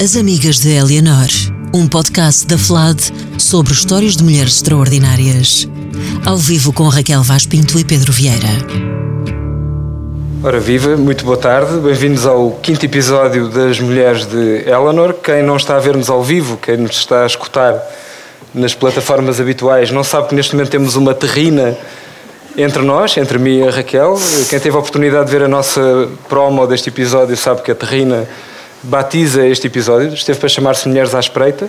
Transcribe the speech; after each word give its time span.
As 0.00 0.16
Amigas 0.16 0.60
de 0.60 0.70
Eleanor, 0.70 1.26
um 1.74 1.88
podcast 1.88 2.46
da 2.46 2.56
FLAD 2.56 3.02
sobre 3.36 3.72
histórias 3.72 4.16
de 4.16 4.22
mulheres 4.22 4.54
extraordinárias. 4.54 5.68
Ao 6.24 6.36
vivo 6.36 6.72
com 6.72 6.86
Raquel 6.86 7.20
Vaz 7.20 7.44
Pinto 7.46 7.76
e 7.80 7.84
Pedro 7.84 8.12
Vieira. 8.12 8.46
Ora 10.44 10.60
viva, 10.60 10.96
muito 10.96 11.24
boa 11.24 11.36
tarde, 11.36 11.80
bem-vindos 11.80 12.24
ao 12.26 12.52
quinto 12.62 12.86
episódio 12.86 13.48
das 13.48 13.80
Mulheres 13.80 14.24
de 14.24 14.68
Eleanor. 14.68 15.14
Quem 15.14 15.42
não 15.42 15.56
está 15.56 15.74
a 15.74 15.80
ver-nos 15.80 16.08
ao 16.08 16.22
vivo, 16.22 16.56
quem 16.58 16.76
nos 16.76 16.96
está 16.96 17.24
a 17.24 17.26
escutar 17.26 17.76
nas 18.54 18.74
plataformas 18.74 19.40
habituais, 19.40 19.90
não 19.90 20.04
sabe 20.04 20.28
que 20.28 20.34
neste 20.36 20.54
momento 20.54 20.70
temos 20.70 20.94
uma 20.94 21.12
terrina 21.12 21.76
entre 22.56 22.82
nós, 22.82 23.16
entre 23.16 23.36
mim 23.36 23.64
e 23.64 23.66
a 23.66 23.72
Raquel. 23.72 24.16
Quem 24.48 24.60
teve 24.60 24.76
a 24.76 24.78
oportunidade 24.78 25.26
de 25.26 25.32
ver 25.32 25.42
a 25.42 25.48
nossa 25.48 26.08
promo 26.28 26.68
deste 26.68 26.88
episódio 26.88 27.36
sabe 27.36 27.62
que 27.62 27.72
a 27.72 27.74
terrina 27.74 28.28
batiza 28.82 29.46
este 29.46 29.66
episódio, 29.66 30.12
esteve 30.14 30.38
para 30.38 30.48
chamar-se 30.48 30.88
Mulheres 30.88 31.14
à 31.14 31.20
Espreita. 31.20 31.68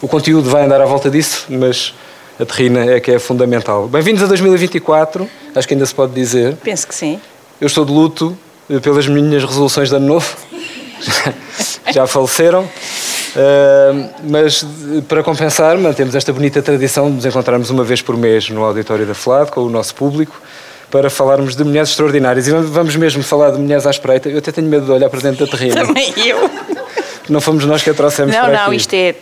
O 0.00 0.08
conteúdo 0.08 0.50
vai 0.50 0.64
andar 0.64 0.80
à 0.80 0.84
volta 0.84 1.10
disso, 1.10 1.46
mas 1.48 1.94
a 2.38 2.44
terrina 2.44 2.84
é 2.84 3.00
que 3.00 3.10
é 3.10 3.18
fundamental. 3.18 3.88
Bem-vindos 3.88 4.22
a 4.22 4.26
2024, 4.26 5.28
acho 5.54 5.68
que 5.68 5.74
ainda 5.74 5.86
se 5.86 5.94
pode 5.94 6.12
dizer. 6.12 6.56
Penso 6.56 6.86
que 6.86 6.94
sim. 6.94 7.20
Eu 7.60 7.66
estou 7.66 7.84
de 7.84 7.92
luto 7.92 8.36
pelas 8.82 9.06
minhas 9.06 9.44
resoluções 9.44 9.88
de 9.88 9.96
ano 9.96 10.06
novo, 10.06 10.36
já 11.92 12.06
faleceram. 12.06 12.64
Uh, 12.64 14.10
mas 14.30 14.64
para 15.08 15.22
compensar, 15.22 15.76
mantemos 15.76 16.14
esta 16.14 16.32
bonita 16.32 16.62
tradição 16.62 17.08
de 17.08 17.16
nos 17.16 17.26
encontrarmos 17.26 17.70
uma 17.70 17.82
vez 17.82 18.00
por 18.00 18.16
mês 18.16 18.48
no 18.48 18.62
auditório 18.62 19.04
da 19.06 19.14
FLAD 19.14 19.50
com 19.50 19.60
o 19.62 19.70
nosso 19.70 19.94
público 19.94 20.40
para 20.94 21.10
falarmos 21.10 21.56
de 21.56 21.64
mulheres 21.64 21.88
extraordinárias. 21.88 22.46
E 22.46 22.52
vamos 22.52 22.94
mesmo 22.94 23.20
falar 23.20 23.50
de 23.50 23.58
mulheres 23.58 23.84
à 23.84 23.90
espreita. 23.90 24.28
Eu 24.28 24.38
até 24.38 24.52
tenho 24.52 24.68
medo 24.68 24.86
de 24.86 24.92
olhar 24.92 25.10
para 25.10 25.18
dentro 25.18 25.44
da 25.44 25.50
terrina. 25.50 25.84
Também 25.84 26.14
eu. 26.24 26.48
Não 27.28 27.40
fomos 27.40 27.64
nós 27.64 27.82
que 27.82 27.90
a 27.90 27.94
trouxemos 27.94 28.32
não, 28.32 28.42
Não, 28.44 28.52
não, 28.52 28.66
aqui. 28.66 28.76
isto 28.76 28.94
é... 28.94 29.12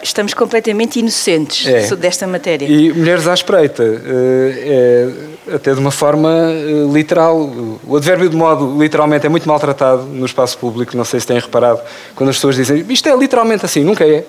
Estamos 0.00 0.34
completamente 0.34 1.00
inocentes 1.00 1.66
é. 1.66 1.96
desta 1.96 2.28
matéria. 2.28 2.66
E 2.66 2.92
mulheres 2.92 3.26
à 3.26 3.34
espreita, 3.34 3.82
é, 3.82 5.08
até 5.52 5.74
de 5.74 5.80
uma 5.80 5.90
forma 5.90 6.30
eh, 6.30 6.86
literal. 6.92 7.50
O 7.84 7.96
advérbio 7.96 8.28
de 8.28 8.36
modo, 8.36 8.80
literalmente, 8.80 9.26
é 9.26 9.28
muito 9.28 9.48
maltratado 9.48 10.02
no 10.02 10.26
espaço 10.26 10.58
público. 10.58 10.96
Não 10.96 11.04
sei 11.04 11.18
se 11.18 11.26
têm 11.26 11.40
reparado. 11.40 11.80
Quando 12.14 12.28
as 12.30 12.36
pessoas 12.36 12.54
dizem 12.54 12.84
isto 12.88 13.08
é 13.08 13.16
literalmente 13.16 13.64
assim, 13.64 13.82
nunca 13.82 14.04
é 14.04 14.24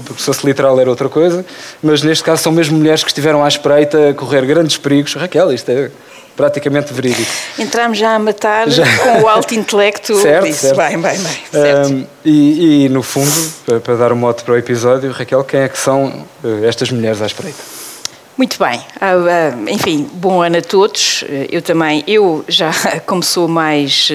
porque 0.00 0.20
se 0.20 0.26
fosse 0.26 0.46
literal 0.46 0.78
era 0.80 0.88
outra 0.88 1.08
coisa, 1.08 1.44
mas 1.82 2.02
neste 2.02 2.24
caso 2.24 2.42
são 2.42 2.52
mesmo 2.52 2.78
mulheres 2.78 3.02
que 3.02 3.10
estiveram 3.10 3.44
à 3.44 3.48
espreita 3.48 4.10
a 4.10 4.14
correr 4.14 4.44
grandes 4.46 4.76
perigos. 4.76 5.14
Raquel, 5.14 5.52
isto 5.52 5.70
é 5.70 5.90
praticamente 6.36 6.92
verídico. 6.94 7.30
Entramos 7.58 7.98
já 7.98 8.14
a 8.14 8.18
matar 8.18 8.70
já. 8.70 8.84
com 8.98 9.22
o 9.22 9.28
alto 9.28 9.54
intelecto 9.54 10.14
certo, 10.20 10.46
disso. 10.46 10.60
Certo. 10.60 10.76
Bem, 10.76 10.98
bem, 10.98 11.18
bem. 11.18 11.96
Um, 11.98 12.06
e, 12.24 12.84
e, 12.84 12.88
no 12.88 13.02
fundo, 13.02 13.52
para, 13.66 13.80
para 13.80 13.96
dar 13.96 14.12
um 14.12 14.16
mote 14.16 14.42
para 14.42 14.54
o 14.54 14.56
episódio, 14.56 15.10
Raquel, 15.10 15.44
quem 15.44 15.60
é 15.60 15.68
que 15.68 15.78
são 15.78 16.26
uh, 16.42 16.64
estas 16.64 16.90
mulheres 16.90 17.20
à 17.20 17.26
espreita? 17.26 17.58
Muito 18.36 18.58
bem, 18.58 18.78
uh, 18.78 19.60
uh, 19.60 19.70
enfim, 19.70 20.08
bom 20.14 20.42
ano 20.42 20.58
a 20.58 20.62
todos. 20.62 21.22
Uh, 21.22 21.46
eu 21.50 21.60
também, 21.60 22.02
eu 22.06 22.42
já 22.48 22.72
como 23.06 23.22
sou 23.22 23.46
mais, 23.46 24.10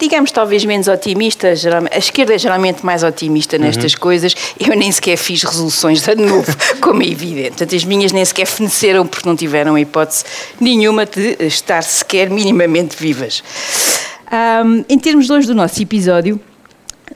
digamos, 0.00 0.30
talvez 0.30 0.64
menos 0.64 0.88
otimista, 0.88 1.48
a 1.48 1.98
esquerda 1.98 2.34
é 2.34 2.38
geralmente 2.38 2.84
mais 2.84 3.02
otimista 3.02 3.58
nestas 3.58 3.92
uhum. 3.92 4.00
coisas, 4.00 4.34
eu 4.58 4.74
nem 4.74 4.90
sequer 4.90 5.18
fiz 5.18 5.42
resoluções 5.42 6.02
de 6.02 6.10
ano 6.10 6.26
novo, 6.26 6.56
como 6.80 7.02
é 7.02 7.08
evidente. 7.08 7.50
Portanto, 7.50 7.76
as 7.76 7.84
minhas 7.84 8.12
nem 8.12 8.24
sequer 8.24 8.46
feneceram 8.46 9.06
porque 9.06 9.28
não 9.28 9.36
tiveram 9.36 9.76
hipótese 9.76 10.24
nenhuma 10.58 11.04
de 11.04 11.36
estar 11.40 11.82
sequer 11.82 12.30
minimamente 12.30 12.96
vivas. 12.96 13.42
Um, 14.30 14.84
em 14.88 14.98
termos 14.98 15.26
de 15.26 15.32
hoje 15.32 15.46
do 15.46 15.54
nosso 15.54 15.80
episódio, 15.82 16.40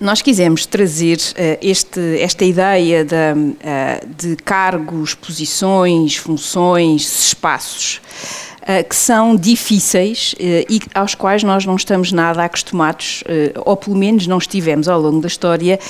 nós 0.03 0.21
quisemos 0.21 0.67
trazer 0.67 1.17
uh, 1.17 1.59
este, 1.63 2.19
esta 2.21 2.45
ideia 2.45 3.05
de, 3.05 3.15
uh, 3.15 4.07
de 4.19 4.37
cargos, 4.37 5.15
posições, 5.15 6.17
funções, 6.17 7.27
espaços. 7.27 8.01
Uh, 8.63 8.89
que 8.89 8.95
são 8.95 9.35
difíceis 9.35 10.37
e 10.39 10.81
aos 10.95 11.17
quais 11.17 11.43
nós 11.43 11.67
não 11.67 11.75
estamos 11.75 12.13
nada 12.13 12.45
acostumados, 12.45 13.25
ou 13.65 13.77
pelo 13.77 13.97
menos 13.97 14.29
não 14.29 14.39
estivemos 14.39 14.87
ao 14.87 15.01
longo 15.01 15.21
da 15.21 15.27
história, 15.27 15.81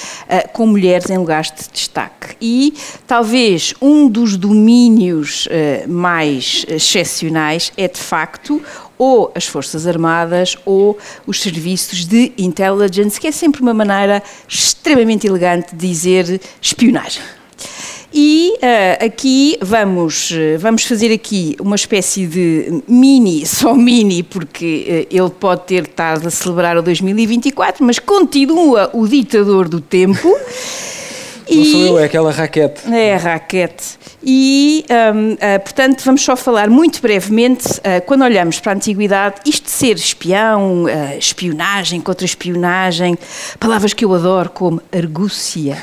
com 0.54 0.66
mulheres 0.66 1.10
em 1.10 1.18
lugares 1.18 1.52
de 1.52 1.68
destaque. 1.70 2.34
E 2.40 2.72
talvez 3.06 3.74
um 3.78 4.08
dos 4.08 4.38
domínios 4.38 5.46
mais 5.86 6.64
excepcionais 6.66 7.70
é, 7.76 7.86
de 7.86 8.00
facto, 8.00 8.62
ou 9.02 9.32
as 9.34 9.48
Forças 9.48 9.84
Armadas 9.84 10.56
ou 10.64 10.96
os 11.26 11.40
serviços 11.40 12.06
de 12.06 12.32
intelligence, 12.38 13.20
que 13.20 13.26
é 13.26 13.32
sempre 13.32 13.60
uma 13.60 13.74
maneira 13.74 14.22
extremamente 14.46 15.26
elegante 15.26 15.74
de 15.74 15.88
dizer 15.88 16.40
espionagem. 16.60 17.20
E 18.14 18.54
uh, 18.58 19.06
aqui 19.06 19.58
vamos, 19.60 20.32
vamos 20.60 20.84
fazer 20.84 21.12
aqui 21.12 21.56
uma 21.60 21.74
espécie 21.74 22.28
de 22.28 22.80
mini, 22.86 23.44
só 23.46 23.74
mini, 23.74 24.22
porque 24.22 25.08
uh, 25.10 25.16
ele 25.16 25.30
pode 25.30 25.62
ter 25.64 25.82
estado 25.82 26.28
a 26.28 26.30
celebrar 26.30 26.76
o 26.76 26.82
2024, 26.82 27.84
mas 27.84 27.98
continua 27.98 28.88
o 28.92 29.08
ditador 29.08 29.68
do 29.68 29.80
tempo. 29.80 30.32
Não 31.56 31.64
sou 31.64 31.80
eu, 31.86 31.98
é 31.98 32.04
aquela 32.04 32.30
raquete. 32.30 32.92
É 32.92 33.14
a 33.14 33.18
raquete. 33.18 33.98
E, 34.22 34.84
um, 35.14 35.32
uh, 35.32 35.60
portanto, 35.60 36.02
vamos 36.04 36.22
só 36.22 36.36
falar 36.36 36.70
muito 36.70 37.00
brevemente, 37.02 37.68
uh, 37.68 38.02
quando 38.06 38.22
olhamos 38.22 38.60
para 38.60 38.72
a 38.72 38.74
antiguidade, 38.74 39.36
isto 39.44 39.64
de 39.64 39.70
ser 39.70 39.96
espião, 39.96 40.84
uh, 40.84 41.18
espionagem, 41.18 42.00
contra-espionagem, 42.00 43.18
palavras 43.58 43.92
que 43.92 44.04
eu 44.04 44.14
adoro, 44.14 44.50
como 44.50 44.80
argúcia, 44.92 45.76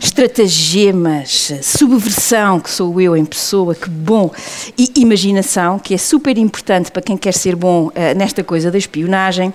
estratagemas, 0.00 1.52
subversão, 1.62 2.60
que 2.60 2.70
sou 2.70 3.00
eu 3.00 3.16
em 3.16 3.24
pessoa, 3.24 3.74
que 3.74 3.88
bom, 3.88 4.30
e 4.76 4.92
imaginação, 4.96 5.78
que 5.78 5.94
é 5.94 5.98
super 5.98 6.36
importante 6.38 6.90
para 6.90 7.02
quem 7.02 7.16
quer 7.16 7.32
ser 7.32 7.56
bom 7.56 7.90
nesta 8.16 8.42
coisa 8.42 8.70
da 8.70 8.78
espionagem. 8.78 9.52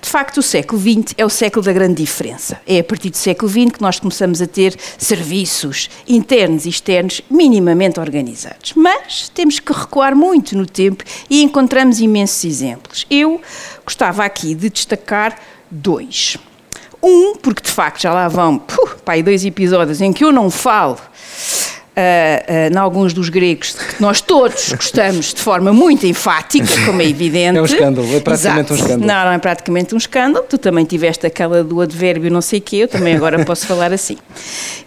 De 0.00 0.08
facto, 0.08 0.38
o 0.38 0.42
século 0.42 0.80
XX 0.80 1.14
é 1.16 1.24
o 1.24 1.30
século 1.30 1.64
da 1.64 1.72
grande 1.72 2.02
diferença. 2.02 2.60
É 2.66 2.78
a 2.80 2.84
partir 2.84 3.10
do 3.10 3.16
século 3.16 3.50
XX 3.50 3.72
que 3.72 3.82
nós 3.82 3.98
começamos 3.98 4.40
a 4.42 4.46
ter 4.46 4.76
serviços 4.98 5.88
internos 6.06 6.66
e 6.66 6.68
externos 6.68 7.20
minimamente 7.30 7.98
organizados. 7.98 8.72
Mas 8.74 9.28
temos 9.28 9.58
que 9.58 9.72
recuar 9.72 10.14
muito 10.14 10.56
no 10.56 10.66
tempo 10.66 11.04
e 11.28 11.42
encontramos 11.42 12.00
imensos 12.00 12.44
exemplos. 12.44 13.06
Eu 13.10 13.40
gostava 13.84 14.24
aqui 14.24 14.54
de 14.54 14.70
destacar 14.70 15.38
dois. 15.70 16.36
Um, 17.06 17.36
porque 17.36 17.62
de 17.62 17.70
facto 17.70 18.00
já 18.00 18.14
lá 18.14 18.28
vão 18.28 18.56
puh, 18.56 18.96
pá, 19.04 19.20
dois 19.20 19.44
episódios 19.44 20.00
em 20.00 20.10
que 20.10 20.24
eu 20.24 20.32
não 20.32 20.50
falo 20.50 20.98
em 21.96 22.76
alguns 22.76 23.12
dos 23.12 23.28
gregos 23.28 23.72
que 23.72 24.02
nós 24.02 24.20
todos 24.20 24.72
gostamos 24.72 25.32
de 25.32 25.40
forma 25.40 25.72
muito 25.72 26.06
enfática, 26.06 26.66
como 26.84 27.00
é 27.00 27.08
evidente. 27.08 27.56
É 27.56 27.62
um 27.62 27.64
escândalo, 27.64 28.14
é 28.14 28.20
praticamente 28.20 28.60
Exato. 28.60 28.72
um 28.72 28.76
escândalo. 28.76 29.06
Não, 29.06 29.24
não 29.26 29.32
é 29.32 29.38
praticamente 29.38 29.94
um 29.94 29.98
escândalo. 29.98 30.44
Tu 30.48 30.58
também 30.58 30.84
tiveste 30.84 31.26
aquela 31.26 31.62
do 31.62 31.80
advérbio 31.80 32.30
não 32.30 32.40
sei 32.40 32.60
quê, 32.60 32.76
eu 32.76 32.88
também 32.88 33.14
agora 33.14 33.44
posso 33.44 33.66
falar 33.66 33.92
assim. 33.92 34.16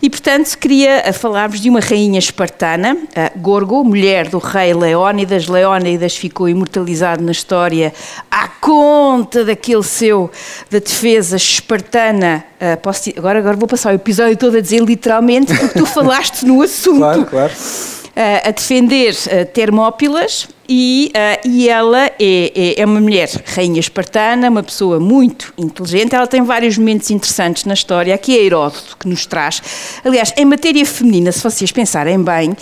E, 0.01 0.09
portanto, 0.09 0.57
queria 0.57 1.13
falar-vos 1.13 1.61
de 1.61 1.69
uma 1.69 1.79
rainha 1.79 2.19
espartana, 2.19 2.97
Gorgo, 3.37 3.83
mulher 3.83 4.27
do 4.27 4.37
rei 4.37 4.73
Leónidas. 4.73 5.47
Leónidas 5.47 6.15
ficou 6.15 6.49
imortalizado 6.49 7.23
na 7.23 7.31
história 7.31 7.93
à 8.29 8.47
conta 8.47 9.45
daquele 9.45 9.83
seu, 9.83 10.29
da 10.69 10.79
defesa 10.79 11.37
espartana. 11.37 12.43
Posso, 12.81 13.09
agora, 13.15 13.39
agora 13.39 13.55
vou 13.55 13.67
passar 13.67 13.93
o 13.93 13.95
episódio 13.95 14.35
todo 14.35 14.57
a 14.57 14.61
dizer 14.61 14.81
literalmente, 14.81 15.55
porque 15.55 15.79
tu 15.79 15.85
falaste 15.85 16.43
no 16.43 16.61
assunto. 16.61 16.96
Claro, 16.97 17.25
claro. 17.25 17.53
Uh, 17.53 18.47
a 18.47 18.51
defender 18.51 19.13
uh, 19.13 19.45
Termópilas 19.53 20.47
e, 20.67 21.11
uh, 21.15 21.47
e 21.47 21.69
ela 21.69 22.07
é, 22.07 22.11
é, 22.19 22.81
é, 22.81 22.85
uma 22.85 22.99
mulher 22.99 23.29
rainha 23.45 23.79
espartana, 23.79 24.49
uma 24.49 24.63
pessoa 24.63 24.99
muito 24.99 25.53
inteligente. 25.57 26.15
Ela 26.15 26.25
tem 26.25 26.41
vários 26.41 26.77
momentos 26.77 27.11
interessantes 27.11 27.63
na 27.65 27.75
história. 27.75 28.15
Aqui 28.15 28.35
é 28.35 28.43
Heródoto 28.43 28.97
que 28.99 29.07
nos 29.07 29.27
traz. 29.27 29.61
Aliás, 30.03 30.33
em 30.35 30.45
matéria 30.45 30.83
feminina, 30.83 31.31
se 31.31 31.43
vocês 31.43 31.71
pensarem 31.71 32.21
bem, 32.23 32.57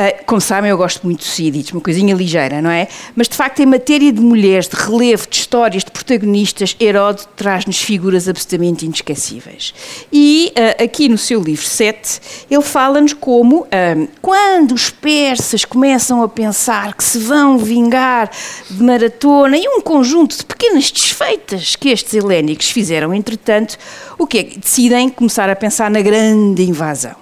Uh, 0.00 0.24
como 0.24 0.40
sabem, 0.40 0.70
eu 0.70 0.78
gosto 0.78 1.04
muito 1.04 1.18
de 1.18 1.26
Síditos, 1.26 1.72
uma 1.72 1.80
coisinha 1.82 2.14
ligeira, 2.14 2.62
não 2.62 2.70
é? 2.70 2.88
Mas 3.14 3.28
de 3.28 3.34
facto, 3.34 3.60
em 3.60 3.66
matéria 3.66 4.10
de 4.10 4.18
mulheres, 4.18 4.66
de 4.66 4.74
relevo, 4.74 5.28
de 5.28 5.36
histórias, 5.36 5.84
de 5.84 5.90
protagonistas, 5.90 6.74
Heródoto 6.80 7.28
traz-nos 7.36 7.82
figuras 7.82 8.26
absolutamente 8.26 8.86
inesquecíveis. 8.86 9.74
E 10.10 10.54
uh, 10.56 10.84
aqui 10.84 11.06
no 11.06 11.18
seu 11.18 11.42
livro 11.42 11.66
7, 11.66 12.46
ele 12.50 12.62
fala-nos 12.62 13.12
como 13.12 13.64
uh, 13.64 14.08
quando 14.22 14.72
os 14.72 14.88
persas 14.88 15.66
começam 15.66 16.22
a 16.22 16.28
pensar 16.30 16.94
que 16.94 17.04
se 17.04 17.18
vão 17.18 17.58
vingar 17.58 18.30
de 18.70 18.82
maratona 18.82 19.58
e 19.58 19.68
um 19.68 19.82
conjunto 19.82 20.34
de 20.34 20.46
pequenas 20.46 20.90
desfeitas 20.90 21.76
que 21.76 21.90
estes 21.90 22.14
helénicos 22.14 22.70
fizeram, 22.70 23.12
entretanto, 23.12 23.76
o 24.18 24.26
que 24.26 24.38
é 24.38 24.44
que 24.44 24.58
decidem 24.58 25.10
começar 25.10 25.50
a 25.50 25.56
pensar 25.56 25.90
na 25.90 26.00
grande 26.00 26.62
invasão. 26.62 27.19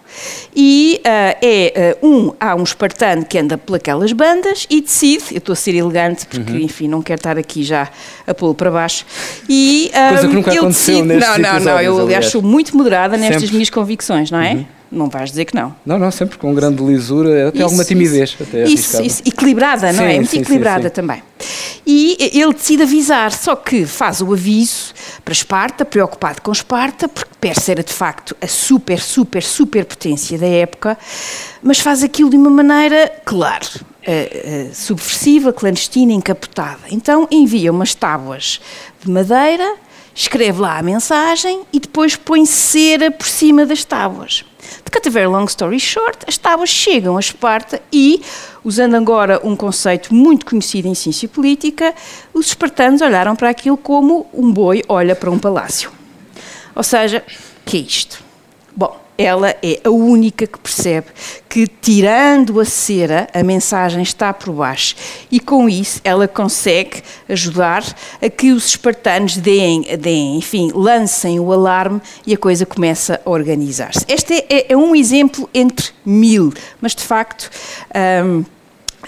E 0.55 1.01
uh, 1.01 1.39
é 1.43 1.97
uh, 2.03 2.07
um, 2.07 2.33
há 2.41 2.55
um 2.55 2.63
espartano 2.63 3.25
que 3.25 3.39
anda 3.39 3.59
pelas 3.59 4.13
bandas 4.13 4.67
e 4.71 4.81
decide, 4.81 5.25
eu 5.33 5.39
estou 5.39 5.53
a 5.53 5.57
ser 5.57 5.75
elegante 5.75 6.27
porque, 6.27 6.53
uhum. 6.53 6.59
enfim, 6.59 6.89
não 6.89 7.03
quero 7.03 7.19
estar 7.19 7.39
aqui 7.39 7.63
já 7.63 7.89
a 8.27 8.35
pô-lo 8.35 8.55
para 8.55 8.71
baixo. 8.71 9.05
E, 9.49 9.91
Coisa 9.93 10.29
que 10.29 10.35
nunca 10.35 10.53
aconteceu 10.53 11.05
decide, 11.05 11.27
Não, 11.27 11.39
não, 11.39 11.61
não, 11.61 11.81
eu 11.81 12.01
aliás 12.01 12.27
sou 12.27 12.43
muito 12.43 12.77
moderada 12.77 13.17
nestas 13.17 13.43
Sempre. 13.43 13.55
minhas 13.57 13.71
convicções, 13.71 14.31
não 14.31 14.41
é? 14.41 14.55
Uhum. 14.55 14.78
Não 14.91 15.09
vais 15.09 15.31
dizer 15.31 15.45
que 15.45 15.55
não. 15.55 15.75
Não, 15.85 15.99
não, 15.99 16.11
sempre 16.11 16.39
com 16.39 16.55
grande 16.55 16.83
lisura, 16.83 17.49
até 17.49 17.59
isso, 17.59 17.65
alguma 17.65 17.85
timidez. 17.85 18.31
Isso, 18.31 18.43
até 18.43 18.65
isso, 18.65 19.03
isso, 19.03 19.23
equilibrada, 19.27 19.93
não 19.93 20.05
é? 20.05 20.09
sim, 20.09 20.13
é? 20.13 20.17
Muito 20.17 20.31
sim, 20.31 20.41
equilibrada 20.41 20.89
sim, 20.89 20.95
também. 20.95 21.23
E 21.87 22.17
ele 22.35 22.53
decide 22.53 22.83
avisar, 22.83 23.33
só 23.33 23.55
que 23.57 23.87
faz 23.87 24.21
o 24.21 24.33
aviso 24.33 24.93
para 25.25 25.33
Esparta, 25.33 25.85
preocupado 25.85 26.41
com 26.43 26.53
Esparta, 26.53 27.09
porque 27.09 27.31
Pérsia 27.41 27.73
era 27.73 27.83
de 27.83 27.93
facto 27.93 28.37
a 28.41 28.47
super, 28.47 28.99
super, 28.99 29.43
super 29.43 29.85
potência 29.85 30.39
da 30.39 30.47
época, 30.47 30.99
mas 31.63 31.79
faz 31.81 32.03
aquilo 32.03 32.31
de 32.31 32.37
uma 32.37 32.51
maneira, 32.51 33.11
claro, 33.25 33.67
uh, 33.77 34.69
uh, 34.71 34.75
subversiva, 34.75 35.53
clandestina, 35.53 36.13
encapotada. 36.13 36.81
Então 36.91 37.29
envia 37.31 37.71
umas 37.71 37.95
tábuas 37.95 38.61
de 39.03 39.11
madeira, 39.11 39.77
escreve 40.19 40.61
lá 40.61 40.79
a 40.79 40.83
mensagem 40.83 41.63
e 41.73 41.79
depois 41.79 42.17
põe 42.17 42.45
cera 42.45 43.09
por 43.09 43.27
cima 43.27 43.65
das 43.65 43.85
tábuas. 43.85 44.45
De 45.01 45.11
very 45.11 45.29
long 45.29 45.45
story 45.45 45.79
short, 45.79 46.19
as 46.27 46.37
tábuas 46.37 46.69
chegam 46.69 47.17
a 47.17 47.21
Esparta 47.21 47.81
e, 47.93 48.21
usando 48.65 48.97
agora 48.97 49.41
um 49.45 49.55
conceito 49.55 50.13
muito 50.13 50.45
conhecido 50.45 50.89
em 50.89 50.95
ciência 50.95 51.29
política, 51.29 51.95
os 52.35 52.49
espartanos 52.49 53.01
olharam 53.01 53.37
para 53.37 53.49
aquilo 53.49 53.77
como 53.77 54.27
um 54.35 54.53
boi 54.53 54.83
olha 54.89 55.15
para 55.15 55.31
um 55.31 55.39
palácio. 55.39 55.93
Ou 56.75 56.83
seja, 56.83 57.25
que 57.65 57.77
é 57.77 57.81
isto? 57.81 58.23
Bom, 58.75 59.01
ela 59.19 59.51
é 59.61 59.81
a 59.83 59.91
única 59.91 60.47
que 60.47 60.59
percebe 60.61 61.09
que, 61.49 61.67
tirando 61.67 62.61
a 62.61 62.65
cera, 62.65 63.29
a 63.35 63.43
mensagem 63.43 64.01
está 64.01 64.33
por 64.33 64.55
baixo. 64.55 64.95
E 65.29 65.41
com 65.41 65.69
isso, 65.69 66.01
ela 66.05 66.29
consegue 66.29 67.03
ajudar 67.29 67.85
a 68.23 68.31
que 68.31 68.53
os 68.53 68.69
espartanos 68.69 69.37
deem, 69.37 69.83
deem 69.99 70.37
enfim, 70.37 70.71
lancem 70.73 71.41
o 71.41 71.53
alarme 71.53 72.01
e 72.25 72.33
a 72.33 72.39
coisa 72.39 72.65
começa 72.65 73.21
a 73.25 73.29
organizar-se. 73.29 74.05
Este 74.07 74.47
é, 74.49 74.73
é, 74.73 74.77
um 74.77 74.95
exemplo 74.95 75.51
entre 75.53 75.91
mil, 76.07 76.53
mas 76.81 76.95
de 76.95 77.03
facto. 77.03 77.51
Um, 78.25 78.45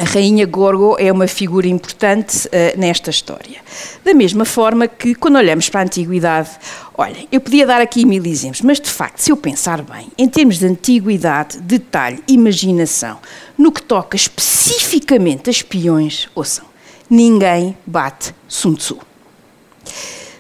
a 0.00 0.04
rainha 0.04 0.46
Gorgo 0.46 0.96
é 0.98 1.12
uma 1.12 1.26
figura 1.26 1.68
importante 1.68 2.48
uh, 2.48 2.80
nesta 2.80 3.10
história. 3.10 3.60
Da 4.02 4.14
mesma 4.14 4.46
forma 4.46 4.88
que, 4.88 5.14
quando 5.14 5.36
olhamos 5.36 5.68
para 5.68 5.80
a 5.80 5.82
antiguidade, 5.82 6.48
olhem, 6.96 7.28
eu 7.30 7.38
podia 7.38 7.66
dar 7.66 7.82
aqui 7.82 8.06
mil 8.06 8.24
exemplos, 8.24 8.62
mas 8.62 8.80
de 8.80 8.88
facto, 8.88 9.18
se 9.18 9.30
eu 9.30 9.36
pensar 9.36 9.82
bem, 9.82 10.10
em 10.16 10.26
termos 10.26 10.58
de 10.58 10.66
antiguidade, 10.66 11.60
detalhe, 11.60 12.24
imaginação, 12.26 13.18
no 13.58 13.70
que 13.70 13.82
toca 13.82 14.16
especificamente 14.16 15.50
a 15.50 15.52
espiões, 15.52 16.30
ouçam, 16.34 16.64
ninguém 17.10 17.76
bate 17.86 18.34
Sun 18.48 18.72
Tzu. 18.76 18.98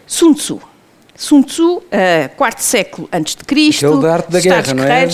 Sun 0.06 0.32
Tzu 0.32 0.69
Sun 1.20 1.42
Tzu, 1.42 1.76
uh, 1.76 1.82
quarto 2.34 2.60
século 2.60 3.06
antes 3.12 3.36
de 3.36 3.44
Cristo. 3.44 3.84
Aquele 3.84 4.00
da 4.00 4.12
arte 4.14 4.30
da 4.30 4.40
guerra, 4.40 4.72
não 4.72 4.84
é? 4.84 5.08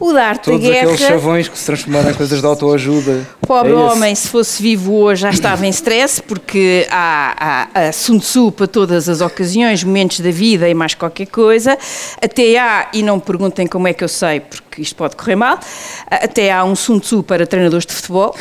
O 0.00 0.10
da 0.10 0.24
arte 0.24 0.50
da 0.50 0.56
guerra. 0.56 0.86
Todos 0.86 0.94
aqueles 0.94 1.00
chavões 1.00 1.48
que 1.48 1.58
se 1.58 1.66
transformaram 1.66 2.10
em 2.10 2.14
coisas 2.14 2.40
de 2.40 2.46
autoajuda. 2.46 3.28
Pobre 3.46 3.72
é 3.72 3.74
homem, 3.74 4.14
se 4.14 4.28
fosse 4.28 4.62
vivo 4.62 4.94
hoje 4.94 5.20
já 5.20 5.28
estava 5.28 5.66
em 5.66 5.68
stress, 5.68 6.22
porque 6.22 6.86
há, 6.90 7.68
há, 7.74 7.88
há 7.88 7.92
Sun 7.92 8.18
Tzu 8.18 8.50
para 8.52 8.66
todas 8.66 9.06
as 9.06 9.20
ocasiões, 9.20 9.84
momentos 9.84 10.20
da 10.20 10.30
vida 10.30 10.66
e 10.66 10.72
mais 10.72 10.94
qualquer 10.94 11.26
coisa. 11.26 11.76
Até 12.22 12.56
há, 12.56 12.88
e 12.94 13.02
não 13.02 13.16
me 13.16 13.22
perguntem 13.22 13.66
como 13.66 13.86
é 13.86 13.92
que 13.92 14.02
eu 14.02 14.08
sei, 14.08 14.40
porque 14.40 14.80
isto 14.80 14.96
pode 14.96 15.14
correr 15.14 15.36
mal, 15.36 15.60
até 16.10 16.50
há 16.50 16.64
um 16.64 16.74
Sun 16.74 17.00
Tzu 17.00 17.22
para 17.22 17.46
treinadores 17.46 17.84
de 17.84 17.92
futebol. 17.92 18.34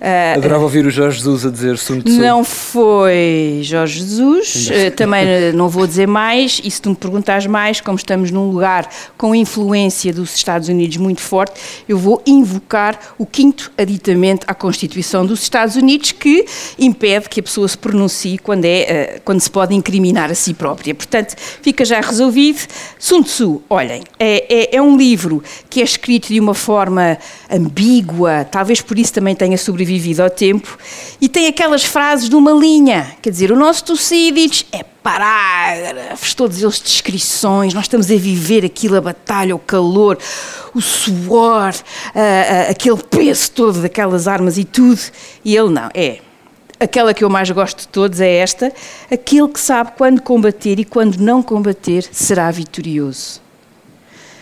Uh, 0.00 0.38
Adorava 0.38 0.62
ouvir 0.62 0.86
o 0.86 0.90
Jorge 0.90 1.18
Jesus 1.18 1.44
a 1.44 1.50
dizer 1.50 1.76
Sun 1.76 2.00
Tzu. 2.00 2.18
Não 2.18 2.42
foi 2.42 3.60
Jorge 3.62 3.98
Jesus, 3.98 4.70
uh, 4.70 4.90
também 4.96 5.26
eh, 5.28 5.52
não 5.52 5.68
vou 5.68 5.86
dizer 5.86 6.08
mais, 6.08 6.58
e 6.64 6.70
se 6.70 6.80
tu 6.80 6.88
me 6.88 6.96
perguntares 6.96 7.44
mais, 7.44 7.82
como 7.82 7.98
estamos 7.98 8.30
num 8.30 8.50
lugar 8.50 8.88
com 9.18 9.34
influência 9.34 10.10
dos 10.10 10.34
Estados 10.34 10.70
Unidos 10.70 10.96
muito 10.96 11.20
forte, 11.20 11.60
eu 11.86 11.98
vou 11.98 12.22
invocar 12.26 12.98
o 13.18 13.26
quinto 13.26 13.70
aditamento 13.76 14.46
à 14.46 14.54
Constituição 14.54 15.26
dos 15.26 15.42
Estados 15.42 15.76
Unidos 15.76 16.12
que 16.12 16.46
impede 16.78 17.28
que 17.28 17.40
a 17.40 17.42
pessoa 17.42 17.68
se 17.68 17.76
pronuncie 17.76 18.38
quando, 18.38 18.64
é, 18.64 19.16
uh, 19.18 19.20
quando 19.22 19.40
se 19.40 19.50
pode 19.50 19.74
incriminar 19.74 20.30
a 20.30 20.34
si 20.34 20.54
própria. 20.54 20.94
Portanto, 20.94 21.34
fica 21.60 21.84
já 21.84 22.00
resolvido. 22.00 22.60
Sun 22.98 23.22
Tzu, 23.22 23.62
olhem, 23.68 24.02
é, 24.18 24.46
é, 24.48 24.76
é 24.76 24.80
um 24.80 24.96
livro 24.96 25.42
que 25.68 25.82
é 25.82 25.84
escrito 25.84 26.28
de 26.28 26.40
uma 26.40 26.54
forma 26.54 27.18
ambígua, 27.50 28.46
talvez 28.50 28.80
por 28.80 28.98
isso 28.98 29.12
também 29.12 29.34
tenha 29.34 29.58
sobrevivido 29.58 29.89
sobrevivido 29.90 30.22
ao 30.22 30.30
tempo, 30.30 30.78
e 31.20 31.28
tem 31.28 31.48
aquelas 31.48 31.84
frases 31.84 32.28
de 32.28 32.36
uma 32.36 32.52
linha, 32.52 33.16
quer 33.20 33.30
dizer, 33.30 33.50
o 33.50 33.56
nosso 33.56 33.84
Tucídides 33.84 34.64
é 34.70 34.84
parágrafos, 34.84 36.34
todos 36.34 36.62
eles 36.62 36.80
descrições, 36.80 37.74
nós 37.74 37.84
estamos 37.84 38.10
a 38.10 38.16
viver 38.16 38.64
aquilo, 38.64 38.96
a 38.96 39.00
batalha, 39.00 39.54
o 39.54 39.58
calor, 39.58 40.16
o 40.74 40.80
suor, 40.80 41.74
aquele 42.68 43.02
peso 43.02 43.50
todo 43.50 43.82
daquelas 43.82 44.28
armas 44.28 44.56
e 44.58 44.64
tudo, 44.64 45.00
e 45.44 45.56
ele 45.56 45.70
não, 45.70 45.88
é... 45.92 46.18
Aquela 46.78 47.12
que 47.12 47.22
eu 47.22 47.28
mais 47.28 47.50
gosto 47.50 47.80
de 47.80 47.88
todos 47.88 48.22
é 48.22 48.36
esta: 48.36 48.72
aquele 49.12 49.48
que 49.48 49.60
sabe 49.60 49.92
quando 49.98 50.22
combater 50.22 50.78
e 50.78 50.84
quando 50.86 51.18
não 51.18 51.42
combater 51.42 52.08
será 52.10 52.50
vitorioso. 52.50 53.42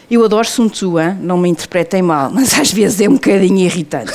Eu 0.09 0.25
adoro 0.25 0.47
Sun 0.47 0.69
Tzu, 0.69 1.01
hein? 1.01 1.19
não 1.21 1.37
me 1.37 1.49
interpretem 1.49 2.01
mal, 2.01 2.31
mas 2.31 2.57
às 2.57 2.73
vezes 2.73 3.01
é 3.01 3.09
um 3.09 3.15
bocadinho 3.15 3.59
irritante. 3.59 4.13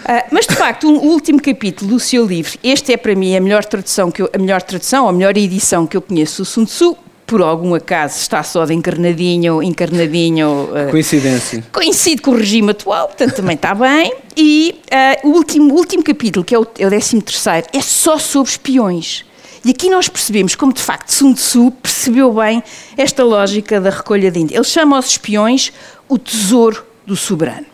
Uh, 0.00 0.26
mas 0.30 0.46
de 0.46 0.54
facto, 0.54 0.88
o 0.88 1.06
último 1.08 1.40
capítulo 1.40 1.90
do 1.92 2.00
seu 2.00 2.26
livro, 2.26 2.58
este 2.62 2.92
é 2.92 2.96
para 2.96 3.14
mim 3.14 3.36
a 3.36 3.40
melhor 3.40 3.64
tradução, 3.64 4.10
que 4.10 4.22
eu, 4.22 4.30
a 4.32 4.38
melhor 4.38 4.62
tradução, 4.62 5.08
a 5.08 5.12
melhor 5.12 5.36
edição 5.36 5.86
que 5.86 5.96
eu 5.96 6.02
conheço 6.02 6.42
do 6.42 6.46
Sun 6.46 6.64
Tzu, 6.64 6.96
por 7.30 7.42
algum 7.42 7.76
acaso 7.76 8.18
está 8.18 8.42
só 8.42 8.64
de 8.64 8.74
encarnadinho, 8.74 9.62
encarnadinho. 9.62 10.64
Uh, 10.64 10.90
Coincidência. 10.90 11.64
Coincide 11.70 12.20
com 12.20 12.32
o 12.32 12.36
regime 12.36 12.72
atual, 12.72 13.06
portanto 13.06 13.36
também 13.36 13.54
está 13.54 13.72
bem. 13.72 14.12
E 14.36 14.80
uh, 15.22 15.28
o, 15.28 15.32
último, 15.36 15.72
o 15.72 15.76
último 15.76 16.02
capítulo, 16.02 16.44
que 16.44 16.54
é 16.54 16.58
o, 16.58 16.66
é 16.76 16.86
o 16.86 16.90
13 16.90 17.22
terceiro, 17.22 17.68
é 17.72 17.80
só 17.80 18.18
sobre 18.18 18.50
espiões. 18.50 19.24
E 19.64 19.70
aqui 19.70 19.88
nós 19.88 20.08
percebemos 20.08 20.56
como, 20.56 20.72
de 20.72 20.80
facto, 20.80 21.10
Sun 21.10 21.34
Tzu 21.34 21.70
percebeu 21.82 22.32
bem 22.32 22.64
esta 22.96 23.22
lógica 23.22 23.80
da 23.80 23.90
recolha 23.90 24.28
de 24.30 24.40
índice. 24.40 24.56
Ele 24.56 24.64
chama 24.64 24.96
aos 24.96 25.06
espiões 25.06 25.72
o 26.08 26.18
tesouro 26.18 26.84
do 27.06 27.14
soberano. 27.14 27.66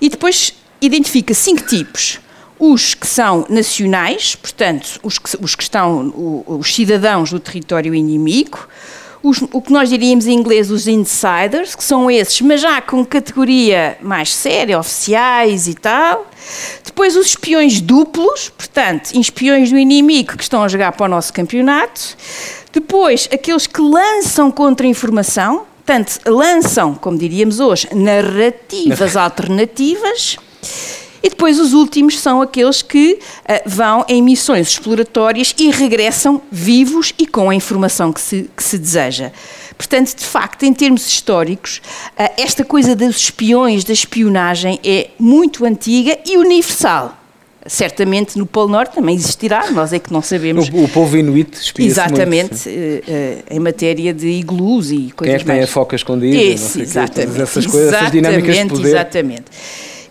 E 0.00 0.08
depois 0.08 0.54
identifica 0.80 1.34
cinco 1.34 1.66
tipos. 1.66 2.20
Os 2.58 2.94
que 2.94 3.06
são 3.06 3.46
nacionais, 3.48 4.34
portanto, 4.34 5.00
os 5.02 5.18
que, 5.18 5.30
os 5.40 5.54
que 5.54 5.62
estão, 5.62 6.44
os 6.46 6.74
cidadãos 6.74 7.30
do 7.30 7.40
território 7.40 7.94
inimigo, 7.94 8.68
os, 9.22 9.42
o 9.52 9.60
que 9.60 9.72
nós 9.72 9.88
diríamos 9.90 10.26
em 10.26 10.32
inglês 10.32 10.70
os 10.70 10.86
insiders, 10.88 11.74
que 11.74 11.84
são 11.84 12.10
esses, 12.10 12.40
mas 12.40 12.60
já 12.60 12.80
com 12.80 13.04
categoria 13.04 13.98
mais 14.00 14.34
séria, 14.34 14.78
oficiais 14.78 15.68
e 15.68 15.74
tal. 15.74 16.26
Depois 16.84 17.16
os 17.16 17.26
espiões 17.26 17.80
duplos, 17.80 18.50
portanto, 18.50 19.12
espiões 19.14 19.70
do 19.70 19.78
inimigo 19.78 20.36
que 20.36 20.42
estão 20.42 20.62
a 20.62 20.68
jogar 20.68 20.92
para 20.92 21.06
o 21.06 21.08
nosso 21.08 21.32
campeonato. 21.32 22.16
Depois, 22.72 23.28
aqueles 23.32 23.66
que 23.66 23.80
lançam 23.80 24.50
contra-informação, 24.50 25.66
portanto, 25.84 26.18
lançam, 26.26 26.94
como 26.94 27.18
diríamos 27.18 27.60
hoje, 27.60 27.88
narrativas 27.94 29.16
alternativas. 29.16 30.38
E 31.22 31.28
depois 31.28 31.58
os 31.58 31.72
últimos 31.72 32.18
são 32.18 32.40
aqueles 32.40 32.80
que 32.80 33.18
uh, 33.20 33.68
vão 33.68 34.04
em 34.08 34.22
missões 34.22 34.68
exploratórias 34.68 35.54
e 35.58 35.70
regressam 35.70 36.40
vivos 36.50 37.12
e 37.18 37.26
com 37.26 37.50
a 37.50 37.54
informação 37.54 38.12
que 38.12 38.20
se, 38.20 38.50
que 38.56 38.62
se 38.62 38.78
deseja. 38.78 39.30
Portanto, 39.76 40.14
de 40.14 40.24
facto, 40.24 40.62
em 40.64 40.72
termos 40.72 41.06
históricos, 41.06 41.82
uh, 42.18 42.30
esta 42.38 42.64
coisa 42.64 42.96
dos 42.96 43.16
espiões, 43.16 43.84
da 43.84 43.92
espionagem, 43.92 44.80
é 44.82 45.10
muito 45.18 45.64
antiga 45.64 46.18
e 46.26 46.36
universal. 46.38 47.16
Certamente 47.66 48.38
no 48.38 48.46
Polo 48.46 48.70
Norte 48.70 48.94
também 48.94 49.14
existirá, 49.14 49.70
nós 49.70 49.92
é 49.92 49.98
que 49.98 50.10
não 50.10 50.22
sabemos. 50.22 50.70
O, 50.70 50.84
o 50.84 50.88
povo 50.88 51.14
inuit 51.18 51.54
espia 51.60 51.86
Exatamente, 51.86 52.66
muito, 52.66 53.10
uh, 53.10 53.44
em 53.50 53.60
matéria 53.60 54.14
de 54.14 54.26
iglus 54.26 54.90
e 54.90 55.12
coisas 55.14 55.16
Quem 55.18 55.34
é 55.34 55.38
que 55.38 55.44
tem 55.44 55.62
a 55.62 55.66
foca 55.66 55.94
escondida? 55.94 56.34
Esse, 56.34 56.80
exatamente. 56.80 57.42
essas 57.42 57.66
coisas, 57.66 57.92
essas 57.92 58.10
dinâmicas 58.10 58.56
de 58.56 58.66
poder. 58.66 58.88
Exatamente. 58.88 59.44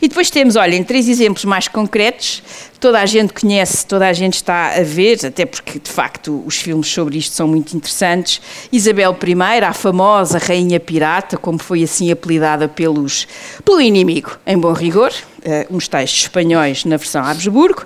E 0.02 0.08
depois 0.08 0.30
temos, 0.30 0.56
olhem, 0.56 0.84
três 0.84 1.10
exemplos 1.10 1.44
mais 1.44 1.68
concretos. 1.68 2.42
Toda 2.80 3.02
a 3.02 3.06
gente 3.06 3.34
conhece, 3.34 3.86
toda 3.86 4.08
a 4.08 4.14
gente 4.14 4.36
está 4.36 4.80
a 4.80 4.84
ver, 4.84 5.26
até 5.26 5.46
porque, 5.46 5.80
de 5.80 5.90
facto, 5.90 6.42
os 6.46 6.56
filmes 6.56 6.88
sobre 6.88 7.18
isto 7.18 7.36
são 7.36 7.48
muito 7.48 7.76
interessantes. 7.76 8.42
Isabel 8.72 9.18
I, 9.22 9.64
a 9.64 9.74
famosa 9.74 10.38
rainha 10.38 10.80
pirata, 10.80 11.38
como 11.38 11.60
foi 11.60 11.84
assim 11.84 12.10
apelidada 12.10 12.70
pelos, 12.70 13.28
pelo 13.66 13.82
inimigo, 13.82 14.38
em 14.48 14.58
bom 14.58 14.72
rigor, 14.72 15.12
uh, 15.40 15.76
uns 15.76 15.88
textos 15.88 16.22
espanhóis 16.24 16.86
na 16.86 16.98
versão 16.98 17.24
Habsburgo, 17.24 17.86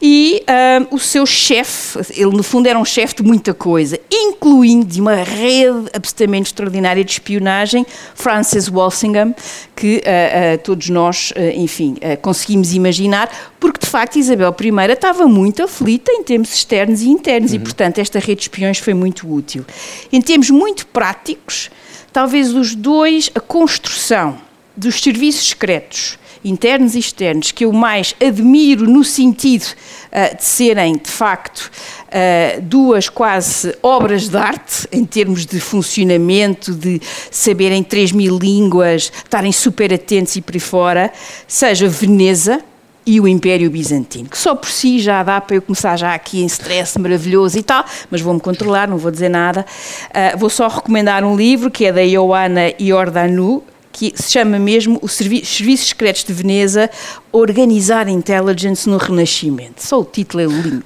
e 0.00 0.42
uh, 0.42 0.94
o 0.94 0.98
seu 0.98 1.24
chefe, 1.24 1.98
ele 2.10 2.36
no 2.36 2.42
fundo 2.42 2.66
era 2.66 2.78
um 2.78 2.84
chefe 2.84 3.16
de 3.16 3.22
muita 3.22 3.54
coisa, 3.54 4.00
incluindo 4.10 4.86
de 4.86 5.00
uma 5.00 5.14
rede 5.14 5.88
absolutamente 5.92 6.48
extraordinária 6.48 7.04
de 7.04 7.12
espionagem, 7.12 7.86
Francis 8.14 8.68
Walsingham, 8.68 9.34
que 9.76 9.98
uh, 9.98 10.58
todos 10.62 10.88
nós, 10.88 11.32
enfim, 11.54 11.96
conseguimos 12.20 12.74
imaginar, 12.74 13.30
porque 13.60 13.78
de 13.80 13.86
facto 13.86 14.16
Isabel 14.16 14.54
I 14.60 14.92
estava 14.92 15.26
muito 15.26 15.62
aflita 15.62 16.10
em 16.10 16.22
termos 16.22 16.52
externos 16.52 17.02
e 17.02 17.08
internos, 17.08 17.52
uhum. 17.52 17.56
e 17.56 17.60
portanto 17.60 17.98
esta 17.98 18.18
rede 18.18 18.36
de 18.36 18.42
espiões 18.42 18.78
foi 18.78 18.94
muito 18.94 19.32
útil. 19.32 19.64
Em 20.12 20.20
termos 20.20 20.50
muito 20.50 20.86
práticos, 20.88 21.70
talvez 22.12 22.52
os 22.52 22.74
dois, 22.74 23.30
a 23.34 23.40
construção 23.40 24.38
dos 24.76 25.00
serviços 25.00 25.50
secretos 25.50 26.18
internos 26.44 26.94
e 26.94 26.98
externos 26.98 27.52
que 27.52 27.64
eu 27.64 27.72
mais 27.72 28.14
admiro 28.20 28.88
no 28.88 29.04
sentido 29.04 29.64
uh, 29.64 30.36
de 30.36 30.44
serem, 30.44 30.96
de 30.96 31.10
facto, 31.10 31.70
uh, 32.08 32.60
duas 32.62 33.08
quase 33.08 33.76
obras 33.82 34.28
de 34.28 34.36
arte 34.36 34.88
em 34.90 35.04
termos 35.04 35.46
de 35.46 35.60
funcionamento, 35.60 36.74
de 36.74 37.00
saberem 37.30 37.82
3 37.82 38.12
mil 38.12 38.38
línguas, 38.38 39.12
estarem 39.24 39.52
super 39.52 39.92
atentos 39.92 40.36
e 40.36 40.42
por 40.42 40.54
aí 40.54 40.60
fora, 40.60 41.12
seja 41.46 41.88
Veneza, 41.88 42.62
e 43.04 43.20
o 43.20 43.26
Império 43.26 43.70
Bizantino, 43.70 44.28
que 44.28 44.38
só 44.38 44.54
por 44.54 44.70
si 44.70 45.00
já 45.00 45.22
dá 45.22 45.40
para 45.40 45.56
eu 45.56 45.62
começar 45.62 45.96
já 45.96 46.14
aqui 46.14 46.40
em 46.40 46.46
stress 46.46 46.98
maravilhoso 46.98 47.58
e 47.58 47.62
tal, 47.62 47.84
mas 48.10 48.20
vou-me 48.20 48.40
controlar, 48.40 48.88
não 48.88 48.96
vou 48.96 49.10
dizer 49.10 49.28
nada. 49.28 49.66
Uh, 50.10 50.38
vou 50.38 50.48
só 50.48 50.68
recomendar 50.68 51.24
um 51.24 51.36
livro 51.36 51.70
que 51.70 51.84
é 51.84 51.92
da 51.92 52.00
Ioana 52.00 52.72
Iordanu, 52.80 53.62
que 53.92 54.12
se 54.16 54.32
chama 54.32 54.58
mesmo 54.58 54.98
Os 55.02 55.12
Serviços 55.12 55.88
Secretos 55.88 56.24
de 56.24 56.32
Veneza 56.32 56.90
Organizar 57.30 58.08
Intelligence 58.08 58.88
no 58.88 58.96
Renascimento. 58.96 59.82
Só 59.84 60.00
o 60.00 60.04
título 60.04 60.42
é 60.42 60.46
lindo. 60.46 60.84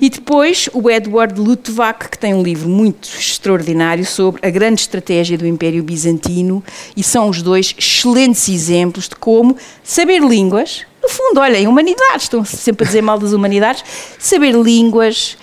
E 0.00 0.08
depois 0.08 0.68
o 0.72 0.88
Edward 0.88 1.40
Luttwak, 1.40 2.10
que 2.10 2.18
tem 2.18 2.32
um 2.32 2.42
livro 2.42 2.68
muito 2.68 3.08
extraordinário 3.18 4.06
sobre 4.06 4.46
a 4.46 4.50
grande 4.50 4.82
estratégia 4.82 5.36
do 5.36 5.46
Império 5.46 5.82
Bizantino, 5.82 6.62
e 6.96 7.02
são 7.02 7.28
os 7.28 7.42
dois 7.42 7.74
excelentes 7.76 8.48
exemplos 8.48 9.08
de 9.08 9.16
como 9.16 9.56
saber 9.82 10.20
línguas, 10.20 10.86
no 11.02 11.08
fundo, 11.08 11.40
olhem, 11.40 11.66
humanidades, 11.66 12.24
estão 12.24 12.44
sempre 12.44 12.84
a 12.84 12.86
dizer 12.86 13.02
mal 13.02 13.18
das 13.18 13.32
humanidades, 13.32 13.82
saber 14.18 14.52
línguas, 14.54 15.38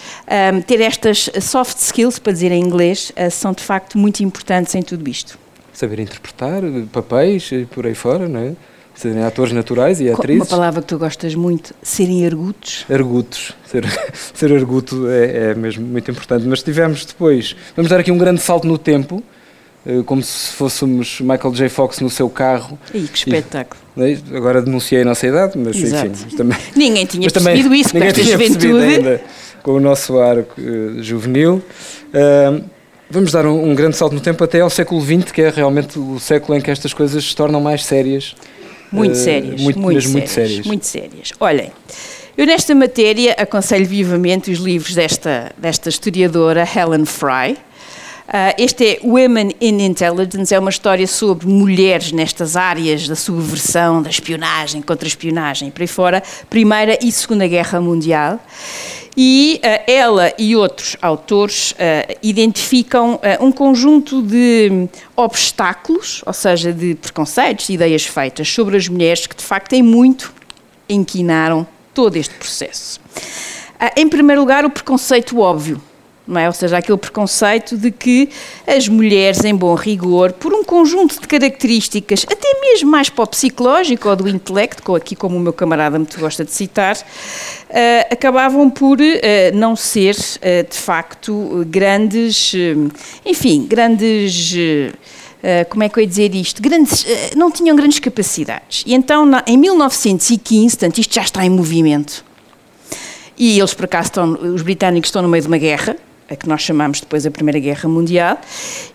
um, 0.53 0.61
ter 0.61 0.79
estas 0.81 1.29
soft 1.41 1.77
skills, 1.79 2.19
para 2.19 2.33
dizer 2.33 2.51
em 2.51 2.61
inglês, 2.61 3.11
uh, 3.11 3.31
são 3.31 3.51
de 3.51 3.63
facto 3.63 3.97
muito 3.97 4.21
importantes 4.21 4.75
em 4.75 4.81
tudo 4.81 5.09
isto 5.09 5.44
saber 5.75 5.99
interpretar 5.99 6.63
papéis 6.91 7.51
e 7.51 7.65
por 7.65 7.85
aí 7.85 7.93
fora, 7.93 8.27
não 8.27 8.39
é? 8.39 8.53
Serem 8.95 9.23
atores 9.23 9.51
naturais 9.51 9.99
e 9.99 10.09
atrizes. 10.09 10.43
Uma 10.43 10.57
palavra 10.57 10.81
que 10.81 10.87
tu 10.87 10.97
gostas 10.97 11.35
muito, 11.35 11.75
serem 11.83 12.25
argutos. 12.25 12.85
Argutos. 12.89 13.51
Ser, 13.65 13.85
ser 14.33 14.53
arguto 14.53 15.09
é, 15.09 15.51
é 15.51 15.55
mesmo 15.55 15.85
muito 15.85 16.09
importante. 16.09 16.45
Mas 16.47 16.63
tivemos 16.63 17.03
depois, 17.03 17.57
vamos 17.75 17.91
dar 17.91 17.99
aqui 17.99 18.09
um 18.09 18.17
grande 18.17 18.41
salto 18.41 18.65
no 18.65 18.77
tempo, 18.77 19.21
eh, 19.85 20.01
como 20.05 20.23
se 20.23 20.53
fôssemos 20.53 21.19
Michael 21.19 21.53
J. 21.53 21.67
Fox 21.67 21.99
no 21.99 22.09
seu 22.09 22.29
carro. 22.29 22.79
Ih, 22.93 23.09
que 23.09 23.17
espetáculo. 23.17 23.81
E, 23.97 24.17
agora 24.33 24.61
denunciei 24.61 25.01
a 25.01 25.05
nossa 25.05 25.27
idade, 25.27 25.57
mas 25.57 25.75
Exato. 25.75 26.07
enfim. 26.07 26.37
Também, 26.37 26.57
ninguém 26.73 27.05
tinha 27.05 27.29
percebido 27.29 27.63
também, 27.63 27.81
isso 27.81 27.91
com 27.91 27.97
esta 27.97 28.23
juventude. 28.23 28.67
Ainda, 28.77 29.21
com 29.61 29.71
o 29.73 29.79
nosso 29.81 30.17
arco 30.19 30.61
uh, 30.61 31.03
juvenil. 31.03 31.61
Uh, 32.13 32.74
Vamos 33.15 33.31
dar 33.31 33.45
um, 33.45 33.69
um, 33.69 33.73
grande 33.73 33.95
salto 33.95 34.11
no 34.11 34.19
tempo 34.19 34.43
até 34.43 34.59
ao 34.59 34.69
século 34.69 34.99
XX, 34.99 35.31
que 35.31 35.41
é 35.41 35.49
realmente 35.49 35.97
o 35.97 36.19
século 36.19 36.57
em 36.57 36.59
que 36.59 36.69
estas 36.69 36.93
coisas 36.93 37.23
se 37.23 37.33
tornam 37.33 37.61
mais 37.61 37.85
sérias. 37.85 38.35
Muito 38.91 39.13
uh, 39.13 39.15
sérias, 39.15 39.61
muito, 39.61 39.79
muito, 39.79 40.01
sérias, 40.01 40.11
muito 40.11 40.29
sérias. 40.29 40.65
Muito 40.67 40.85
sérias. 40.85 41.31
Olhem, 41.39 41.71
eu 42.37 42.45
nesta 42.45 42.75
matéria 42.75 43.31
aconselho 43.37 43.85
vivamente 43.85 44.51
os 44.51 44.59
livros 44.59 44.93
desta, 44.93 45.53
desta 45.57 45.87
historiadora 45.87 46.67
Helen 46.67 47.05
Fry. 47.05 47.57
Uh, 48.35 48.51
este 48.57 48.85
é 48.85 48.99
Women 49.01 49.51
in 49.61 49.81
Intelligence, 49.81 50.53
é 50.53 50.59
uma 50.59 50.69
história 50.69 51.07
sobre 51.07 51.47
mulheres 51.47 52.11
nestas 52.11 52.57
áreas 52.57 53.07
da 53.07 53.15
subversão, 53.15 54.01
da 54.01 54.09
espionagem, 54.09 54.81
contra-espionagem, 54.81 55.71
por 55.71 55.81
aí 55.81 55.87
fora, 55.87 56.21
Primeira 56.49 56.99
e 57.01 57.13
Segunda 57.13 57.47
Guerra 57.47 57.79
Mundial. 57.79 58.37
E 59.15 59.61
uh, 59.63 59.89
ela 59.89 60.33
e 60.37 60.53
outros 60.53 60.97
autores 61.01 61.71
uh, 61.71 62.17
identificam 62.21 63.13
uh, 63.13 63.21
um 63.39 63.53
conjunto 63.53 64.21
de 64.21 64.89
obstáculos, 65.15 66.21
ou 66.25 66.33
seja, 66.33 66.73
de 66.73 66.93
preconceitos, 66.95 67.69
ideias 67.69 68.05
feitas 68.05 68.49
sobre 68.49 68.75
as 68.75 68.89
mulheres 68.89 69.25
que 69.25 69.35
de 69.37 69.43
facto 69.45 69.69
têm 69.69 69.81
muito 69.81 70.33
inquinaram 70.89 71.65
todo 71.93 72.17
este 72.17 72.33
processo. 72.33 72.99
em 73.95 74.09
primeiro 74.09 74.41
lugar, 74.41 74.65
o 74.65 74.69
preconceito 74.69 75.39
óbvio 75.39 75.81
não 76.27 76.39
é? 76.39 76.47
Ou 76.47 76.53
seja, 76.53 76.77
aquele 76.77 76.97
preconceito 76.97 77.77
de 77.77 77.91
que 77.91 78.29
as 78.65 78.87
mulheres, 78.87 79.43
em 79.43 79.55
bom 79.55 79.75
rigor, 79.75 80.33
por 80.33 80.53
um 80.53 80.63
conjunto 80.63 81.19
de 81.21 81.27
características, 81.27 82.25
até 82.29 82.59
mesmo 82.61 82.89
mais 82.89 83.09
para 83.09 83.23
o 83.23 83.27
psicológico 83.27 84.09
ou 84.09 84.15
do 84.15 84.27
intelecto, 84.27 84.95
aqui 84.95 85.15
como 85.15 85.37
o 85.37 85.39
meu 85.39 85.53
camarada 85.53 85.97
muito 85.99 86.19
gosta 86.19 86.43
de 86.43 86.51
citar, 86.51 86.95
uh, 86.95 87.03
acabavam 88.11 88.69
por 88.69 88.99
uh, 88.99 89.03
não 89.53 89.75
ser, 89.75 90.15
uh, 90.15 90.69
de 90.69 90.77
facto, 90.77 91.65
grandes, 91.67 92.53
enfim, 93.25 93.65
grandes. 93.67 94.55
como 95.69 95.83
é 95.83 95.89
que 95.89 95.99
eu 95.99 96.01
ia 96.01 96.07
dizer 96.07 96.33
isto? 96.33 96.61
Grandes, 96.61 97.05
não 97.35 97.51
tinham 97.51 97.75
grandes 97.75 97.99
capacidades. 97.99 98.83
E 98.85 98.95
então, 98.95 99.29
em 99.45 99.57
1915, 99.57 100.75
portanto, 100.75 100.97
isto 100.97 101.13
já 101.13 101.21
está 101.21 101.45
em 101.45 101.49
movimento. 101.49 102.25
E 103.37 103.59
eles, 103.59 103.73
por 103.73 103.85
acaso, 103.85 104.07
estão, 104.07 104.31
os 104.31 104.61
britânicos 104.61 105.09
estão 105.09 105.21
no 105.21 105.27
meio 105.27 105.41
de 105.41 105.47
uma 105.47 105.57
guerra, 105.57 105.97
a 106.29 106.35
que 106.35 106.47
nós 106.47 106.61
chamamos 106.61 106.99
depois 106.99 107.25
a 107.25 107.31
Primeira 107.31 107.59
Guerra 107.59 107.87
Mundial, 107.87 108.39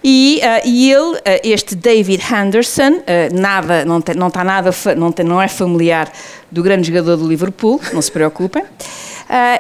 e, 0.03 0.41
uh, 0.43 0.69
e 0.69 0.93
ele, 0.93 1.17
uh, 1.17 1.21
este 1.45 1.75
David 1.75 2.23
Henderson, 2.23 2.99
uh, 2.99 3.03
nada, 3.33 3.85
não, 3.85 4.01
tem, 4.01 4.15
não 4.15 4.29
está 4.29 4.43
nada, 4.43 4.71
não, 4.97 5.13
tem, 5.13 5.25
não 5.25 5.41
é 5.41 5.49
familiar 5.49 6.11
do 6.51 6.63
grande 6.63 6.89
jogador 6.89 7.17
do 7.17 7.29
Liverpool, 7.29 7.81
não 7.93 8.03
se 8.03 8.11
preocupem. 8.11 8.65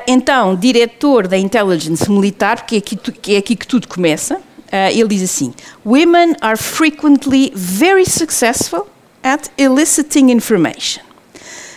então, 0.06 0.56
diretor 0.56 1.28
da 1.28 1.38
Intelligence 1.38 2.10
Militar, 2.10 2.56
porque 2.56 2.76
é 2.76 2.78
aqui, 2.78 2.96
que 2.96 3.34
é 3.34 3.38
aqui 3.38 3.54
que 3.54 3.66
tudo 3.66 3.86
começa, 3.86 4.40
ele 4.92 5.08
diz 5.08 5.22
assim: 5.22 5.54
Women 5.86 6.34
are 6.40 6.56
frequently 6.56 7.52
very 7.54 8.04
successful 8.04 8.88
at 9.22 9.48
eliciting 9.56 10.30
information. 10.30 11.09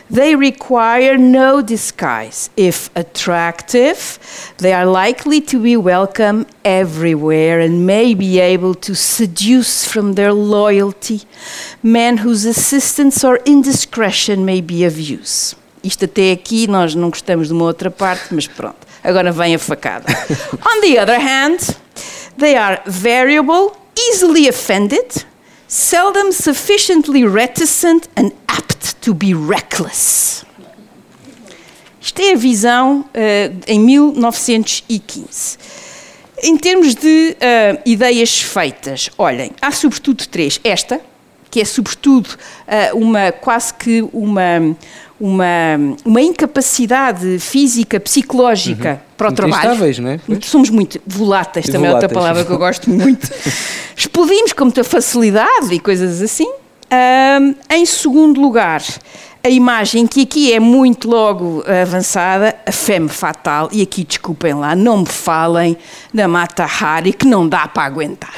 They 0.10 0.36
require 0.36 1.18
no 1.18 1.62
disguise. 1.62 2.50
If 2.58 2.90
attractive, 2.96 4.20
they 4.58 4.74
are 4.74 4.86
likely 4.86 5.42
to 5.42 5.62
be 5.62 5.78
welcome 5.78 6.46
everywhere 6.64 7.60
and 7.60 7.86
may 7.86 8.14
be 8.14 8.40
able 8.40 8.76
to 8.76 8.96
seduce 8.96 9.86
from 9.88 10.14
their 10.14 10.34
loyalty 10.34 11.22
men 11.82 12.18
whose 12.18 12.46
assistance 12.46 13.24
or 13.24 13.40
indiscretion 13.46 14.46
may 14.46 14.62
be 14.62 14.84
of 14.86 15.00
use. 15.00 15.56
Isto 15.84 16.06
até 16.06 16.32
aqui 16.32 16.68
nós 16.68 16.96
não 16.96 17.10
gostamos 17.10 17.48
de 17.48 17.54
uma 17.54 17.66
outra 17.66 17.92
parte, 17.92 18.34
mas 18.34 18.48
pronto, 18.48 18.88
agora 19.04 19.32
vem 19.32 19.56
a 19.56 19.60
facada. 19.60 20.06
On 20.66 20.82
the 20.82 20.98
other 20.98 21.20
hand, 21.20 21.60
they 22.38 22.56
are 22.56 22.82
variable, 22.86 23.76
easily 23.98 24.48
offended, 24.48 25.26
seldom 25.74 26.32
sufficiently 26.32 27.26
reticent 27.26 28.08
and 28.16 28.32
apt 28.48 29.02
to 29.02 29.12
be 29.12 29.34
reckless. 29.34 30.46
Isto 32.00 32.22
é 32.22 32.34
a 32.34 32.36
visão 32.36 33.00
uh, 33.00 33.06
em 33.66 33.80
1915. 33.80 35.58
Em 36.44 36.56
termos 36.58 36.94
de 36.94 37.36
uh, 37.40 37.82
ideias 37.88 38.40
feitas, 38.40 39.10
olhem, 39.18 39.52
há 39.60 39.72
sobretudo 39.72 40.28
três. 40.28 40.60
Esta, 40.64 41.02
que 41.50 41.60
é 41.60 41.66
sobretudo 41.66 42.28
uh, 42.28 42.96
uma 42.96 43.32
quase 43.32 43.74
que 43.74 44.08
uma 44.14 44.78
uma, 45.24 45.80
uma 46.04 46.22
incapacidade 46.22 47.40
física, 47.40 47.98
psicológica 47.98 48.90
uhum. 48.90 49.16
para 49.16 49.28
o 49.28 49.30
muito 49.30 49.38
trabalho. 49.38 49.72
Instáveis, 49.72 50.00
não 50.00 50.10
é? 50.10 50.20
Somos 50.42 50.70
muito 50.70 51.00
voláteis, 51.08 51.68
também 51.68 51.90
é 51.90 51.94
outra 51.94 52.10
palavra 52.10 52.44
que 52.44 52.52
eu 52.52 52.58
gosto 52.58 52.90
muito. 52.92 53.32
Explodimos 53.96 54.52
com 54.52 54.66
muita 54.66 54.84
facilidade 54.84 55.74
e 55.74 55.80
coisas 55.80 56.22
assim. 56.22 56.52
Um, 56.92 57.56
em 57.74 57.86
segundo 57.86 58.42
lugar, 58.42 58.84
a 59.42 59.50
imagem 59.50 60.06
que 60.08 60.24
aqui 60.24 60.52
é 60.52 60.60
muito 60.60 61.10
logo 61.10 61.64
avançada, 61.66 62.54
a 62.66 62.72
femme 62.74 63.08
fatal, 63.08 63.70
e 63.72 63.82
aqui 63.82 64.04
desculpem 64.04 64.54
lá, 64.54 64.76
não 64.76 64.98
me 64.98 65.08
falem 65.08 65.78
da 66.14 66.28
Mata 66.28 66.66
Hari 66.66 67.14
que 67.14 67.26
não 67.26 67.48
dá 67.48 67.66
para 67.66 67.84
aguentar. 67.84 68.36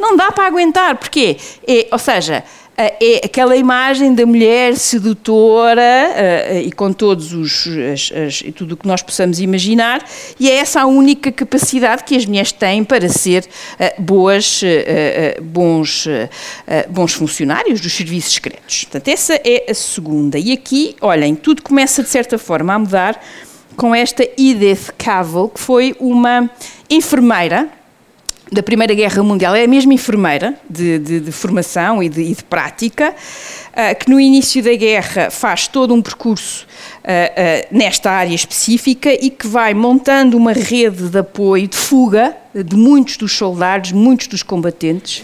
Não 0.00 0.16
dá 0.16 0.32
para 0.32 0.46
aguentar, 0.46 0.96
porque 0.96 1.36
é, 1.68 1.88
ou 1.92 1.98
seja, 1.98 2.42
é 2.76 3.22
aquela 3.24 3.56
imagem 3.56 4.14
da 4.14 4.26
mulher 4.26 4.76
sedutora 4.76 6.60
e 6.62 6.70
com 6.72 6.92
todos 6.92 7.32
os 7.32 7.66
as, 7.92 8.12
as, 8.12 8.42
tudo 8.54 8.74
o 8.74 8.76
que 8.76 8.86
nós 8.86 9.02
possamos 9.02 9.40
imaginar 9.40 10.04
e 10.38 10.50
é 10.50 10.56
essa 10.56 10.82
a 10.82 10.86
única 10.86 11.32
capacidade 11.32 12.04
que 12.04 12.14
as 12.14 12.26
mulheres 12.26 12.52
têm 12.52 12.84
para 12.84 13.08
ser 13.08 13.46
boas 13.98 14.60
bons 15.42 16.06
bons 16.90 17.12
funcionários 17.14 17.80
dos 17.80 17.92
serviços 17.92 18.34
secretos. 18.34 18.84
Portanto, 18.84 19.08
essa 19.08 19.40
é 19.44 19.70
a 19.70 19.74
segunda. 19.74 20.38
E 20.38 20.52
aqui, 20.52 20.96
olhem, 21.00 21.34
tudo 21.34 21.62
começa 21.62 22.02
de 22.02 22.08
certa 22.08 22.38
forma 22.38 22.74
a 22.74 22.78
mudar 22.78 23.20
com 23.76 23.94
esta 23.94 24.22
Edith 24.22 24.92
Cavell, 24.96 25.48
que 25.48 25.60
foi 25.60 25.94
uma 26.00 26.50
enfermeira 26.88 27.68
da 28.50 28.62
Primeira 28.62 28.94
Guerra 28.94 29.22
Mundial, 29.24 29.56
é 29.56 29.64
a 29.64 29.66
mesma 29.66 29.92
enfermeira 29.92 30.54
de, 30.70 30.98
de, 31.00 31.20
de 31.20 31.32
formação 31.32 32.00
e 32.00 32.08
de, 32.08 32.22
e 32.22 32.34
de 32.34 32.44
prática, 32.44 33.10
uh, 33.12 33.98
que 33.98 34.08
no 34.08 34.20
início 34.20 34.62
da 34.62 34.74
guerra 34.74 35.30
faz 35.30 35.66
todo 35.66 35.92
um 35.92 36.00
percurso 36.00 36.64
uh, 36.64 37.08
uh, 37.08 37.76
nesta 37.76 38.10
área 38.10 38.34
específica 38.34 39.12
e 39.12 39.30
que 39.30 39.48
vai 39.48 39.74
montando 39.74 40.36
uma 40.36 40.52
rede 40.52 41.08
de 41.08 41.18
apoio, 41.18 41.66
de 41.66 41.76
fuga 41.76 42.36
de 42.54 42.74
muitos 42.74 43.18
dos 43.18 43.32
soldados, 43.32 43.92
muitos 43.92 44.28
dos 44.28 44.42
combatentes, 44.42 45.22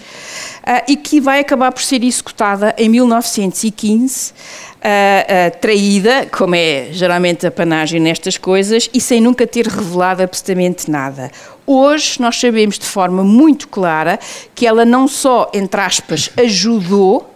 e 0.87 0.97
que 0.97 1.19
vai 1.19 1.41
acabar 1.41 1.73
por 1.73 1.81
ser 1.81 2.05
executada 2.05 2.75
em 2.77 2.91
1915 2.91 4.35
uh, 4.83 5.59
traída, 5.59 6.27
como 6.27 6.55
é 6.55 6.89
geralmente 6.91 7.47
a 7.47 7.51
panagem 7.51 8.01
nestas 8.01 8.37
coisas, 8.37 8.91
e 8.93 9.01
sem 9.01 9.21
nunca 9.21 9.47
ter 9.47 9.67
revelado 9.67 10.23
absolutamente 10.23 10.91
nada. 10.91 11.31
Hoje 11.67 12.21
nós 12.21 12.39
sabemos 12.39 12.79
de 12.79 12.87
forma 12.87 13.23
muito 13.23 13.69
clara 13.69 14.19
que 14.55 14.67
ela 14.67 14.85
não 14.85 15.07
só, 15.07 15.51
entre 15.55 15.81
aspas, 15.81 16.31
ajudou 16.37 17.32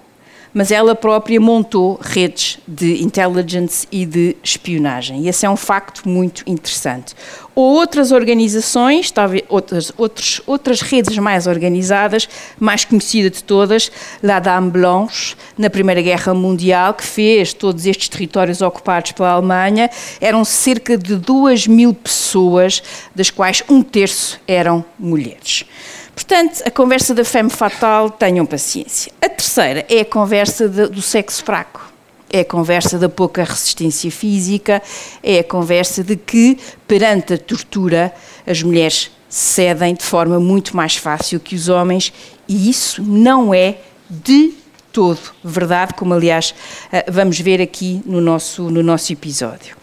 mas 0.56 0.70
ela 0.70 0.94
própria 0.94 1.38
montou 1.38 2.00
redes 2.00 2.58
de 2.66 3.02
intelligence 3.02 3.86
e 3.92 4.06
de 4.06 4.34
espionagem. 4.42 5.20
E 5.20 5.28
esse 5.28 5.44
é 5.44 5.50
um 5.50 5.56
facto 5.56 6.08
muito 6.08 6.42
interessante. 6.46 7.14
Ou 7.54 7.75
outras 7.75 8.10
organizações, 8.10 9.10
talvez 9.10 9.44
outras, 9.50 9.92
outras 10.46 10.80
redes 10.80 11.18
mais 11.18 11.46
organizadas, 11.46 12.26
mais 12.58 12.86
conhecida 12.86 13.28
de 13.28 13.44
todas, 13.44 13.92
La 14.22 14.40
Dame 14.40 14.70
Blanche, 14.70 15.36
na 15.58 15.68
Primeira 15.68 16.00
Guerra 16.00 16.32
Mundial, 16.32 16.94
que 16.94 17.04
fez 17.04 17.52
todos 17.52 17.84
estes 17.84 18.08
territórios 18.08 18.62
ocupados 18.62 19.12
pela 19.12 19.32
Alemanha, 19.32 19.90
eram 20.22 20.42
cerca 20.42 20.96
de 20.96 21.16
2 21.16 21.66
mil 21.66 21.92
pessoas, 21.92 22.82
das 23.14 23.28
quais 23.28 23.62
um 23.68 23.82
terço 23.82 24.40
eram 24.48 24.82
mulheres. 24.98 25.66
Portanto, 26.16 26.62
a 26.64 26.70
conversa 26.70 27.12
da 27.14 27.26
femme 27.26 27.50
fatal, 27.50 28.08
tenham 28.08 28.46
paciência. 28.46 29.12
A 29.20 29.28
terceira 29.28 29.85
é 29.87 30.00
a 30.00 30.04
conversa 30.04 30.66
de, 30.66 30.87
do 30.88 31.02
sexo 31.02 31.44
fraco. 31.44 31.92
É 32.30 32.40
a 32.40 32.44
conversa 32.44 32.99
da 32.99 33.06
pouca 33.06 33.44
resistência 33.44 34.11
física, 34.11 34.82
é 35.23 35.40
a 35.40 35.44
conversa 35.44 36.02
de 36.02 36.16
que, 36.16 36.58
perante 36.88 37.35
a 37.35 37.38
tortura, 37.38 38.14
as 38.46 38.62
mulheres 38.62 39.11
cedem 39.28 39.94
de 39.94 40.02
forma 40.02 40.40
muito 40.40 40.75
mais 40.75 40.96
fácil 40.96 41.38
que 41.38 41.54
os 41.54 41.68
homens, 41.68 42.12
e 42.49 42.70
isso 42.70 43.02
não 43.02 43.52
é 43.52 43.76
de 44.08 44.54
todo 44.90 45.20
verdade, 45.44 45.92
como 45.94 46.14
aliás 46.14 46.54
eh, 46.90 47.04
vamos 47.11 47.38
ver 47.38 47.61
aqui 47.61 48.00
no 48.06 48.20
nosso, 48.20 48.70
no 48.70 48.82
nosso 48.82 49.12
episódio 49.12 49.76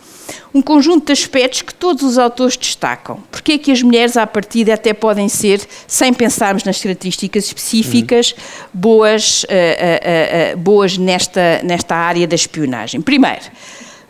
um 0.53 0.61
conjunto 0.61 1.07
de 1.07 1.13
aspectos 1.13 1.61
que 1.61 1.73
todos 1.73 2.03
os 2.03 2.17
autores 2.17 2.55
destacam. 2.55 3.23
Porque 3.31 3.53
é 3.53 3.57
que 3.57 3.71
as 3.71 3.81
mulheres, 3.81 4.17
à 4.17 4.25
partida, 4.27 4.73
até 4.73 4.93
podem 4.93 5.27
ser, 5.27 5.61
sem 5.87 6.13
pensarmos 6.13 6.63
nas 6.63 6.81
características 6.81 7.45
específicas, 7.45 8.31
uhum. 8.31 8.69
boas, 8.73 9.43
uh, 9.43 9.47
uh, 9.47 10.53
uh, 10.53 10.57
boas 10.57 10.97
nesta, 10.97 11.61
nesta 11.63 11.95
área 11.95 12.27
da 12.27 12.35
espionagem? 12.35 13.01
Primeiro, 13.01 13.43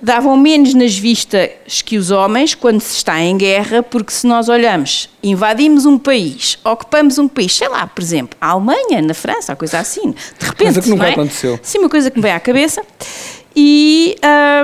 davam 0.03 0.35
menos 0.35 0.73
nas 0.73 0.97
vistas 0.97 1.81
que 1.81 1.97
os 1.97 2.11
homens 2.11 2.53
quando 2.53 2.81
se 2.81 2.97
está 2.97 3.21
em 3.21 3.37
guerra, 3.37 3.81
porque 3.81 4.11
se 4.11 4.27
nós 4.27 4.49
olhamos, 4.49 5.09
invadimos 5.23 5.85
um 5.85 5.97
país, 5.97 6.59
ocupamos 6.61 7.17
um 7.17 7.27
país, 7.29 7.55
sei 7.55 7.69
lá, 7.69 7.87
por 7.87 8.01
exemplo, 8.01 8.37
a 8.41 8.49
Alemanha, 8.49 9.01
na 9.01 9.13
França, 9.13 9.55
coisa 9.55 9.79
assim, 9.79 10.11
de 10.11 10.45
repente. 10.45 10.73
Coisa 10.73 10.81
que 10.81 10.89
nunca 10.89 11.07
é? 11.07 11.11
aconteceu. 11.11 11.57
Sim, 11.63 11.79
uma 11.79 11.89
coisa 11.89 12.11
que 12.11 12.17
me 12.17 12.21
vem 12.21 12.33
à 12.33 12.39
cabeça. 12.39 12.83
E 13.55 14.15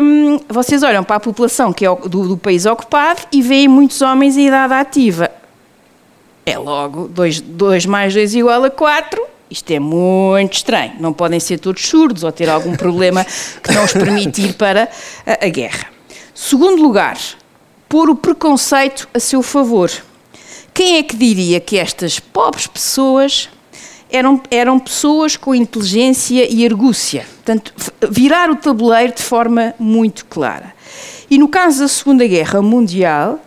um, 0.01 0.39
vocês 0.49 0.81
olham 0.81 1.03
para 1.03 1.17
a 1.17 1.19
população 1.19 1.71
que 1.71 1.85
é 1.85 1.95
do, 1.95 2.27
do 2.27 2.37
país 2.37 2.65
ocupado 2.65 3.21
e 3.31 3.41
veem 3.41 3.67
muitos 3.67 4.01
homens 4.01 4.35
em 4.35 4.47
idade 4.47 4.73
ativa. 4.73 5.31
É 6.45 6.57
logo 6.57 7.07
2 7.07 7.85
mais 7.85 8.13
2 8.13 8.35
igual 8.35 8.63
a 8.63 8.69
4. 8.69 9.21
Isto 9.51 9.71
é 9.71 9.79
muito 9.79 10.53
estranho. 10.53 10.93
Não 10.99 11.13
podem 11.13 11.39
ser 11.39 11.59
todos 11.59 11.87
surdos 11.87 12.23
ou 12.23 12.31
ter 12.31 12.49
algum 12.49 12.75
problema 12.75 13.25
que 13.63 13.71
não 13.73 13.83
os 13.83 13.93
permite 13.93 14.41
ir 14.41 14.53
para 14.53 14.89
a, 15.25 15.45
a 15.45 15.49
guerra. 15.49 15.87
Segundo 16.33 16.81
lugar, 16.81 17.17
pôr 17.87 18.09
o 18.09 18.15
preconceito 18.15 19.07
a 19.13 19.19
seu 19.19 19.43
favor. 19.43 19.91
Quem 20.73 20.97
é 20.97 21.03
que 21.03 21.15
diria 21.15 21.59
que 21.59 21.77
estas 21.77 22.19
pobres 22.19 22.65
pessoas 22.65 23.49
eram, 24.09 24.41
eram 24.49 24.79
pessoas 24.79 25.37
com 25.37 25.53
inteligência 25.53 26.47
e 26.49 26.65
argúcia. 26.65 27.25
Portanto, 27.35 27.73
virar 28.09 28.49
o 28.49 28.55
tabuleiro 28.55 29.13
de 29.13 29.23
forma 29.23 29.73
muito 29.79 30.25
clara. 30.25 30.73
E 31.29 31.37
no 31.37 31.47
caso 31.47 31.79
da 31.79 31.87
Segunda 31.87 32.25
Guerra 32.25 32.61
Mundial, 32.61 33.39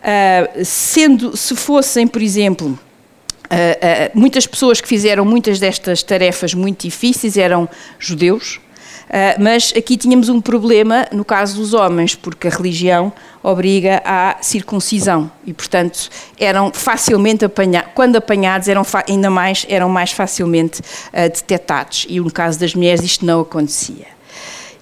uh, 0.00 0.64
sendo, 0.64 1.36
se 1.36 1.56
fossem, 1.56 2.06
por 2.06 2.22
exemplo, 2.22 2.78
Uh, 3.50 4.14
uh, 4.14 4.16
muitas 4.16 4.46
pessoas 4.46 4.80
que 4.80 4.86
fizeram 4.86 5.24
muitas 5.24 5.58
destas 5.58 6.04
tarefas 6.04 6.54
muito 6.54 6.82
difíceis 6.82 7.36
eram 7.36 7.68
judeus, 7.98 8.60
mas 9.38 9.72
aqui 9.76 9.96
tínhamos 9.96 10.28
um 10.28 10.40
problema 10.40 11.06
no 11.12 11.24
caso 11.24 11.56
dos 11.56 11.74
homens, 11.74 12.14
porque 12.14 12.46
a 12.46 12.50
religião 12.50 13.12
obriga 13.42 14.00
à 14.04 14.36
circuncisão 14.40 15.30
e, 15.44 15.52
portanto, 15.52 16.08
eram 16.38 16.72
facilmente 16.72 17.44
apanhados, 17.44 17.90
quando 17.94 18.16
apanhados, 18.16 18.68
eram 18.68 18.82
ainda 19.08 19.30
mais, 19.30 19.66
eram 19.68 19.88
mais 19.88 20.12
facilmente 20.12 20.80
uh, 20.80 21.22
detectados 21.22 22.06
e 22.08 22.20
no 22.20 22.30
caso 22.30 22.60
das 22.60 22.74
mulheres 22.74 23.02
isto 23.02 23.24
não 23.24 23.40
acontecia. 23.40 24.06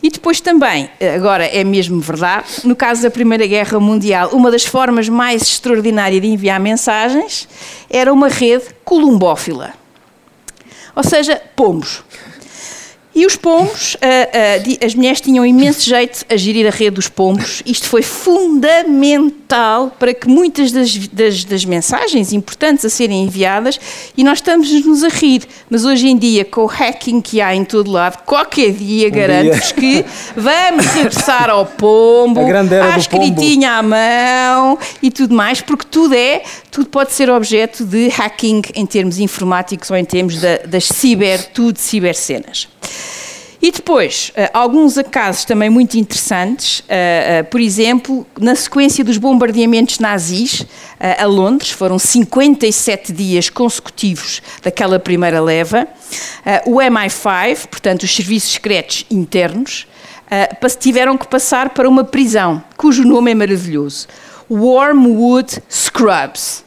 E 0.03 0.11
depois 0.11 0.41
também, 0.41 0.89
agora 1.17 1.45
é 1.45 1.65
mesmo 1.65 2.01
verdade, 2.01 2.47
no 2.65 2.77
caso 2.77 3.03
da 3.03 3.11
Primeira 3.11 3.47
Guerra 3.47 3.81
Mundial, 3.81 4.31
uma 4.33 4.49
das 4.51 4.65
formas 4.65 5.09
mais 5.09 5.43
extraordinárias 5.43 6.23
de 6.23 6.29
enviar 6.29 6.61
mensagens 6.61 7.49
era 7.91 8.13
uma 8.13 8.29
rede 8.29 8.67
columbófila. 8.85 9.75
Ou 10.95 11.03
seja, 11.03 11.41
pomos. 11.57 12.05
E 13.19 13.27
os 13.27 13.35
pombos, 13.35 13.95
uh, 13.95 13.99
uh, 13.99 14.87
as 14.87 14.95
mulheres 14.95 15.21
tinham 15.21 15.45
imenso 15.45 15.85
jeito 15.85 16.25
a 16.31 16.37
gerir 16.37 16.65
a 16.69 16.71
rede 16.71 16.93
dos 16.93 17.09
pombos. 17.09 17.65
Isto 17.67 17.89
foi 17.89 18.01
fundamental 18.01 19.91
para 19.99 20.15
que 20.15 20.29
muitas 20.29 20.71
das, 20.71 20.97
das, 21.09 21.43
das 21.43 21.65
mensagens 21.65 22.33
importantes 22.33 22.85
a 22.85 22.89
serem 22.89 23.25
enviadas, 23.25 23.81
e 24.17 24.23
nós 24.23 24.39
estamos-nos 24.39 25.03
a 25.03 25.09
rir, 25.09 25.43
mas 25.69 25.85
hoje 25.85 26.07
em 26.07 26.17
dia, 26.17 26.45
com 26.45 26.61
o 26.61 26.67
hacking 26.67 27.21
que 27.21 27.41
há 27.41 27.53
em 27.53 27.65
todo 27.65 27.91
lado, 27.91 28.23
qualquer 28.25 28.71
dia 28.71 29.09
um 29.09 29.11
garanto-vos 29.11 29.73
que 29.73 30.05
vamos 30.37 30.87
regressar 30.87 31.51
ao 31.51 31.67
pombo, 31.67 32.39
à 32.41 32.97
escritinha 32.97 33.83
pombo. 33.83 33.95
à 33.97 34.63
mão 34.63 34.79
e 35.03 35.11
tudo 35.11 35.35
mais, 35.35 35.61
porque 35.61 35.87
tudo 35.91 36.15
é, 36.15 36.45
tudo 36.71 36.89
pode 36.89 37.11
ser 37.13 37.29
objeto 37.31 37.85
de 37.85 38.11
hacking 38.11 38.63
em 38.77 38.87
termos 38.87 39.19
informáticos 39.19 39.91
ou 39.91 39.97
em 39.97 40.05
termos 40.05 40.41
da, 40.41 40.59
das 40.59 40.85
ciber, 40.85 41.51
tudo 41.53 41.79
cibercenas. 41.79 42.69
E 43.61 43.73
depois, 43.73 44.31
uh, 44.31 44.51
alguns 44.53 44.95
casos 45.11 45.45
também 45.45 45.69
muito 45.69 45.99
interessantes, 45.99 46.81
uh, 46.81 46.83
uh, 46.85 47.45
por 47.51 47.61
exemplo, 47.61 48.25
na 48.41 48.55
sequência 48.55 49.05
dos 49.05 49.19
bombardeamentos 49.19 49.99
nazis 49.99 50.65
a 51.01 51.27
Londres, 51.27 51.71
foram 51.71 51.97
57 51.97 53.13
dias 53.13 53.51
consecutivos 53.51 54.43
daquela 54.65 54.99
primeira 54.99 55.41
leva, 55.41 55.87
o 56.67 56.79
MI5, 56.79 57.69
portanto 57.69 58.03
os 58.03 58.13
serviços 58.13 58.55
secretos 58.55 59.07
internos, 59.09 59.87
tiveram 60.81 61.17
que 61.17 61.29
passar 61.29 61.71
para 61.71 61.89
uma 61.89 62.03
prisão, 62.03 62.61
cujo 62.77 63.05
nome 63.05 63.31
é 63.31 63.35
maravilhoso, 63.37 64.09
Wormwood 64.51 65.63
Scrubs. 65.71 66.65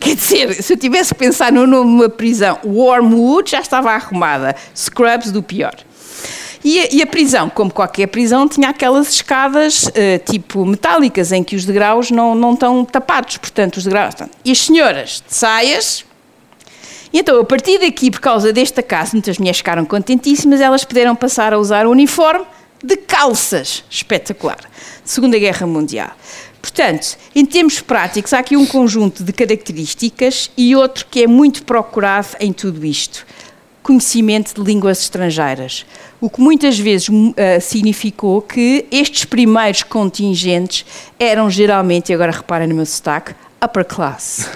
Quer 0.00 0.16
dizer, 0.16 0.62
se 0.62 0.72
eu 0.72 0.76
tivesse 0.76 1.14
que 1.14 1.20
pensar 1.20 1.52
no 1.52 1.66
nome 1.66 1.90
de 1.90 1.96
uma 1.96 2.08
prisão, 2.08 2.58
Wormwood 2.64 3.50
já 3.50 3.60
estava 3.60 3.90
arrumada, 3.92 4.54
Scrubs 4.74 5.30
do 5.30 5.42
pior. 5.42 5.74
E 6.64 6.80
a, 6.80 6.88
e 6.90 7.02
a, 7.02 7.06
prisão, 7.06 7.50
como 7.50 7.70
qualquer 7.70 8.06
prisão, 8.06 8.48
tinha 8.48 8.70
aquelas 8.70 9.10
escadas 9.10 9.84
uh, 9.84 9.90
tipo 10.24 10.64
metálicas 10.64 11.30
em 11.30 11.44
que 11.44 11.54
os 11.54 11.66
degraus 11.66 12.10
não, 12.10 12.34
não 12.34 12.54
estão 12.54 12.84
tapados, 12.86 13.36
portanto, 13.36 13.76
os 13.76 13.84
degraus. 13.84 14.14
Estão. 14.14 14.30
E 14.42 14.50
as 14.50 14.58
senhoras 14.58 15.22
de 15.28 15.34
saias. 15.34 16.06
E 17.12 17.18
então, 17.18 17.38
a 17.38 17.44
partir 17.44 17.78
daqui, 17.78 18.10
por 18.10 18.20
causa 18.20 18.50
desta 18.50 18.82
casa, 18.82 19.10
muitas 19.12 19.38
mulheres 19.38 19.58
ficaram 19.58 19.84
contentíssimas, 19.84 20.60
elas 20.60 20.84
puderam 20.84 21.14
passar 21.14 21.52
a 21.52 21.58
usar 21.58 21.86
o 21.86 21.90
uniforme 21.90 22.46
de 22.82 22.96
calças. 22.96 23.84
Espetacular. 23.90 24.58
Segunda 25.04 25.38
Guerra 25.38 25.66
Mundial. 25.66 26.10
Portanto, 26.64 27.18
em 27.34 27.44
termos 27.44 27.82
práticos, 27.82 28.32
há 28.32 28.38
aqui 28.38 28.56
um 28.56 28.64
conjunto 28.64 29.22
de 29.22 29.34
características 29.34 30.50
e 30.56 30.74
outro 30.74 31.04
que 31.10 31.22
é 31.22 31.26
muito 31.26 31.62
procurado 31.62 32.28
em 32.40 32.54
tudo 32.54 32.86
isto 32.86 33.26
conhecimento 33.82 34.54
de 34.54 34.62
línguas 34.62 34.98
estrangeiras, 35.00 35.84
o 36.18 36.30
que 36.30 36.40
muitas 36.40 36.78
vezes 36.78 37.10
uh, 37.10 37.34
significou 37.60 38.40
que 38.40 38.86
estes 38.90 39.26
primeiros 39.26 39.82
contingentes 39.82 40.86
eram 41.18 41.50
geralmente, 41.50 42.08
e 42.08 42.14
agora 42.14 42.32
reparem 42.32 42.66
no 42.66 42.76
meu 42.76 42.86
sotaque, 42.86 43.34
upper 43.62 43.84
class. 43.84 44.48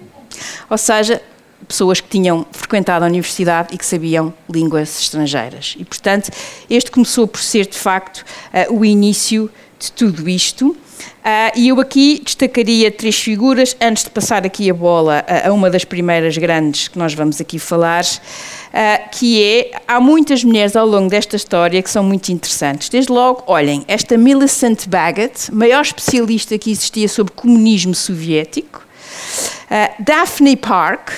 Ou 0.68 0.76
seja, 0.76 1.22
pessoas 1.66 1.98
que 2.02 2.10
tinham 2.10 2.46
frequentado 2.52 3.06
a 3.06 3.08
universidade 3.08 3.74
e 3.74 3.78
que 3.78 3.86
sabiam 3.86 4.34
línguas 4.50 5.00
estrangeiras. 5.00 5.74
E, 5.78 5.84
portanto, 5.86 6.30
este 6.68 6.90
começou 6.90 7.26
por 7.26 7.40
ser, 7.40 7.64
de 7.64 7.78
facto, 7.78 8.22
uh, 8.68 8.78
o 8.78 8.84
início 8.84 9.50
de 9.78 9.90
tudo 9.92 10.28
isto. 10.28 10.76
Uh, 10.98 11.52
e 11.54 11.68
eu 11.68 11.80
aqui 11.80 12.20
destacaria 12.24 12.90
três 12.90 13.18
figuras, 13.18 13.76
antes 13.80 14.04
de 14.04 14.10
passar 14.10 14.46
aqui 14.46 14.70
a 14.70 14.74
bola 14.74 15.24
a, 15.44 15.52
uma 15.52 15.68
das 15.68 15.84
primeiras 15.84 16.36
grandes 16.38 16.88
que 16.88 16.98
nós 16.98 17.12
vamos 17.12 17.40
aqui 17.40 17.58
falar, 17.58 18.04
uh, 18.04 19.10
que 19.10 19.42
é, 19.42 19.70
há 19.86 20.00
muitas 20.00 20.42
mulheres 20.42 20.74
ao 20.74 20.86
longo 20.86 21.10
desta 21.10 21.36
história 21.36 21.82
que 21.82 21.90
são 21.90 22.02
muito 22.02 22.30
interessantes. 22.30 22.88
Desde 22.88 23.12
logo, 23.12 23.44
olhem, 23.46 23.84
esta 23.86 24.16
Millicent 24.16 24.86
Baggett, 24.86 25.52
maior 25.52 25.82
especialista 25.82 26.56
que 26.56 26.70
existia 26.70 27.08
sobre 27.08 27.32
comunismo 27.34 27.94
soviético, 27.94 28.86
uh, 29.70 30.02
Daphne 30.02 30.56
Park, 30.56 31.10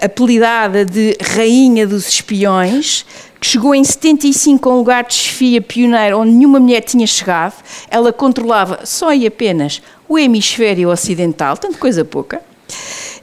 apelidada 0.00 0.84
de 0.84 1.16
Rainha 1.20 1.88
dos 1.88 2.06
Espiões, 2.08 3.04
chegou 3.46 3.74
em 3.74 3.84
75 3.84 4.68
a 4.68 4.72
um 4.72 4.78
lugar 4.78 5.04
de 5.04 5.14
chefia 5.14 5.60
pioneiro 5.60 6.18
onde 6.18 6.32
nenhuma 6.32 6.58
mulher 6.58 6.80
tinha 6.80 7.06
chegado. 7.06 7.54
Ela 7.88 8.12
controlava 8.12 8.80
só 8.84 9.14
e 9.14 9.24
apenas 9.26 9.80
o 10.08 10.18
hemisfério 10.18 10.90
ocidental, 10.90 11.56
tanto 11.56 11.78
coisa 11.78 12.04
pouca. 12.04 12.42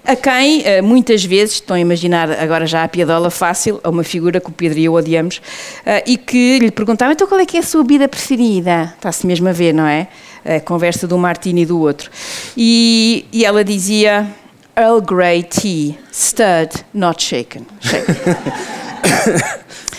A 0.05 0.15
quem, 0.15 0.63
eh, 0.63 0.81
muitas 0.81 1.23
vezes, 1.23 1.55
estão 1.55 1.75
a 1.75 1.79
imaginar 1.79 2.31
agora 2.31 2.65
já 2.65 2.83
a 2.83 2.87
piadola 2.87 3.29
fácil, 3.29 3.79
a 3.83 3.89
uma 3.89 4.03
figura 4.03 4.39
que 4.39 4.49
o 4.49 4.51
Pedro 4.51 4.79
e 4.79 4.85
eu 4.85 4.93
odiamos, 4.93 5.41
eh, 5.85 6.03
e 6.05 6.17
que 6.17 6.59
lhe 6.59 6.71
perguntava, 6.71 7.13
então 7.13 7.27
qual 7.27 7.39
é 7.39 7.45
que 7.45 7.55
é 7.57 7.59
a 7.61 7.63
sua 7.63 7.83
bebida 7.83 8.07
preferida? 8.07 8.93
Está-se 8.95 9.25
mesmo 9.25 9.47
a 9.47 9.53
ver, 9.53 9.73
não 9.73 9.85
é? 9.85 10.07
A 10.45 10.59
conversa 10.59 11.07
de 11.07 11.13
um 11.13 11.17
martini 11.17 11.61
e 11.61 11.65
do 11.65 11.79
outro. 11.79 12.11
E, 12.55 13.25
e 13.31 13.45
ela 13.45 13.63
dizia, 13.63 14.27
Earl 14.75 14.99
Grey 14.99 15.43
tea, 15.43 15.95
stirred, 16.11 16.85
not 16.93 17.23
shaken. 17.23 17.65
shaken. 19.63 19.92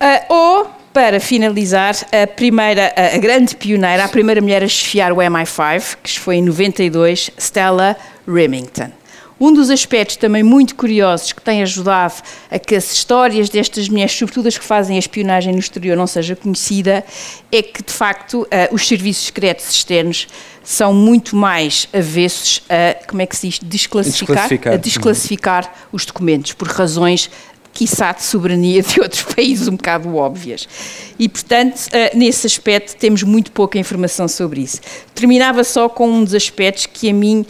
Uh, 0.00 0.32
ou, 0.32 0.70
para 0.92 1.18
finalizar, 1.18 1.94
a 2.12 2.26
primeira, 2.26 2.94
a 2.96 3.18
grande 3.18 3.56
pioneira, 3.56 4.04
a 4.04 4.08
primeira 4.08 4.40
mulher 4.40 4.62
a 4.62 4.68
chefiar 4.68 5.12
o 5.12 5.16
MI5, 5.16 5.98
que 6.02 6.18
foi 6.18 6.36
em 6.36 6.42
92, 6.42 7.30
Stella 7.36 7.96
Remington. 8.26 8.92
Um 9.40 9.52
dos 9.52 9.70
aspectos 9.70 10.16
também 10.16 10.42
muito 10.42 10.74
curiosos 10.74 11.32
que 11.32 11.40
tem 11.40 11.62
ajudado 11.62 12.14
a 12.50 12.58
que 12.58 12.74
as 12.74 12.92
histórias 12.92 13.48
destas 13.48 13.88
mulheres, 13.88 14.12
sobretudo 14.12 14.48
as 14.48 14.58
que 14.58 14.64
fazem 14.64 14.96
a 14.96 14.98
espionagem 14.98 15.52
no 15.52 15.60
exterior, 15.60 15.96
não 15.96 16.08
seja 16.08 16.34
conhecida, 16.34 17.04
é 17.52 17.62
que, 17.62 17.82
de 17.82 17.92
facto, 17.92 18.42
uh, 18.42 18.74
os 18.74 18.88
serviços 18.88 19.26
secretos 19.26 19.70
externos 19.70 20.26
são 20.64 20.92
muito 20.92 21.36
mais 21.36 21.88
avessos 21.94 22.62
a, 22.68 23.06
como 23.06 23.22
é 23.22 23.26
que 23.26 23.36
se 23.36 23.48
diz, 23.48 23.58
desclassificar, 23.60 24.36
desclassificar. 24.36 24.72
a 24.72 24.76
desclassificar 24.76 25.74
os 25.92 26.04
documentos, 26.04 26.52
por 26.52 26.68
razões 26.68 27.30
quiçá 27.78 28.10
de 28.10 28.24
soberania 28.24 28.82
de 28.82 28.98
outros 29.00 29.22
países 29.22 29.68
um 29.68 29.76
bocado 29.76 30.16
óbvias. 30.16 30.68
E, 31.16 31.28
portanto, 31.28 31.88
eh, 31.92 32.10
nesse 32.14 32.44
aspecto 32.44 32.96
temos 32.96 33.22
muito 33.22 33.52
pouca 33.52 33.78
informação 33.78 34.26
sobre 34.26 34.62
isso. 34.62 34.80
Terminava 35.14 35.62
só 35.62 35.88
com 35.88 36.10
um 36.10 36.24
dos 36.24 36.34
aspectos 36.34 36.86
que 36.86 37.08
a 37.08 37.14
mim 37.14 37.46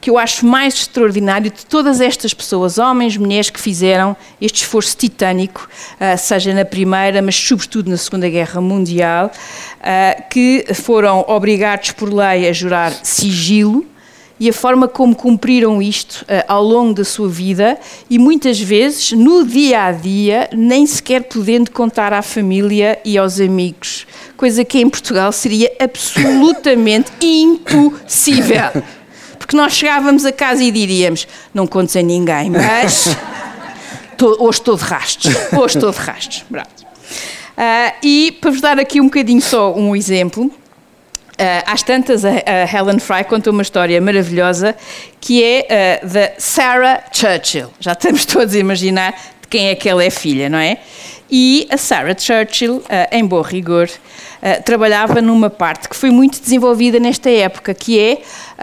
que 0.00 0.10
eu 0.10 0.16
acho 0.16 0.46
mais 0.46 0.74
extraordinário 0.74 1.50
de 1.50 1.66
todas 1.66 2.00
estas 2.00 2.32
pessoas, 2.32 2.78
homens, 2.78 3.16
mulheres 3.16 3.50
que 3.50 3.60
fizeram 3.60 4.16
este 4.40 4.62
esforço 4.62 4.96
titânico, 4.96 5.68
eh, 5.98 6.16
seja 6.16 6.54
na 6.54 6.64
Primeira, 6.64 7.20
mas 7.20 7.34
sobretudo 7.34 7.90
na 7.90 7.96
Segunda 7.96 8.28
Guerra 8.28 8.60
Mundial, 8.60 9.30
eh, 9.82 10.22
que 10.30 10.66
foram 10.72 11.24
obrigados 11.26 11.90
por 11.90 12.12
lei 12.12 12.48
a 12.48 12.52
jurar 12.52 12.92
sigilo, 13.02 13.84
e 14.40 14.48
a 14.48 14.52
forma 14.52 14.86
como 14.86 15.14
cumpriram 15.14 15.82
isto 15.82 16.22
uh, 16.22 16.44
ao 16.46 16.62
longo 16.62 16.94
da 16.94 17.04
sua 17.04 17.28
vida 17.28 17.78
e 18.08 18.18
muitas 18.18 18.60
vezes 18.60 19.12
no 19.12 19.44
dia 19.44 19.84
a 19.84 19.92
dia, 19.92 20.48
nem 20.52 20.86
sequer 20.86 21.24
podendo 21.24 21.70
contar 21.70 22.12
à 22.12 22.22
família 22.22 22.98
e 23.04 23.18
aos 23.18 23.40
amigos, 23.40 24.06
coisa 24.36 24.64
que 24.64 24.78
em 24.78 24.88
Portugal 24.88 25.32
seria 25.32 25.72
absolutamente 25.80 27.10
impossível. 27.20 28.82
Porque 29.38 29.56
nós 29.56 29.72
chegávamos 29.72 30.24
a 30.24 30.32
casa 30.32 30.62
e 30.62 30.70
diríamos: 30.70 31.26
Não 31.54 31.66
contes 31.66 31.96
a 31.96 32.02
ninguém, 32.02 32.50
mas 32.50 33.16
hoje 34.38 34.58
estou 34.58 34.76
de 34.76 34.84
rastos. 34.84 35.34
Hoje 35.52 35.76
estou 35.76 35.90
de 35.90 35.98
rastos. 35.98 36.44
Uh, 36.50 37.92
e 38.02 38.32
para 38.40 38.50
vos 38.50 38.60
dar 38.60 38.78
aqui 38.78 39.00
um 39.00 39.04
bocadinho 39.04 39.40
só 39.40 39.74
um 39.74 39.96
exemplo, 39.96 40.52
às 41.66 41.82
tantas, 41.82 42.24
a, 42.24 42.30
Helen 42.30 42.98
Fry 42.98 43.24
conta 43.24 43.50
uma 43.50 43.62
história 43.62 44.00
maravilhosa 44.00 44.74
que 45.20 45.42
é 45.42 46.00
uh, 46.02 46.06
da 46.06 46.32
Sarah 46.38 47.04
Churchill. 47.12 47.70
Já 47.78 47.92
estamos 47.92 48.24
todos 48.26 48.54
a 48.54 48.58
imaginar 48.58 49.12
de 49.12 49.48
quem 49.48 49.68
é 49.68 49.74
que 49.74 49.88
ela 49.88 50.02
é 50.02 50.10
filha, 50.10 50.48
não 50.48 50.58
é? 50.58 50.78
E 51.30 51.66
a 51.70 51.76
Sarah 51.76 52.16
Churchill, 52.16 52.76
uh, 52.76 52.84
em 53.12 53.24
bom 53.24 53.40
rigor, 53.40 53.88
trabalhava 54.64 55.20
numa 55.20 55.50
parte 55.50 55.88
que 55.88 55.96
foi 55.96 56.10
muito 56.10 56.40
desenvolvida 56.40 57.00
nesta 57.00 57.28
época, 57.28 57.74
que 57.74 57.98
é 57.98 58.22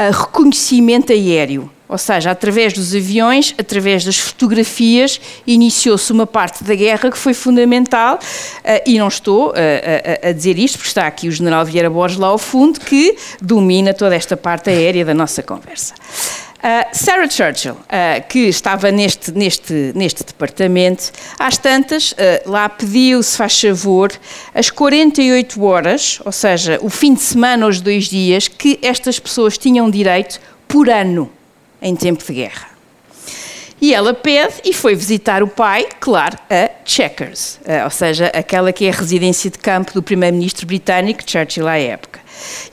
reconhecimento 0.10 1.12
aéreo. 1.12 1.70
Ou 1.88 1.98
seja, 1.98 2.32
através 2.32 2.72
dos 2.72 2.96
aviões, 2.96 3.54
através 3.58 4.06
das 4.06 4.18
fotografias, 4.18 5.20
iniciou-se 5.46 6.12
uma 6.14 6.26
parte 6.26 6.64
da 6.64 6.74
guerra 6.74 7.12
que 7.12 7.18
foi 7.18 7.34
fundamental, 7.34 8.18
e 8.86 8.98
não 8.98 9.10
estou 9.10 9.50
uh, 9.50 9.54
a, 10.24 10.30
a, 10.30 10.32
dizer 10.32 10.58
isto, 10.58 10.78
porque 10.78 10.88
está 10.88 11.06
aqui 11.06 11.28
o 11.28 11.32
general 11.32 11.66
Vieira 11.66 11.90
Borges 11.90 12.18
lá 12.18 12.28
ao 12.28 12.38
fundo, 12.38 12.80
que 12.80 13.18
domina 13.42 13.94
toda 13.94 14.16
esta 14.16 14.38
parte 14.38 14.70
aérea 14.70 15.04
da 15.04 15.14
nossa 15.14 15.44
conversa. 15.44 15.94
Uh, 16.66 16.84
Sarah 16.92 17.30
Churchill, 17.30 17.74
uh, 17.74 18.28
que 18.28 18.40
estava 18.40 18.90
neste, 18.90 19.32
neste, 19.32 19.92
neste 19.94 20.24
departamento, 20.24 21.12
às 21.38 21.60
tantas, 21.60 22.14
uh, 22.14 22.16
lá 22.48 22.68
pediu, 22.68 23.22
se 23.22 23.38
faz 23.38 23.62
favor, 23.62 24.12
as 24.52 24.72
48 24.72 25.64
horas, 25.64 26.20
ou 26.26 26.32
seja, 26.32 26.80
o 26.82 26.90
fim 26.90 27.14
de 27.14 27.22
semana, 27.22 27.68
os 27.68 27.80
dois 27.80 28.06
dias, 28.06 28.48
que 28.48 28.80
estas 28.82 29.20
pessoas 29.20 29.60
tinham 29.60 29.92
direito 29.92 30.42
por 30.68 30.90
ano 30.90 31.32
em 31.80 31.96
tempo 31.96 32.26
de 32.26 32.34
guerra. 32.34 32.68
E 33.80 33.94
ela 33.94 34.16
pede 34.16 34.56
e 34.64 34.74
foi 34.74 34.96
visitar 34.96 35.44
o 35.44 35.48
pai, 35.48 35.86
claro, 36.00 36.36
a 36.50 36.72
Chequers, 36.84 37.60
ou 37.84 37.92
seja, 37.92 38.32
aquela 38.34 38.74
que 38.74 38.86
é 38.86 38.90
a 38.90 38.94
residência 38.94 39.52
de 39.52 39.60
campo 39.60 39.94
do 39.94 40.02
primeiro-ministro 40.02 40.66
britânico 40.66 41.22
Churchill 41.30 41.68
à 41.68 41.78
época. 41.78 42.20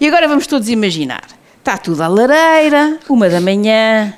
E 0.01 0.07
agora 0.07 0.27
vamos 0.27 0.47
todos 0.47 0.71
imaginar, 0.71 1.25
está 1.63 1.79
tudo 1.79 2.03
à 2.03 2.09
lareira, 2.09 2.99
uma 3.09 3.29
da 3.29 3.41
manhã, 3.41 4.13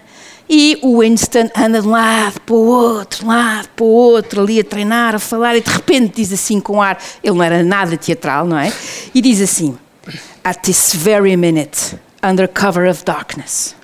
e 0.48 0.78
o 0.82 1.00
Winston 1.00 1.50
anda 1.54 1.82
de 1.82 1.86
um 1.86 1.90
lado 1.90 2.40
para 2.40 2.54
o 2.54 2.66
outro, 2.66 3.18
de 3.20 3.24
um 3.26 3.28
lado 3.28 3.68
para 3.76 3.84
o 3.84 3.88
outro, 3.88 4.40
ali 4.40 4.60
a 4.60 4.64
treinar, 4.64 5.14
a 5.14 5.18
falar, 5.18 5.54
e 5.54 5.60
de 5.60 5.70
repente 5.70 6.16
diz 6.16 6.32
assim 6.32 6.58
com 6.58 6.80
ar, 6.80 6.98
ele 7.22 7.36
não 7.36 7.42
era 7.42 7.62
nada 7.62 7.98
teatral, 7.98 8.46
não 8.46 8.58
é? 8.58 8.72
E 9.14 9.20
diz 9.20 9.42
assim, 9.42 9.76
at 10.42 10.62
this 10.62 10.94
very 10.94 11.36
minute, 11.36 11.98
under 12.22 12.48
cover 12.48 12.88
of 12.88 13.04
darkness, 13.04 13.76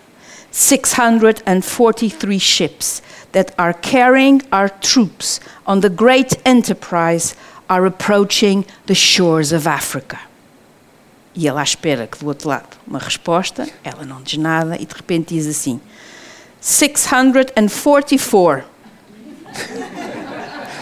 643 0.50 2.40
ships 2.40 3.02
that 3.32 3.52
are 3.58 3.74
carrying 3.74 4.40
our 4.50 4.70
troops 4.70 5.38
on 5.66 5.80
the 5.80 5.90
great 5.90 6.38
enterprise 6.46 7.34
are 7.68 7.86
approaching 7.86 8.64
the 8.86 8.94
shores 8.94 9.52
of 9.52 9.68
Africa. 9.68 10.29
E 11.34 11.46
ela 11.46 11.62
espera 11.62 12.06
que 12.06 12.18
do 12.18 12.26
outro 12.26 12.48
lado 12.48 12.76
uma 12.86 12.98
resposta, 12.98 13.68
ela 13.84 14.04
não 14.04 14.22
diz 14.22 14.38
nada 14.38 14.76
e 14.80 14.84
de 14.84 14.94
repente 14.94 15.34
diz 15.34 15.46
assim: 15.46 15.80
644. 16.60 18.64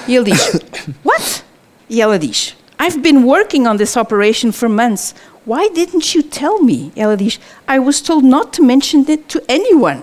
e 0.07 0.17
ele 0.17 0.33
diz: 0.33 0.61
What? 1.05 1.45
E 1.89 2.01
ela 2.01 2.19
diz: 2.19 2.57
I've 2.81 3.01
been 3.01 3.25
working 3.25 3.67
on 3.67 3.77
this 3.77 3.97
operation 3.97 4.53
for 4.53 4.69
months. 4.69 5.15
Why 5.45 5.71
didn't 5.71 6.15
you 6.15 6.23
tell 6.23 6.63
me? 6.63 6.93
Ela 6.95 7.17
diz, 7.17 7.41
I 7.67 7.79
was 7.79 8.01
told 8.01 8.25
not 8.25 8.53
to 8.53 8.63
mention 8.63 9.05
it 9.09 9.25
to 9.29 9.43
anyone. 9.49 10.03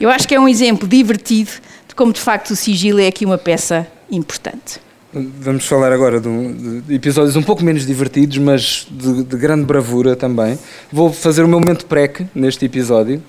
Eu 0.00 0.10
acho 0.10 0.28
que 0.28 0.34
é 0.34 0.40
um 0.40 0.48
exemplo 0.48 0.86
divertido 0.86 1.50
de 1.88 1.94
como, 1.94 2.12
de 2.12 2.20
facto, 2.20 2.50
o 2.50 2.56
sigilo 2.56 3.00
é 3.00 3.08
aqui 3.08 3.24
uma 3.24 3.38
peça 3.38 3.86
importante. 4.10 4.80
Vamos 5.12 5.64
falar 5.66 5.90
agora 5.90 6.20
de, 6.20 6.82
de 6.82 6.94
episódios 6.94 7.34
um 7.34 7.42
pouco 7.42 7.64
menos 7.64 7.86
divertidos, 7.86 8.36
mas 8.36 8.86
de, 8.90 9.24
de, 9.24 9.36
grande 9.36 9.64
bravura 9.64 10.14
também. 10.14 10.58
Vou 10.92 11.10
fazer 11.10 11.42
o 11.42 11.48
meu 11.48 11.58
momento 11.58 11.86
prec 11.86 12.26
neste 12.34 12.66
episódio. 12.66 13.22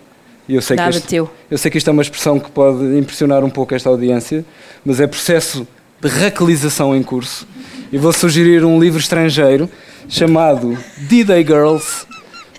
Eu 0.47 0.61
sei 0.61 0.75
Nada 0.75 0.91
que 0.91 0.97
este, 0.97 1.07
teu. 1.07 1.29
Eu 1.49 1.57
sei 1.57 1.71
que 1.71 1.77
isto 1.77 1.89
é 1.89 1.93
uma 1.93 2.01
expressão 2.01 2.37
que 2.37 2.51
pode 2.51 2.83
impressionar 2.97 3.45
um 3.45 3.49
pouco 3.49 3.73
esta 3.73 3.87
audiência, 3.87 4.43
mas 4.83 4.99
é 4.99 5.07
processo 5.07 5.65
de 6.01 6.07
raquelização 6.09 6.93
em 6.93 7.01
curso. 7.01 7.47
E 7.93 7.97
vou 7.97 8.11
sugerir 8.11 8.65
um 8.65 8.77
livro 8.77 8.99
estrangeiro 8.99 9.69
chamado 10.09 10.77
D-Day 10.97 11.45
Girls, 11.45 12.05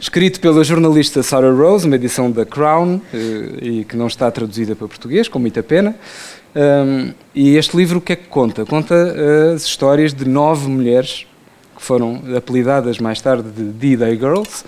escrito 0.00 0.40
pela 0.40 0.64
jornalista 0.64 1.22
Sarah 1.22 1.52
Rose, 1.52 1.86
uma 1.86 1.96
edição 1.96 2.30
da 2.30 2.46
Crown, 2.46 3.00
e 3.60 3.84
que 3.84 3.96
não 3.96 4.06
está 4.06 4.30
traduzida 4.30 4.74
para 4.74 4.88
português, 4.88 5.28
com 5.28 5.38
muita 5.38 5.62
pena. 5.62 5.94
Um, 6.54 7.12
e 7.34 7.56
este 7.56 7.76
livro 7.76 7.98
o 7.98 8.00
que 8.00 8.12
é 8.12 8.16
que 8.16 8.26
conta? 8.26 8.64
Conta 8.64 8.94
as 9.54 9.64
histórias 9.64 10.12
de 10.12 10.28
nove 10.28 10.68
mulheres 10.68 11.26
que 11.76 11.82
foram 11.82 12.22
apelidadas 12.36 12.98
mais 12.98 13.20
tarde 13.20 13.48
de 13.50 13.64
D-Day 13.64 14.16
Girls, 14.16 14.64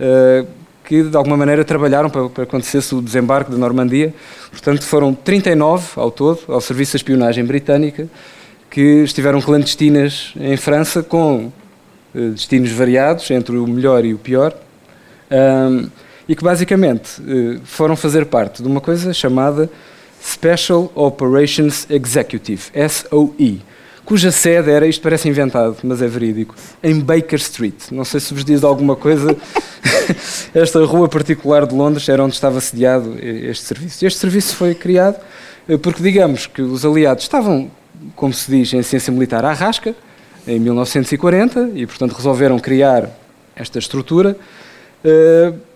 uh, 0.00 0.46
que 0.84 1.02
de 1.02 1.16
alguma 1.16 1.36
maneira 1.36 1.64
trabalharam 1.64 2.08
para, 2.08 2.28
para 2.28 2.44
acontecesse 2.44 2.94
o 2.94 3.02
desembarque 3.02 3.50
da 3.50 3.58
Normandia. 3.58 4.14
Portanto, 4.50 4.82
foram 4.84 5.14
39 5.14 5.88
ao 5.96 6.10
todo, 6.10 6.40
ao 6.48 6.60
Serviço 6.60 6.92
de 6.92 6.96
Espionagem 6.98 7.44
Britânica, 7.44 8.08
que 8.70 9.02
estiveram 9.02 9.40
clandestinas 9.40 10.32
em 10.36 10.56
França 10.56 11.02
com 11.02 11.52
uh, 12.14 12.30
destinos 12.30 12.70
variados, 12.70 13.30
entre 13.30 13.56
o 13.56 13.66
melhor 13.66 14.04
e 14.04 14.14
o 14.14 14.18
pior, 14.18 14.54
um, 15.30 15.90
e 16.28 16.34
que 16.34 16.44
basicamente 16.44 17.20
uh, 17.20 17.60
foram 17.64 17.96
fazer 17.96 18.26
parte 18.26 18.62
de 18.62 18.68
uma 18.68 18.80
coisa 18.80 19.12
chamada 19.12 19.68
Special 20.24 20.90
Operations 20.94 21.86
Executive, 21.90 22.62
SOE, 22.88 23.60
cuja 24.06 24.32
sede 24.32 24.70
era, 24.70 24.86
isto 24.86 25.02
parece 25.02 25.28
inventado, 25.28 25.76
mas 25.82 26.00
é 26.00 26.06
verídico, 26.06 26.54
em 26.82 26.98
Baker 26.98 27.38
Street. 27.38 27.74
Não 27.90 28.04
sei 28.04 28.20
se 28.20 28.32
vos 28.32 28.42
diz 28.42 28.64
alguma 28.64 28.96
coisa. 28.96 29.36
Esta 30.54 30.82
rua 30.84 31.08
particular 31.08 31.66
de 31.66 31.74
Londres 31.74 32.08
era 32.08 32.24
onde 32.24 32.34
estava 32.34 32.58
sediado 32.60 33.16
este 33.20 33.66
serviço. 33.66 34.06
Este 34.06 34.18
serviço 34.18 34.56
foi 34.56 34.74
criado 34.74 35.20
eh, 35.68 35.76
porque, 35.76 36.02
digamos, 36.02 36.46
que 36.46 36.62
os 36.62 36.86
aliados 36.86 37.24
estavam, 37.24 37.70
como 38.16 38.32
se 38.32 38.50
diz 38.50 38.72
em 38.72 38.82
ciência 38.82 39.12
militar, 39.12 39.44
à 39.44 39.52
rasca, 39.52 39.94
em 40.46 40.58
1940, 40.58 41.70
e, 41.74 41.86
portanto, 41.86 42.12
resolveram 42.12 42.58
criar 42.58 43.10
esta 43.54 43.78
estrutura. 43.78 44.36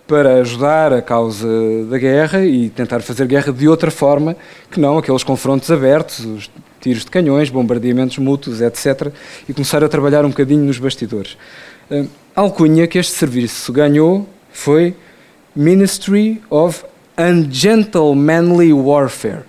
Para 0.09 0.37
ajudar 0.37 0.90
a 0.92 1.03
causa 1.03 1.47
da 1.90 1.99
guerra 1.99 2.44
e 2.44 2.71
tentar 2.71 3.01
fazer 3.01 3.27
guerra 3.27 3.53
de 3.53 3.68
outra 3.68 3.90
forma 3.90 4.35
que 4.71 4.81
não 4.81 4.97
aqueles 4.97 5.23
confrontos 5.23 5.71
abertos, 5.71 6.25
os 6.25 6.51
tiros 6.81 7.05
de 7.05 7.11
canhões, 7.11 7.51
bombardeamentos 7.51 8.16
mútuos, 8.16 8.62
etc. 8.62 9.12
E 9.47 9.53
começar 9.53 9.85
a 9.85 9.88
trabalhar 9.88 10.25
um 10.25 10.31
bocadinho 10.31 10.64
nos 10.64 10.79
bastidores. 10.79 11.37
A 12.35 12.40
alcunha 12.40 12.87
que 12.87 12.99
este 12.99 13.12
serviço 13.12 13.71
ganhou 13.71 14.27
foi 14.51 14.97
Ministry 15.55 16.40
of 16.49 16.85
Ungentlemanly 17.18 18.73
Warfare, 18.73 19.42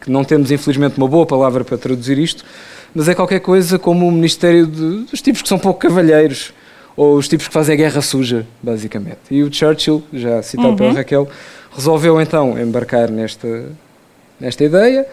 que 0.00 0.10
não 0.10 0.24
temos 0.24 0.50
infelizmente 0.50 0.98
uma 0.98 1.06
boa 1.06 1.26
palavra 1.26 1.62
para 1.64 1.78
traduzir 1.78 2.18
isto, 2.18 2.44
mas 2.92 3.06
é 3.06 3.14
qualquer 3.14 3.38
coisa 3.38 3.78
como 3.78 4.08
o 4.08 4.10
Ministério 4.10 4.66
de, 4.66 5.04
dos 5.04 5.22
tipos 5.22 5.42
que 5.42 5.48
são 5.48 5.60
pouco 5.60 5.78
cavalheiros, 5.78 6.52
ou 7.00 7.16
os 7.16 7.26
tipos 7.26 7.48
que 7.48 7.54
fazem 7.54 7.72
a 7.72 7.76
guerra 7.78 8.02
suja, 8.02 8.46
basicamente. 8.62 9.20
E 9.30 9.42
o 9.42 9.50
Churchill, 9.50 10.02
já 10.12 10.42
citado 10.42 10.68
uhum. 10.68 10.76
pela 10.76 10.92
Raquel, 10.92 11.26
resolveu 11.74 12.20
então 12.20 12.60
embarcar 12.60 13.10
nesta, 13.10 13.72
nesta 14.38 14.62
ideia, 14.62 15.06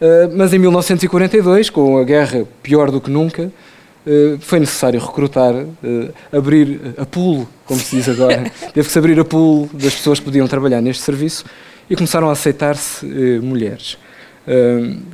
uh, 0.00 0.34
mas 0.34 0.54
em 0.54 0.58
1942, 0.58 1.68
com 1.68 1.98
a 1.98 2.04
guerra 2.04 2.46
pior 2.62 2.90
do 2.90 2.98
que 2.98 3.10
nunca, 3.10 3.42
uh, 3.42 4.38
foi 4.40 4.58
necessário 4.58 4.98
recrutar, 4.98 5.54
uh, 5.54 6.14
abrir 6.32 6.94
a 6.96 7.04
pool, 7.04 7.46
como 7.66 7.78
se 7.78 7.96
diz 7.96 8.08
agora, 8.08 8.50
teve 8.72 8.86
que 8.86 8.90
se 8.90 8.98
abrir 8.98 9.20
a 9.20 9.24
pool 9.24 9.68
das 9.74 9.94
pessoas 9.94 10.18
que 10.18 10.24
podiam 10.24 10.48
trabalhar 10.48 10.80
neste 10.80 11.02
serviço 11.02 11.44
e 11.90 11.94
começaram 11.94 12.30
a 12.30 12.32
aceitar-se 12.32 13.04
mulheres. 13.42 13.98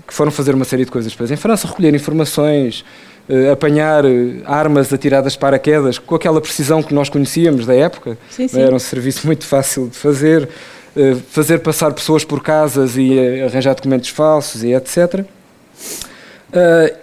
Que 0.07 0.15
foram 0.15 0.31
fazer 0.31 0.55
uma 0.55 0.65
série 0.65 0.85
de 0.85 0.91
coisas 0.91 1.13
depois 1.13 1.31
em 1.31 1.37
França, 1.37 1.69
recolher 1.69 1.95
informações, 1.95 2.85
uh, 3.29 3.53
apanhar 3.53 4.05
eh, 4.05 4.41
armas 4.45 4.93
atiradas 4.93 5.37
para 5.37 5.59
quedas 5.59 5.99
com 5.99 6.15
aquela 6.15 6.41
precisão 6.41 6.83
que 6.83 6.93
nós 6.93 7.09
conhecíamos 7.09 7.65
da 7.65 7.75
época. 7.75 8.19
Sim, 8.29 8.49
sim. 8.49 8.61
Era 8.61 8.75
um 8.75 8.79
serviço 8.79 9.27
muito 9.27 9.47
fácil 9.47 9.89
de 9.89 9.97
fazer. 9.97 10.49
Uh, 10.97 11.17
fazer 11.31 11.61
passar 11.61 11.93
pessoas 11.93 12.25
por 12.25 12.43
casas 12.43 12.97
e 12.97 13.17
arranjar 13.43 13.75
documentos 13.75 14.09
falsos 14.09 14.65
e 14.65 14.75
etc. 14.75 15.25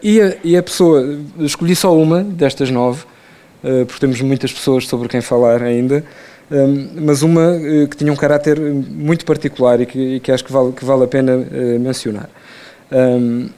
E 0.03 0.21
a, 0.21 0.35
e, 0.43 0.57
a, 0.57 0.61
pessoa, 0.61 1.17
escolhi 1.39 1.73
só 1.73 1.97
uma 1.97 2.21
destas 2.21 2.69
nove, 2.69 3.05
porque 3.61 3.97
temos 4.01 4.19
muitas 4.19 4.51
pessoas 4.51 4.85
sobre 4.85 5.07
quem 5.07 5.21
falar 5.21 5.63
ainda, 5.63 6.03
mas 6.95 7.21
uma 7.21 7.60
que 7.89 7.97
tinha 7.97 8.12
um 8.12 8.15
caráter 8.15 8.60
muito 8.60 9.25
particular 9.25 9.81
e 9.81 9.86
que, 9.86 10.15
e 10.15 10.19
que 10.19 10.31
acho 10.31 10.45
que 10.45 10.51
vale, 10.51 10.71
que 10.71 10.86
vale 10.86 11.03
a 11.03 11.07
pena 11.07 11.38
mencionar. 11.79 12.29
Um, 12.91 13.49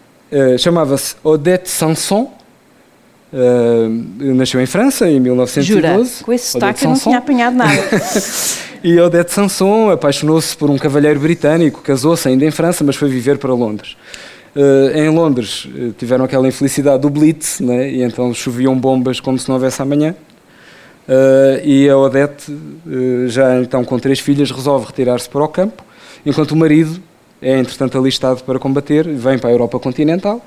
Chamava-se 0.57 1.15
Odette 1.23 1.69
Sanson, 1.69 2.31
Uh, 3.31 4.33
nasceu 4.33 4.59
em 4.59 4.65
França 4.65 5.07
em 5.07 5.19
1912. 5.19 5.63
Jura? 5.63 6.23
Com 6.25 6.33
esse 6.33 6.51
sotaque 6.51 6.83
eu 6.83 6.89
não 6.89 6.97
tinha 6.97 7.19
apanhado 7.19 7.55
nada. 7.55 7.71
e 8.83 8.99
Odette 8.99 9.31
Sanson 9.31 9.91
apaixonou-se 9.91 10.57
por 10.57 10.69
um 10.69 10.77
cavalheiro 10.77 11.19
britânico, 11.19 11.81
casou-se 11.81 12.27
ainda 12.27 12.43
em 12.43 12.49
França, 12.49 12.83
mas 12.83 12.95
foi 12.95 13.07
viver 13.07 13.37
para 13.37 13.53
Londres. 13.53 13.95
Uh, 14.55 14.97
em 14.97 15.09
Londres 15.09 15.67
tiveram 15.99 16.25
aquela 16.25 16.47
infelicidade 16.47 17.03
do 17.03 17.09
Blitz, 17.09 17.59
né? 17.59 17.91
e 17.91 18.01
então 18.01 18.33
choviam 18.33 18.75
bombas 18.75 19.19
como 19.19 19.37
se 19.37 19.47
não 19.47 19.55
houvesse 19.55 19.79
amanhã. 19.79 20.15
E 21.63 21.89
a 21.89 21.97
Odette, 21.97 22.55
já 23.27 23.59
então 23.59 23.83
com 23.83 23.97
três 23.97 24.19
filhas, 24.19 24.51
resolve 24.51 24.85
retirar-se 24.87 25.29
para 25.29 25.43
o 25.43 25.47
campo, 25.47 25.83
enquanto 26.25 26.51
o 26.51 26.55
marido 26.55 27.01
é 27.41 27.57
entretanto 27.57 27.97
alistado 27.97 28.43
para 28.43 28.59
combater, 28.59 29.07
vem 29.07 29.37
para 29.37 29.49
a 29.49 29.53
Europa 29.53 29.79
continental 29.79 30.41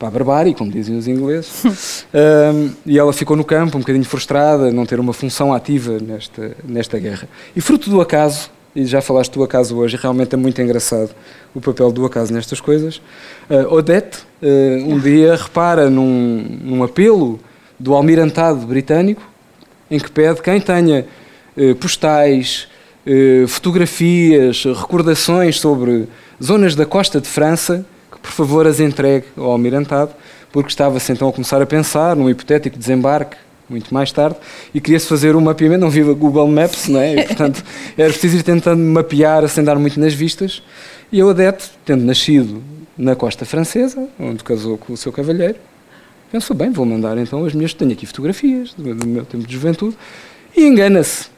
para 0.00 0.08
a 0.08 0.10
barbárie, 0.10 0.54
como 0.54 0.70
dizem 0.70 0.96
os 0.96 1.06
ingleses. 1.06 2.06
um, 2.14 2.70
e 2.90 2.98
ela 2.98 3.12
ficou 3.12 3.36
no 3.36 3.44
campo, 3.44 3.76
um 3.76 3.80
bocadinho 3.80 4.04
frustrada, 4.04 4.72
não 4.72 4.86
ter 4.86 4.98
uma 4.98 5.12
função 5.12 5.52
ativa 5.52 5.98
nesta, 6.00 6.56
nesta 6.64 6.98
guerra. 6.98 7.28
E 7.54 7.60
fruto 7.60 7.90
do 7.90 8.00
acaso, 8.00 8.50
e 8.74 8.86
já 8.86 9.02
falaste 9.02 9.34
do 9.34 9.44
acaso 9.44 9.76
hoje, 9.76 9.98
realmente 10.00 10.34
é 10.34 10.38
muito 10.38 10.60
engraçado 10.62 11.10
o 11.54 11.60
papel 11.60 11.92
do 11.92 12.06
acaso 12.06 12.32
nestas 12.32 12.62
coisas. 12.62 12.96
Uh, 13.50 13.74
Odette, 13.74 14.20
uh, 14.42 14.90
um 14.90 14.98
dia, 14.98 15.36
repara 15.36 15.90
num, 15.90 16.58
num 16.62 16.82
apelo 16.82 17.38
do 17.78 17.92
almirantado 17.92 18.66
britânico, 18.66 19.22
em 19.90 19.98
que 19.98 20.10
pede 20.10 20.40
quem 20.42 20.60
tenha 20.60 21.06
uh, 21.56 21.74
postais, 21.76 22.68
fotografias, 23.48 24.64
recordações 24.64 25.58
sobre 25.58 26.06
zonas 26.40 26.74
da 26.76 26.84
costa 26.84 27.20
de 27.20 27.26
França 27.26 27.84
por 28.22 28.30
favor 28.30 28.66
as 28.66 28.80
entregue 28.80 29.26
ao 29.36 29.50
almirantado, 29.50 30.12
porque 30.52 30.68
estava-se 30.68 31.12
então 31.12 31.28
a 31.28 31.32
começar 31.32 31.60
a 31.60 31.66
pensar 31.66 32.14
num 32.16 32.28
hipotético 32.28 32.78
desembarque 32.78 33.36
muito 33.68 33.94
mais 33.94 34.10
tarde 34.10 34.36
e 34.74 34.80
queria-se 34.80 35.06
fazer 35.06 35.36
um 35.36 35.40
mapeamento, 35.40 35.80
não 35.80 35.90
viva 35.90 36.12
Google 36.12 36.48
Maps, 36.48 36.88
não 36.88 37.00
é? 37.00 37.14
E, 37.14 37.24
portanto, 37.24 37.62
era 37.96 38.10
preciso 38.10 38.38
ir 38.38 38.42
tentando 38.42 38.82
mapear 38.82 39.48
sem 39.48 39.62
dar 39.62 39.76
muito 39.78 39.98
nas 40.00 40.12
vistas. 40.12 40.60
E 41.12 41.20
a 41.20 41.26
Odete, 41.26 41.70
tendo 41.84 42.04
nascido 42.04 42.62
na 42.98 43.14
costa 43.14 43.44
francesa, 43.44 44.08
onde 44.18 44.42
casou 44.42 44.76
com 44.76 44.92
o 44.92 44.96
seu 44.96 45.12
cavalheiro, 45.12 45.56
pensou, 46.30 46.56
bem, 46.56 46.70
vou 46.70 46.86
mandar 46.86 47.18
então 47.18 47.44
as 47.44 47.52
minhas, 47.52 47.74
tenho 47.74 47.92
aqui 47.92 48.06
fotografias 48.06 48.72
do 48.74 49.06
meu 49.06 49.24
tempo 49.24 49.46
de 49.46 49.52
juventude, 49.52 49.96
e 50.56 50.64
engana-se. 50.64 51.28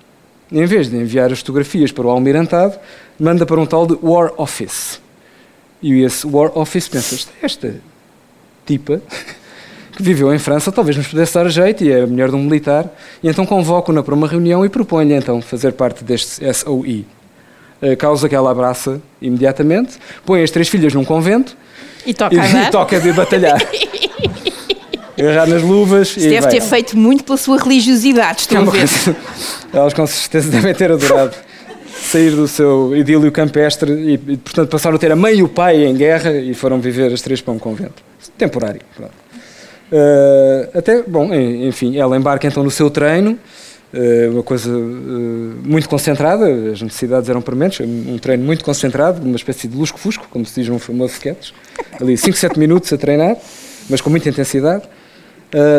Em 0.50 0.66
vez 0.66 0.90
de 0.90 0.96
enviar 0.96 1.32
as 1.32 1.38
fotografias 1.38 1.90
para 1.90 2.06
o 2.06 2.10
almirantado, 2.10 2.78
manda 3.18 3.46
para 3.46 3.58
um 3.58 3.64
tal 3.64 3.86
de 3.86 3.98
War 4.02 4.32
Office. 4.36 5.00
E 5.82 6.02
esse 6.02 6.26
War 6.26 6.56
Office 6.56 6.88
pensa, 6.88 7.28
esta 7.42 7.74
tipa 8.66 9.00
que 9.96 10.02
viveu 10.02 10.32
em 10.34 10.38
França 10.38 10.70
talvez 10.70 10.96
nos 10.96 11.06
pudesse 11.06 11.34
dar 11.34 11.48
jeito 11.48 11.84
e 11.84 11.90
é 11.90 12.02
a 12.02 12.06
mulher 12.06 12.28
de 12.28 12.36
um 12.36 12.42
militar, 12.42 12.86
e 13.22 13.28
então 13.28 13.46
convoco-na 13.46 14.02
para 14.02 14.14
uma 14.14 14.28
reunião 14.28 14.64
e 14.64 14.68
proponho-lhe 14.68 15.14
então 15.14 15.40
fazer 15.40 15.72
parte 15.72 16.04
deste 16.04 16.42
SOE. 16.52 17.06
A 17.80 17.96
causa 17.96 18.28
que 18.28 18.34
ela 18.34 18.50
abraça 18.50 19.00
imediatamente, 19.20 19.98
põe 20.24 20.42
as 20.42 20.50
três 20.50 20.68
filhas 20.68 20.94
num 20.94 21.04
convento 21.04 21.56
e 22.06 22.12
toca, 22.12 22.36
e, 22.46 22.68
e 22.68 22.70
toca 22.70 23.00
de 23.00 23.12
batalhar. 23.12 23.58
Agarrar 25.18 25.46
nas 25.46 25.62
luvas. 25.62 26.16
Isso 26.16 26.28
deve 26.28 26.48
ter 26.48 26.60
feito 26.60 26.96
muito 26.96 27.24
pela 27.24 27.36
sua 27.36 27.58
religiosidade, 27.58 28.40
estou 28.40 28.58
é 28.58 28.60
a 28.60 28.64
ver. 28.64 28.70
Coisa, 28.70 29.16
elas 29.72 29.94
com 29.94 30.06
certeza 30.06 30.50
devem 30.50 30.74
ter 30.74 30.90
adorado 30.90 31.34
sair 32.02 32.30
do 32.30 32.48
seu 32.48 32.96
idílio 32.96 33.30
campestre 33.30 33.92
e, 33.92 34.14
e, 34.14 34.36
portanto, 34.36 34.68
passaram 34.68 34.96
a 34.96 34.98
ter 34.98 35.12
a 35.12 35.16
mãe 35.16 35.36
e 35.36 35.42
o 35.42 35.48
pai 35.48 35.84
em 35.84 35.94
guerra 35.94 36.32
e 36.32 36.52
foram 36.52 36.80
viver 36.80 37.12
as 37.12 37.22
três 37.22 37.40
para 37.40 37.52
um 37.52 37.58
convento. 37.58 38.02
Temporário. 38.36 38.80
Uh, 38.98 40.78
até, 40.78 41.02
bom, 41.02 41.32
enfim, 41.34 41.96
ela 41.98 42.16
embarca 42.16 42.46
então 42.46 42.62
no 42.62 42.70
seu 42.70 42.90
treino, 42.90 43.38
uh, 43.92 44.30
uma 44.32 44.42
coisa 44.42 44.70
uh, 44.70 44.80
muito 45.64 45.88
concentrada, 45.88 46.46
as 46.72 46.80
necessidades 46.80 47.28
eram 47.28 47.42
prementes, 47.42 47.86
um 47.86 48.18
treino 48.18 48.44
muito 48.44 48.64
concentrado, 48.64 49.22
uma 49.22 49.36
espécie 49.36 49.68
de 49.68 49.76
lusco-fusco, 49.76 50.26
como 50.30 50.44
se 50.46 50.60
diz 50.60 50.68
num 50.68 50.78
famoso 50.78 51.12
sketch, 51.14 51.50
ali 52.00 52.16
5, 52.16 52.36
7 52.36 52.58
minutos 52.58 52.92
a 52.92 52.96
treinar, 52.98 53.36
mas 53.88 54.00
com 54.00 54.10
muita 54.10 54.28
intensidade. 54.28 54.84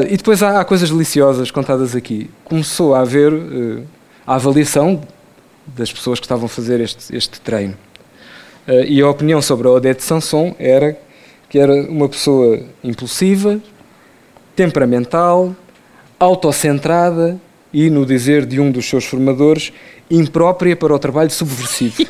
E 0.09 0.17
depois 0.17 0.43
há, 0.43 0.59
há, 0.59 0.65
coisas 0.65 0.89
deliciosas 0.89 1.49
contadas 1.49 1.95
aqui. 1.95 2.29
Começou 2.43 2.93
a 2.93 2.99
haver 3.01 3.31
a 4.25 4.35
avaliação 4.35 5.01
das 5.65 5.91
pessoas 5.91 6.19
que 6.19 6.25
estavam 6.25 6.45
a 6.45 6.49
fazer 6.49 6.79
este, 6.79 7.15
este 7.15 7.39
treino. 7.41 7.75
Uh, 8.67 8.83
e 8.85 9.01
a 9.01 9.09
opinião 9.09 9.41
sobre 9.41 9.67
a 9.67 9.71
Odete 9.71 10.03
Sanson 10.03 10.55
era 10.57 10.97
que 11.49 11.59
era 11.59 11.73
uma 11.73 12.09
pessoa 12.09 12.61
impulsiva, 12.83 13.59
temperamental, 14.55 15.55
autocentrada 16.19 17.39
e, 17.71 17.91
no 17.91 18.05
dizer 18.07 18.45
de 18.45 18.59
um 18.59 18.71
dos 18.71 18.89
seus 18.89 19.05
formadores, 19.05 19.71
imprópria 20.09 20.75
para 20.75 20.95
o 20.95 20.97
trabalho 20.97 21.29
subversivo. 21.29 22.01
uh, 22.01 22.07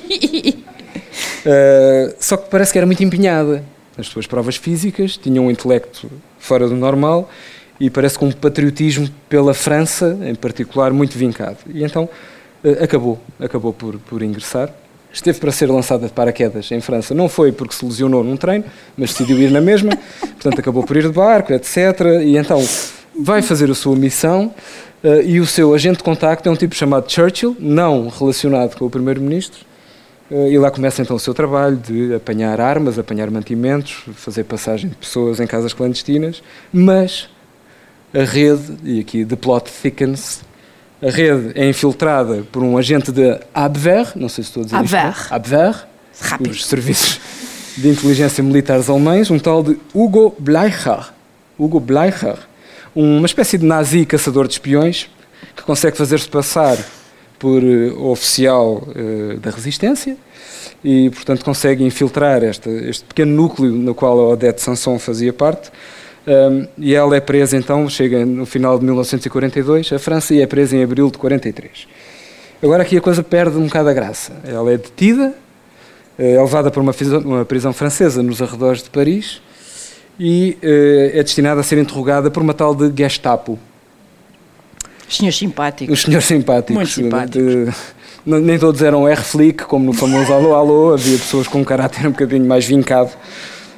só 2.20 2.38
que 2.38 2.50
parece 2.50 2.72
que 2.72 2.78
era 2.78 2.86
muito 2.86 3.04
empenhada 3.04 3.64
nas 3.98 4.08
suas 4.08 4.28
provas 4.28 4.56
físicas, 4.56 5.18
tinha 5.18 5.42
um 5.42 5.50
intelecto 5.50 6.10
fora 6.40 6.68
do 6.68 6.76
normal 6.76 7.30
e 7.80 7.90
parece 7.90 8.18
com 8.18 8.28
um 8.28 8.32
patriotismo 8.32 9.10
pela 9.28 9.54
França, 9.54 10.18
em 10.24 10.36
particular, 10.36 10.92
muito 10.92 11.18
vincado. 11.18 11.58
E 11.74 11.84
então 11.84 12.10
uh, 12.64 12.84
acabou, 12.84 13.20
acabou 13.40 13.74
por, 13.74 13.98
por 14.00 14.22
ingressar. 14.22 14.70
Esteve 15.12 15.40
para 15.40 15.52
ser 15.52 15.70
lançada 15.70 16.08
de 16.08 16.14
paraquedas 16.14 16.72
em 16.72 16.82
França. 16.82 17.14
Não 17.14 17.30
foi 17.30 17.52
porque 17.52 17.76
se 17.76 17.86
lesionou 17.86 18.24
num 18.24 18.36
treino, 18.36 18.66
mas 18.98 19.12
decidiu 19.12 19.40
ir 19.40 19.52
na 19.52 19.62
mesma. 19.62 19.92
Portanto, 20.20 20.60
acabou 20.60 20.84
por 20.84 20.98
ir 20.98 21.04
de 21.04 21.14
barco, 21.14 21.54
etc. 21.54 21.78
E 22.24 22.36
então 22.36 22.66
vai 23.20 23.44
fazer 23.44 23.70
a 23.70 23.76
sua 23.76 23.96
missão 23.96 24.52
Uh, 25.04 25.22
e 25.22 25.42
o 25.42 25.46
seu 25.46 25.74
agente 25.74 25.98
de 25.98 26.04
contacto 26.04 26.48
é 26.48 26.52
um 26.52 26.56
tipo 26.56 26.74
chamado 26.74 27.12
Churchill, 27.12 27.58
não 27.60 28.08
relacionado 28.08 28.78
com 28.78 28.86
o 28.86 28.90
primeiro-ministro. 28.90 29.66
Uh, 30.32 30.48
e 30.48 30.58
lá 30.58 30.72
começa 30.72 31.02
então 31.02 31.16
o 31.16 31.20
seu 31.20 31.34
trabalho 31.34 31.78
de 31.78 32.14
apanhar 32.16 32.60
armas, 32.60 32.98
apanhar 32.98 33.30
mantimentos, 33.30 34.04
fazer 34.16 34.44
passagem 34.46 34.90
de 34.90 34.96
pessoas 34.96 35.40
em 35.40 35.48
casas 35.48 35.74
clandestinas. 35.74 36.42
Mas 36.72 37.30
a 38.14 38.24
rede, 38.24 38.78
e 38.84 39.00
aqui 39.00 39.26
the 39.26 39.36
plot 39.36 39.70
thickens, 39.70 40.42
a 41.02 41.10
rede 41.10 41.52
é 41.56 41.68
infiltrada 41.68 42.44
por 42.52 42.64
um 42.64 42.78
agente 42.78 43.12
de 43.12 43.40
Abwehr, 43.54 44.14
não 44.16 44.30
sei 44.30 44.44
se 44.44 44.50
estou 44.50 44.62
a 44.62 44.66
dizer 44.66 44.78
Abwehr. 44.78 45.12
isto. 45.12 45.34
Abwehr. 45.34 45.88
Rápido. 46.20 46.52
Os 46.52 46.66
serviços 46.66 47.20
de 47.76 47.90
inteligência 47.90 48.44
militares 48.44 48.90
alemães, 48.90 49.30
um 49.32 49.40
tal 49.40 49.64
de 49.64 49.78
Hugo 49.94 50.36
Bleicher. 50.40 51.12
Hugo 51.58 51.80
Bleicher 51.80 52.38
uma 52.96 53.26
espécie 53.26 53.58
de 53.58 53.66
nazi 53.66 54.06
caçador 54.06 54.48
de 54.48 54.54
espiões 54.54 55.10
que 55.56 55.64
consegue 55.64 55.98
fazer-se 55.98 56.28
passar 56.28 56.78
por 57.44 57.62
uh, 57.62 58.08
oficial 58.10 58.82
uh, 58.88 59.38
da 59.38 59.52
resistência 59.52 60.16
e, 60.82 61.10
portanto, 61.10 61.44
consegue 61.44 61.84
infiltrar 61.84 62.42
este, 62.42 62.70
este 62.70 63.04
pequeno 63.04 63.36
núcleo 63.36 63.70
no 63.70 63.94
qual 63.94 64.18
a 64.18 64.30
Odette 64.30 64.62
Sanson 64.62 64.98
fazia 64.98 65.34
parte. 65.34 65.70
Um, 66.26 66.66
e 66.78 66.96
ela 66.96 67.18
é 67.18 67.20
presa, 67.20 67.58
então, 67.58 67.90
chega 67.90 68.26
no 68.26 68.46
final 68.46 68.80
de 68.80 68.86
1942 68.86 69.92
a 69.92 70.00
França 70.00 70.34
e 70.34 70.42
é 70.42 70.48
presa 70.48 70.78
em 70.78 70.84
abril 70.84 71.12
de 71.12 71.18
43. 71.18 71.86
Agora 72.62 72.84
aqui 72.84 72.96
a 72.96 73.02
coisa 73.02 73.22
perde 73.22 73.58
um 73.58 73.66
bocado 73.66 73.90
a 73.90 73.94
graça. 73.94 74.32
Ela 74.46 74.72
é 74.72 74.78
detida, 74.78 75.34
é 76.18 76.42
levada 76.42 76.72
para 76.72 76.82
uma 76.82 76.96
uma 77.26 77.44
prisão 77.44 77.74
francesa 77.74 78.24
nos 78.24 78.42
arredores 78.42 78.84
de 78.84 78.90
Paris 78.90 79.42
e 80.18 80.58
é 80.62 81.22
destinada 81.22 81.60
a 81.60 81.64
ser 81.64 81.78
interrogada 81.78 82.32
por 82.32 82.42
uma 82.42 82.54
tal 82.54 82.74
de 82.74 82.90
Gestapo. 82.96 83.60
Os 85.14 85.18
senhores 85.18 85.38
simpáticos. 85.38 85.94
Os 85.94 86.02
senhores 86.02 86.26
simpáticos. 86.26 86.76
Muito 86.76 86.92
simpáticos. 86.92 87.76
Nem 88.26 88.58
todos 88.58 88.82
eram 88.82 89.08
R-Flick, 89.08 89.66
como 89.66 89.86
no 89.86 89.94
famoso 89.94 90.34
Alô 90.34 90.56
Alô, 90.56 90.94
havia 90.94 91.18
pessoas 91.18 91.48
com 91.48 91.60
um 91.60 91.64
caráter 91.64 92.08
um 92.08 92.12
bocadinho 92.12 92.46
mais 92.46 92.66
vincado. 92.66 93.12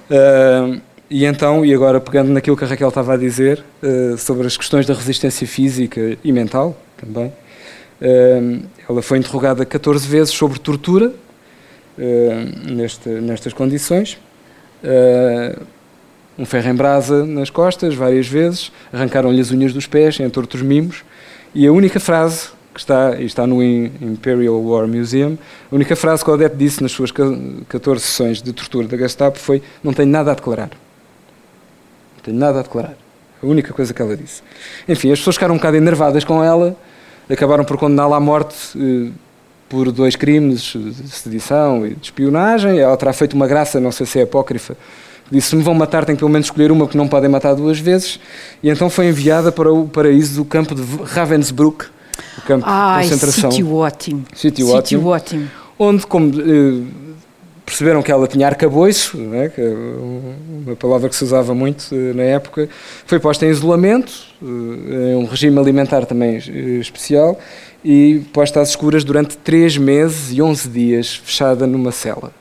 Uh, 0.09 0.79
e 1.09 1.25
então, 1.25 1.65
e 1.65 1.73
agora 1.73 1.99
pegando 1.99 2.31
naquilo 2.31 2.55
que 2.55 2.63
a 2.63 2.67
Raquel 2.67 2.89
estava 2.89 3.15
a 3.15 3.17
dizer, 3.17 3.63
uh, 3.81 4.17
sobre 4.17 4.47
as 4.47 4.55
questões 4.55 4.85
da 4.85 4.93
resistência 4.93 5.47
física 5.47 6.17
e 6.23 6.31
mental 6.31 6.79
também, 6.95 7.33
uh, 8.01 8.63
ela 8.87 9.01
foi 9.01 9.17
interrogada 9.17 9.65
14 9.65 10.07
vezes 10.07 10.33
sobre 10.33 10.59
tortura 10.59 11.11
neste, 12.67 13.07
nestas 13.07 13.53
condições 13.53 14.17
um 16.37 16.45
ferro 16.45 16.69
em 16.69 16.75
brasa 16.75 17.25
nas 17.25 17.49
costas, 17.49 17.95
várias 17.95 18.27
vezes, 18.27 18.71
arrancaram-lhe 18.91 19.39
as 19.39 19.51
unhas 19.51 19.73
dos 19.73 19.87
pés, 19.87 20.19
entre 20.19 20.39
outros 20.39 20.61
mimos, 20.61 21.03
e 21.55 21.65
a 21.65 21.71
única 21.71 22.01
frase 22.01 22.49
que 22.73 22.81
está, 22.81 23.15
e 23.17 23.25
está 23.25 23.47
no 23.47 23.63
Imperial 23.63 24.61
War 24.61 24.85
Museum, 24.85 25.37
a 25.71 25.75
única 25.75 25.95
frase 25.95 26.23
que 26.23 26.29
Odette 26.29 26.57
disse 26.57 26.83
nas 26.83 26.91
suas 26.91 27.09
14 27.11 28.01
sessões 28.01 28.41
de 28.41 28.51
tortura 28.51 28.85
da 28.85 28.97
Gestapo 28.97 29.39
foi 29.39 29.63
não 29.81 29.93
tenho 29.93 30.09
nada 30.09 30.31
a 30.31 30.35
declarar. 30.35 30.71
Não 32.17 32.23
tenho 32.23 32.37
nada 32.37 32.59
a 32.59 32.61
declarar. 32.61 32.97
A 33.41 33.45
única 33.45 33.71
coisa 33.71 33.93
que 33.93 34.01
ela 34.01 34.17
disse. 34.17 34.41
Enfim, 34.85 35.11
as 35.13 35.19
pessoas 35.19 35.37
ficaram 35.37 35.55
um 35.55 35.57
bocado 35.57 35.77
enervadas 35.77 36.25
com 36.25 36.43
ela, 36.43 36.75
acabaram 37.29 37.63
por 37.63 37.77
condená-la 37.77 38.17
à 38.17 38.19
morte 38.19 38.55
eh, 38.77 39.11
por 39.69 39.89
dois 39.91 40.17
crimes 40.17 40.73
de 40.75 41.09
sedição 41.09 41.87
e 41.87 41.95
de 41.95 42.07
espionagem. 42.07 42.79
Ela 42.79 42.97
terá 42.97 43.13
feito 43.13 43.33
uma 43.33 43.47
graça, 43.47 43.79
não 43.79 43.93
sei 43.93 44.05
se 44.05 44.19
é 44.19 44.23
apócrifa, 44.23 44.75
Disse: 45.31 45.49
se 45.49 45.55
me 45.55 45.63
vão 45.63 45.73
matar, 45.73 46.05
tenho 46.05 46.17
pelo 46.17 46.29
menos 46.29 46.47
escolher 46.47 46.71
uma 46.71 46.87
que 46.87 46.97
não 46.97 47.07
podem 47.07 47.29
matar 47.29 47.55
duas 47.55 47.79
vezes. 47.79 48.19
E 48.61 48.69
então 48.69 48.89
foi 48.89 49.07
enviada 49.07 49.51
para 49.51 49.71
o 49.71 49.87
paraíso 49.87 50.35
do 50.35 50.45
campo 50.45 50.75
de 50.75 50.83
Ravensbrück, 51.03 51.85
o 52.37 52.41
campo 52.43 52.65
Ai, 52.67 53.03
de 53.03 53.09
concentração. 53.09 53.51
Sítio 53.51 53.73
ótimo. 53.73 54.25
Sítio 54.33 54.69
ótimo. 54.69 55.07
ótimo. 55.07 55.47
Onde, 55.77 56.07
como 56.07 56.31
eh, 56.39 56.83
perceberam 57.65 58.01
que 58.01 58.11
ela 58.11 58.27
tinha 58.27 58.47
arcabouço, 58.47 59.17
né, 59.17 59.49
que 59.49 59.59
é 59.59 59.73
uma 60.65 60.75
palavra 60.75 61.09
que 61.09 61.15
se 61.15 61.23
usava 61.23 61.53
muito 61.53 61.87
eh, 61.91 62.13
na 62.13 62.23
época, 62.23 62.69
foi 63.05 63.19
posta 63.19 63.45
em 63.45 63.49
isolamento, 63.49 64.13
eh, 64.41 65.13
em 65.13 65.15
um 65.15 65.25
regime 65.25 65.59
alimentar 65.59 66.05
também 66.05 66.37
especial, 66.79 67.37
e 67.83 68.21
posta 68.31 68.61
às 68.61 68.69
escuras 68.69 69.03
durante 69.03 69.37
três 69.37 69.77
meses 69.77 70.31
e 70.31 70.41
11 70.41 70.69
dias, 70.69 71.15
fechada 71.15 71.67
numa 71.67 71.91
cela. 71.91 72.31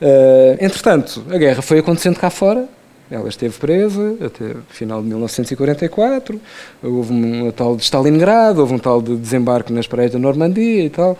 Uh, 0.00 0.56
entretanto, 0.58 1.22
a 1.28 1.36
guerra 1.36 1.60
foi 1.60 1.78
acontecendo 1.78 2.18
cá 2.18 2.30
fora, 2.30 2.66
ela 3.10 3.28
esteve 3.28 3.58
presa 3.58 4.16
até 4.24 4.44
o 4.44 4.62
final 4.70 5.02
de 5.02 5.08
1944, 5.08 6.40
houve 6.82 7.12
um 7.12 7.50
tal 7.50 7.76
de 7.76 7.82
Stalingrado, 7.82 8.60
houve 8.60 8.72
um 8.72 8.78
tal 8.78 9.02
de 9.02 9.14
desembarque 9.16 9.70
nas 9.72 9.86
praias 9.86 10.12
da 10.12 10.18
Normandia 10.18 10.84
e 10.84 10.88
tal, 10.88 11.18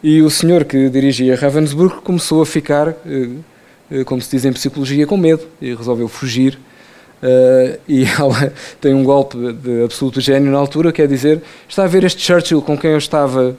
e 0.00 0.22
o 0.22 0.30
senhor 0.30 0.64
que 0.64 0.88
dirigia 0.88 1.34
Ravensbrück 1.34 2.02
começou 2.02 2.40
a 2.40 2.46
ficar, 2.46 2.90
uh, 2.90 4.04
como 4.04 4.22
se 4.22 4.30
diz 4.30 4.44
em 4.44 4.52
psicologia, 4.52 5.08
com 5.08 5.16
medo 5.16 5.48
e 5.60 5.74
resolveu 5.74 6.06
fugir. 6.06 6.56
E 7.86 8.04
ela 8.18 8.52
tem 8.80 8.94
um 8.94 9.04
golpe 9.04 9.36
de 9.52 9.82
absoluto 9.82 10.20
gênio 10.20 10.52
na 10.52 10.56
altura, 10.56 10.92
que 10.92 11.02
é 11.02 11.06
dizer: 11.06 11.42
está 11.68 11.84
a 11.84 11.86
ver 11.86 12.04
este 12.04 12.22
Churchill 12.22 12.62
com 12.62 12.78
quem 12.78 12.92
eu 12.92 12.98
estava 12.98 13.56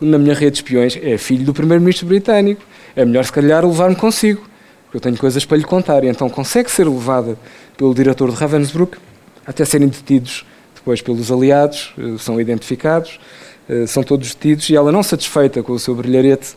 na 0.00 0.18
minha 0.18 0.34
rede 0.34 0.50
de 0.50 0.58
espiões? 0.58 0.98
É 1.00 1.16
filho 1.16 1.44
do 1.44 1.54
primeiro-ministro 1.54 2.06
britânico 2.06 2.62
é 2.94 3.04
melhor 3.04 3.24
se 3.24 3.32
calhar 3.32 3.64
levar-me 3.64 3.96
consigo, 3.96 4.42
porque 4.84 4.96
eu 4.96 5.00
tenho 5.00 5.16
coisas 5.16 5.44
para 5.44 5.56
lhe 5.56 5.64
contar. 5.64 6.04
E 6.04 6.08
então 6.08 6.28
consegue 6.28 6.70
ser 6.70 6.88
levada 6.88 7.36
pelo 7.76 7.94
diretor 7.94 8.30
de 8.30 8.36
Ravensbrück 8.36 8.98
até 9.46 9.64
serem 9.64 9.88
detidos 9.88 10.44
depois 10.74 11.02
pelos 11.02 11.30
aliados, 11.30 11.92
eh, 11.98 12.16
são 12.18 12.40
identificados, 12.40 13.20
eh, 13.68 13.86
são 13.86 14.02
todos 14.02 14.34
detidos 14.34 14.68
e 14.70 14.76
ela 14.76 14.90
não 14.90 15.02
satisfeita 15.02 15.62
com 15.62 15.72
o 15.72 15.78
seu 15.78 15.94
brilharete 15.94 16.56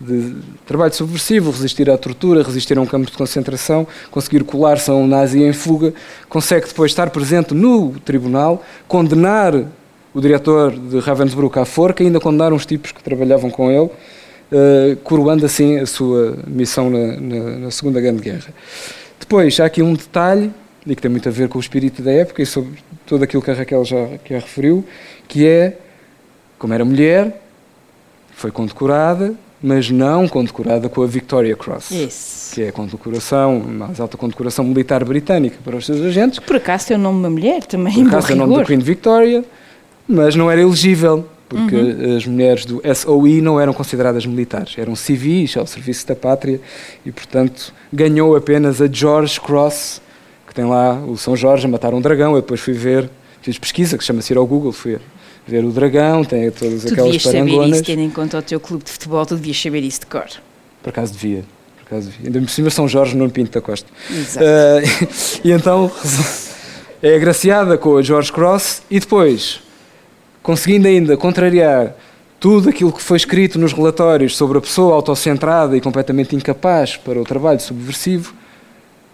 de 0.00 0.36
trabalho 0.66 0.92
subversivo, 0.92 1.50
resistir 1.50 1.88
à 1.90 1.96
tortura, 1.96 2.42
resistir 2.42 2.76
a 2.76 2.80
um 2.80 2.86
campo 2.86 3.10
de 3.10 3.16
concentração, 3.16 3.86
conseguir 4.10 4.44
colar-se 4.44 4.90
a 4.90 4.94
um 4.94 5.06
nazi 5.06 5.42
em 5.42 5.52
fuga, 5.52 5.94
consegue 6.28 6.66
depois 6.66 6.90
estar 6.90 7.10
presente 7.10 7.54
no 7.54 7.98
tribunal, 8.00 8.62
condenar 8.88 9.54
o 10.12 10.20
diretor 10.20 10.72
de 10.72 10.98
Ravensbrück 10.98 11.58
à 11.58 11.64
forca 11.64 12.02
ainda 12.02 12.20
condenar 12.20 12.52
uns 12.52 12.66
tipos 12.66 12.92
que 12.92 13.02
trabalhavam 13.02 13.50
com 13.50 13.70
ele 13.70 13.90
uh, 14.50 14.96
coroando 14.96 15.44
assim 15.46 15.78
a 15.78 15.86
sua 15.86 16.38
missão 16.46 16.90
na, 16.90 17.20
na, 17.20 17.58
na, 17.58 17.70
Segunda 17.70 18.00
Grande 18.00 18.22
Guerra. 18.22 18.54
Depois, 19.18 19.58
há 19.60 19.66
aqui 19.66 19.82
um 19.82 19.94
detalhe, 19.94 20.50
e 20.86 20.94
que 20.94 21.02
tem 21.02 21.10
muito 21.10 21.28
a 21.28 21.32
ver 21.32 21.48
com 21.48 21.58
o 21.58 21.60
espírito 21.60 22.02
da 22.02 22.12
época 22.12 22.42
e 22.42 22.46
sobre 22.46 22.78
tudo 23.06 23.24
aquilo 23.24 23.42
que 23.42 23.50
a 23.50 23.54
Raquel 23.54 23.84
já, 23.84 24.06
que 24.24 24.34
a 24.34 24.38
referiu, 24.38 24.84
que 25.26 25.46
é, 25.46 25.78
como 26.58 26.74
era 26.74 26.84
mulher, 26.84 27.42
foi 28.32 28.50
condecorada, 28.50 29.34
mas 29.62 29.90
não 29.90 30.28
condecorada 30.28 30.90
com 30.90 31.02
a 31.02 31.06
Victoria 31.06 31.56
Cross, 31.56 31.90
Isso. 31.90 32.54
que 32.54 32.62
é 32.64 32.68
a 32.68 32.72
condecoração, 32.72 33.60
mais 33.60 33.98
alta 33.98 34.16
condecoração 34.18 34.62
militar 34.64 35.02
britânica 35.04 35.56
para 35.64 35.76
os 35.76 35.86
seus 35.86 36.02
agentes. 36.02 36.38
Por 36.38 36.56
acaso 36.56 36.88
tem 36.88 36.96
o 36.96 37.00
nome 37.00 37.20
de 37.20 37.24
uma 37.24 37.30
mulher 37.30 37.64
também, 37.64 37.94
Por 37.94 38.08
acaso 38.08 38.26
tem 38.26 38.36
o 38.36 38.40
nome 38.40 38.56
da 38.56 38.64
Queen 38.64 38.80
Victoria, 38.80 39.42
mas 40.06 40.34
não 40.34 40.50
era 40.50 40.60
elegível 40.60 41.26
porque 41.48 41.76
uhum. 41.76 42.16
as 42.16 42.26
mulheres 42.26 42.64
do 42.64 42.82
SOI 42.94 43.40
não 43.40 43.60
eram 43.60 43.72
consideradas 43.72 44.24
militares, 44.26 44.76
eram 44.78 44.96
civis 44.96 45.56
ao 45.56 45.66
serviço 45.66 46.06
da 46.06 46.16
pátria 46.16 46.60
e, 47.04 47.12
portanto, 47.12 47.72
ganhou 47.92 48.34
apenas 48.34 48.80
a 48.80 48.88
George 48.90 49.40
Cross, 49.40 50.00
que 50.46 50.54
tem 50.54 50.64
lá 50.64 50.94
o 51.00 51.16
São 51.16 51.36
Jorge 51.36 51.66
a 51.66 51.68
matar 51.68 51.92
um 51.94 52.00
dragão. 52.00 52.34
Eu 52.34 52.40
depois 52.40 52.60
fui 52.60 52.72
ver, 52.72 53.10
fiz 53.42 53.58
pesquisa, 53.58 53.98
que 53.98 54.04
chama-se 54.04 54.32
ir 54.32 54.36
ao 54.36 54.46
Google, 54.46 54.72
fui 54.72 54.98
ver 55.46 55.64
o 55.64 55.70
dragão, 55.70 56.24
tem 56.24 56.50
todas 56.50 56.82
tu 56.82 56.92
aquelas 56.92 57.22
parangonas. 57.22 57.22
Tu 57.22 57.24
devias 57.24 57.46
saber 57.46 57.70
isso, 57.70 57.84
tendo 57.84 58.00
em 58.00 58.10
conta 58.10 58.38
o 58.38 58.42
teu 58.42 58.58
clube 58.58 58.84
de 58.84 58.90
futebol, 58.90 59.26
tu 59.26 59.36
devias 59.36 59.60
saber 59.60 59.80
isso 59.82 60.00
de 60.00 60.06
cor. 60.06 60.26
Por 60.82 60.88
acaso 60.88 61.12
devia. 61.12 61.44
Por 61.76 61.86
acaso 61.86 62.10
devia. 62.10 62.26
Ainda 62.26 62.40
por 62.40 62.50
cima 62.50 62.70
São 62.70 62.88
Jorge, 62.88 63.16
não 63.16 63.28
Pinto 63.28 63.52
da 63.52 63.60
Costa. 63.60 63.88
Exato. 64.10 64.44
Uh, 64.44 65.08
e 65.44 65.52
então 65.52 65.90
é 67.02 67.14
agraciada 67.14 67.76
com 67.76 67.98
a 67.98 68.02
George 68.02 68.32
Cross 68.32 68.82
e 68.90 68.98
depois 68.98 69.63
conseguindo 70.44 70.86
ainda 70.86 71.16
contrariar 71.16 71.96
tudo 72.38 72.68
aquilo 72.68 72.92
que 72.92 73.02
foi 73.02 73.16
escrito 73.16 73.58
nos 73.58 73.72
relatórios 73.72 74.36
sobre 74.36 74.58
a 74.58 74.60
pessoa 74.60 74.94
autocentrada 74.94 75.74
e 75.74 75.80
completamente 75.80 76.36
incapaz 76.36 76.98
para 76.98 77.18
o 77.18 77.24
trabalho 77.24 77.58
subversivo, 77.58 78.34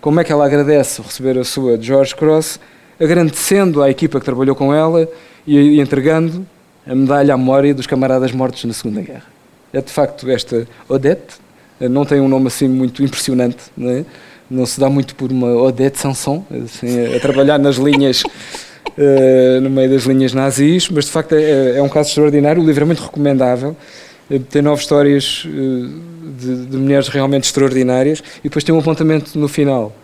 como 0.00 0.18
é 0.18 0.24
que 0.24 0.32
ela 0.32 0.44
agradece 0.44 1.00
receber 1.00 1.38
a 1.38 1.44
sua 1.44 1.80
George 1.80 2.16
Cross, 2.16 2.58
agradecendo 3.00 3.80
à 3.80 3.88
equipa 3.88 4.18
que 4.18 4.24
trabalhou 4.24 4.56
com 4.56 4.74
ela 4.74 5.08
e 5.46 5.80
entregando 5.80 6.44
a 6.84 6.94
medalha 6.96 7.34
à 7.34 7.38
memória 7.38 7.72
dos 7.72 7.86
camaradas 7.86 8.32
mortos 8.32 8.64
na 8.64 8.72
Segunda 8.72 9.00
Guerra. 9.00 9.26
É 9.72 9.80
de 9.80 9.92
facto 9.92 10.28
esta 10.28 10.66
Odette, 10.88 11.36
não 11.80 12.04
tem 12.04 12.20
um 12.20 12.26
nome 12.26 12.48
assim 12.48 12.66
muito 12.66 13.04
impressionante, 13.04 13.58
não, 13.76 13.88
é? 13.88 14.04
não 14.50 14.66
se 14.66 14.80
dá 14.80 14.90
muito 14.90 15.14
por 15.14 15.30
uma 15.30 15.54
Odette 15.62 16.00
Sanson, 16.00 16.44
assim, 16.50 17.14
a 17.14 17.20
trabalhar 17.20 17.56
nas 17.56 17.76
linhas, 17.76 18.24
uh, 18.88 19.60
no 19.60 19.70
meio 19.70 19.90
das 19.90 20.04
linhas 20.04 20.32
nazis, 20.32 20.88
mas 20.88 21.06
de 21.06 21.10
facto 21.10 21.34
é, 21.34 21.76
é, 21.76 21.82
um 21.82 21.88
caso 21.88 22.10
extraordinário, 22.10 22.62
o 22.62 22.66
livro 22.66 22.82
é 22.82 22.86
muito 22.86 23.02
recomendável, 23.02 23.76
eh, 24.30 24.38
tem 24.38 24.62
nove 24.62 24.80
histórias 24.82 25.44
uh, 25.44 25.50
de, 26.38 26.66
de, 26.66 26.76
mulheres 26.76 27.08
realmente 27.08 27.44
extraordinárias 27.44 28.22
e 28.40 28.44
depois 28.44 28.64
tem 28.64 28.74
um 28.74 28.78
apontamento 28.78 29.38
no 29.38 29.48
final 29.48 29.94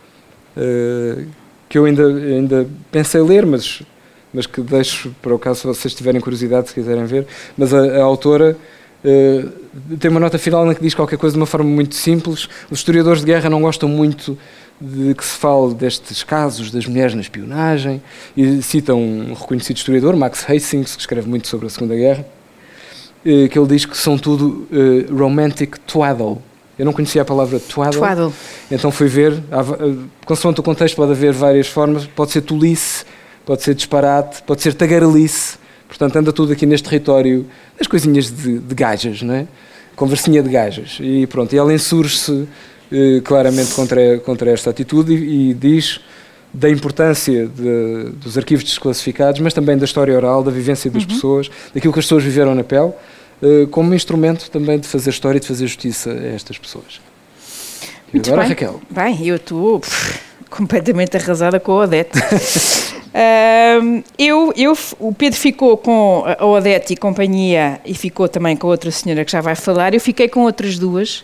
que 1.68 1.76
eu 1.76 1.84
ainda, 1.84 2.06
ainda 2.06 2.66
pensei 2.90 3.20
ler, 3.20 3.44
mas, 3.44 3.82
mas 4.32 4.46
que 4.46 4.62
deixo 4.62 5.14
para 5.20 5.34
o 5.34 5.38
caso 5.38 5.60
se 5.60 5.66
vocês 5.66 5.92
tiverem 5.92 6.18
curiosidade, 6.18 6.68
se 6.68 6.74
quiserem 6.74 7.04
ver, 7.04 7.26
mas 7.58 7.74
a, 7.74 7.98
a 7.98 8.02
autora 8.02 8.56
tem 10.00 10.10
uma 10.10 10.18
nota 10.18 10.38
final 10.38 10.64
na 10.64 10.74
que 10.74 10.80
diz 10.80 10.94
qualquer 10.94 11.18
coisa 11.18 11.34
de 11.34 11.38
uma 11.38 11.46
forma 11.46 11.68
muito 11.68 11.94
simples. 11.94 12.48
Os 12.70 12.78
historiadores 12.78 13.20
de 13.20 13.26
guerra 13.26 13.50
não 13.50 13.60
gostam 13.60 13.86
muito 13.86 14.38
de 14.80 15.14
que 15.14 15.24
se 15.24 15.36
fale 15.36 15.74
destes 15.74 16.22
casos 16.22 16.70
das 16.70 16.86
mulheres 16.86 17.14
na 17.14 17.20
espionagem 17.20 18.02
e 18.36 18.60
citam 18.62 19.00
um 19.00 19.34
reconhecido 19.34 19.76
historiador, 19.76 20.16
Max 20.16 20.44
Hastings, 20.48 20.94
que 20.94 21.00
escreve 21.00 21.28
muito 21.28 21.48
sobre 21.48 21.66
a 21.66 21.70
Segunda 21.70 21.94
Guerra, 21.94 22.26
uh, 23.24 23.48
que 23.48 23.58
ele 23.58 23.66
diz 23.68 23.84
que 23.84 23.96
são 23.96 24.18
tudo 24.18 24.68
uh, 24.70 25.16
romantic 25.16 25.78
twaddle. 25.86 26.42
Eu 26.78 26.84
não 26.84 26.92
conhecia 26.92 27.22
a 27.22 27.24
palavra 27.24 27.58
twaddle, 27.58 28.00
twaddle. 28.00 28.32
então 28.70 28.90
fui 28.90 29.08
ver. 29.08 29.42
Consoante 30.26 30.60
o 30.60 30.62
contexto, 30.62 30.94
pode 30.94 31.12
haver 31.12 31.32
várias 31.32 31.66
formas. 31.66 32.04
Pode 32.04 32.32
ser 32.32 32.42
tolice, 32.42 33.02
pode 33.46 33.62
ser 33.62 33.74
disparate, 33.74 34.42
pode 34.42 34.60
ser 34.60 34.74
tagarelice 34.74 35.56
Portanto, 35.88 36.16
anda 36.16 36.32
tudo 36.32 36.52
aqui 36.52 36.66
neste 36.66 36.88
território 36.88 37.46
das 37.78 37.86
coisinhas 37.86 38.30
de, 38.30 38.58
de 38.58 38.74
gajas, 38.74 39.22
não 39.22 39.34
é? 39.34 39.46
Conversinha 39.94 40.42
de 40.42 40.50
gajas. 40.50 40.98
E 41.00 41.26
pronto, 41.26 41.54
e 41.54 41.58
ela 41.58 41.72
insurge-se 41.72 42.46
eh, 42.92 43.20
claramente 43.24 43.74
contra, 43.74 44.18
contra 44.18 44.50
esta 44.50 44.70
atitude 44.70 45.14
e, 45.14 45.50
e 45.50 45.54
diz 45.54 46.00
da 46.52 46.70
importância 46.70 47.46
de, 47.46 48.10
dos 48.12 48.38
arquivos 48.38 48.64
desclassificados, 48.64 49.40
mas 49.40 49.52
também 49.52 49.76
da 49.76 49.84
história 49.84 50.16
oral, 50.16 50.42
da 50.42 50.50
vivência 50.50 50.90
das 50.90 51.02
uhum. 51.02 51.08
pessoas, 51.08 51.50
daquilo 51.74 51.92
que 51.92 51.98
as 51.98 52.04
pessoas 52.06 52.24
viveram 52.24 52.54
na 52.54 52.64
pele, 52.64 52.92
eh, 53.42 53.66
como 53.70 53.94
instrumento 53.94 54.50
também 54.50 54.78
de 54.78 54.88
fazer 54.88 55.10
história 55.10 55.36
e 55.36 55.40
de 55.40 55.46
fazer 55.46 55.66
justiça 55.66 56.10
a 56.10 56.26
estas 56.28 56.56
pessoas. 56.56 57.00
E 58.14 58.18
agora, 58.18 58.42
bem. 58.42 58.48
Raquel. 58.48 58.80
Bem, 58.88 59.26
eu 59.26 59.36
estou 59.36 59.82
completamente 60.48 61.16
arrasada 61.16 61.60
com 61.60 61.72
a 61.72 61.84
Odete. 61.84 62.18
Uh, 63.16 64.04
eu, 64.18 64.52
eu, 64.54 64.76
o 64.98 65.10
Pedro 65.14 65.38
ficou 65.38 65.78
com 65.78 66.22
a 66.26 66.44
Odete 66.44 66.92
e 66.92 66.96
companhia 66.98 67.80
e 67.82 67.94
ficou 67.94 68.28
também 68.28 68.54
com 68.54 68.66
outra 68.66 68.90
senhora 68.90 69.24
que 69.24 69.32
já 69.32 69.40
vai 69.40 69.54
falar. 69.54 69.94
Eu 69.94 70.00
fiquei 70.00 70.28
com 70.28 70.40
outras 70.42 70.78
duas, 70.78 71.20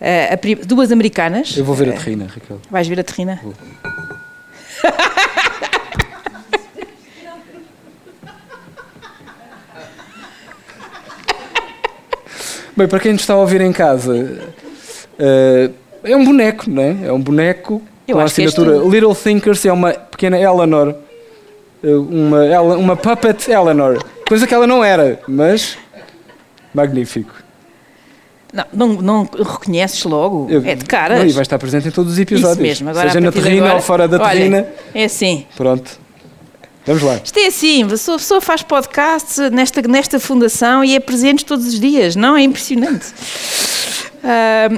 uh, 0.00 0.66
duas 0.66 0.90
americanas. 0.90 1.56
Eu 1.56 1.64
vou 1.64 1.76
ver 1.76 1.90
a 1.90 1.92
terrina, 1.92 2.26
Raquel. 2.26 2.60
Vais 2.68 2.88
ver 2.88 2.98
a 2.98 3.04
terrina? 3.04 3.38
Vou. 3.44 3.54
Bem, 12.76 12.88
para 12.88 12.98
quem 12.98 13.12
nos 13.12 13.22
está 13.22 13.34
a 13.34 13.38
ouvir 13.38 13.60
em 13.60 13.72
casa, 13.72 14.50
uh, 15.14 15.72
é 16.02 16.16
um 16.16 16.24
boneco, 16.24 16.68
não 16.68 16.82
é? 16.82 17.06
É 17.06 17.12
um 17.12 17.20
boneco 17.20 17.80
eu 18.08 18.16
com 18.16 18.20
a 18.20 18.24
assinatura. 18.24 18.78
Little 18.78 19.14
Thinkers, 19.14 19.64
é 19.64 19.72
uma 19.72 19.92
pequena 19.92 20.36
Eleanor 20.38 21.05
uma, 21.82 22.60
uma 22.76 22.96
puppet 22.96 23.50
Eleanor. 23.50 24.02
Coisa 24.28 24.46
que 24.46 24.54
ela 24.54 24.66
não 24.66 24.82
era, 24.82 25.20
mas 25.28 25.76
magnífico. 26.74 27.32
Não, 28.52 28.64
não, 28.72 28.88
não 29.02 29.22
reconheces 29.24 30.02
logo, 30.04 30.46
Eu, 30.50 30.62
é 30.64 30.74
de 30.74 30.84
caras. 30.84 31.30
E 31.30 31.32
vai 31.32 31.42
estar 31.42 31.58
presente 31.58 31.88
em 31.88 31.90
todos 31.90 32.12
os 32.12 32.18
episódios. 32.18 32.56
Isso 32.56 32.62
mesmo. 32.62 32.90
Agora, 32.90 33.08
Seja 33.08 33.20
na 33.20 33.30
terrina 33.32 33.66
agora, 33.66 33.74
ou 33.74 33.80
fora 33.82 34.08
da 34.08 34.16
olha, 34.18 34.30
terrina. 34.30 34.66
É 34.94 35.04
assim. 35.04 35.46
Pronto. 35.56 36.00
Vamos 36.86 37.02
lá. 37.02 37.20
Isto 37.22 37.38
é 37.40 37.46
assim, 37.46 37.82
a 37.82 37.88
pessoa 37.88 38.40
faz 38.40 38.62
podcast 38.62 39.50
nesta, 39.50 39.82
nesta 39.82 40.20
fundação 40.20 40.84
e 40.84 40.94
é 40.94 41.00
presente 41.00 41.44
todos 41.44 41.66
os 41.66 41.80
dias, 41.80 42.14
não? 42.14 42.36
É 42.36 42.42
impressionante. 42.42 43.06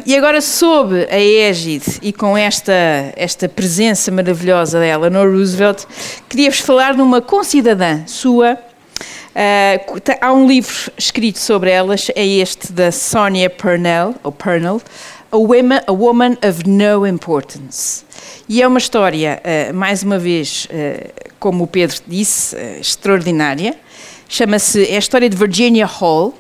E 0.05 0.17
agora, 0.17 0.41
sob 0.41 1.07
a 1.11 1.19
égide 1.19 1.99
e 2.03 2.13
com 2.13 2.37
esta, 2.37 2.73
esta 3.17 3.49
presença 3.49 4.11
maravilhosa 4.11 4.79
dela, 4.79 5.09
no 5.09 5.23
Roosevelt, 5.25 5.85
queria-vos 6.29 6.61
falar 6.61 6.95
de 6.95 7.01
uma 7.01 7.23
concidadã 7.23 8.07
sua. 8.07 8.59
Uh, 9.39 10.03
há 10.21 10.33
um 10.33 10.49
livro 10.49 10.93
escrito 10.99 11.39
sobre 11.39 11.71
elas, 11.71 12.11
é 12.17 12.27
este 12.27 12.73
da 12.73 12.91
Sonia 12.91 13.49
Purnell, 13.49 14.17
ou 14.25 14.33
Purnell, 14.33 14.83
a 15.31 15.37
Woman, 15.37 15.81
a 15.87 15.93
Woman 15.93 16.37
of 16.47 16.69
No 16.69 17.07
Importance. 17.07 18.05
E 18.49 18.61
é 18.61 18.67
uma 18.67 18.79
história, 18.79 19.41
uh, 19.71 19.75
mais 19.75 20.03
uma 20.03 20.19
vez, 20.19 20.67
uh, 20.67 21.31
como 21.39 21.65
o 21.65 21.67
Pedro 21.67 21.99
disse, 22.07 22.57
extraordinária. 22.81 23.77
Chama-se, 24.29 24.85
é 24.91 24.97
a 24.97 24.99
história 24.99 25.31
de 25.31 25.37
Virginia 25.37 25.87
Hall. 25.87 26.35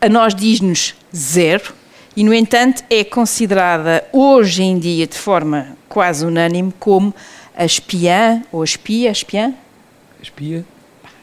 A 0.00 0.08
nós 0.08 0.34
diz-nos 0.34 0.94
zero, 1.14 1.74
e, 2.20 2.24
no 2.24 2.34
entanto, 2.34 2.84
é 2.90 3.02
considerada 3.02 4.04
hoje 4.12 4.62
em 4.62 4.78
dia, 4.78 5.06
de 5.06 5.16
forma 5.16 5.68
quase 5.88 6.26
unânime, 6.26 6.70
como 6.78 7.14
a 7.56 7.64
espiã, 7.64 8.42
ou 8.52 8.60
a 8.60 8.64
espia, 8.66 9.10
espiã? 9.10 9.54
Espia. 10.22 10.62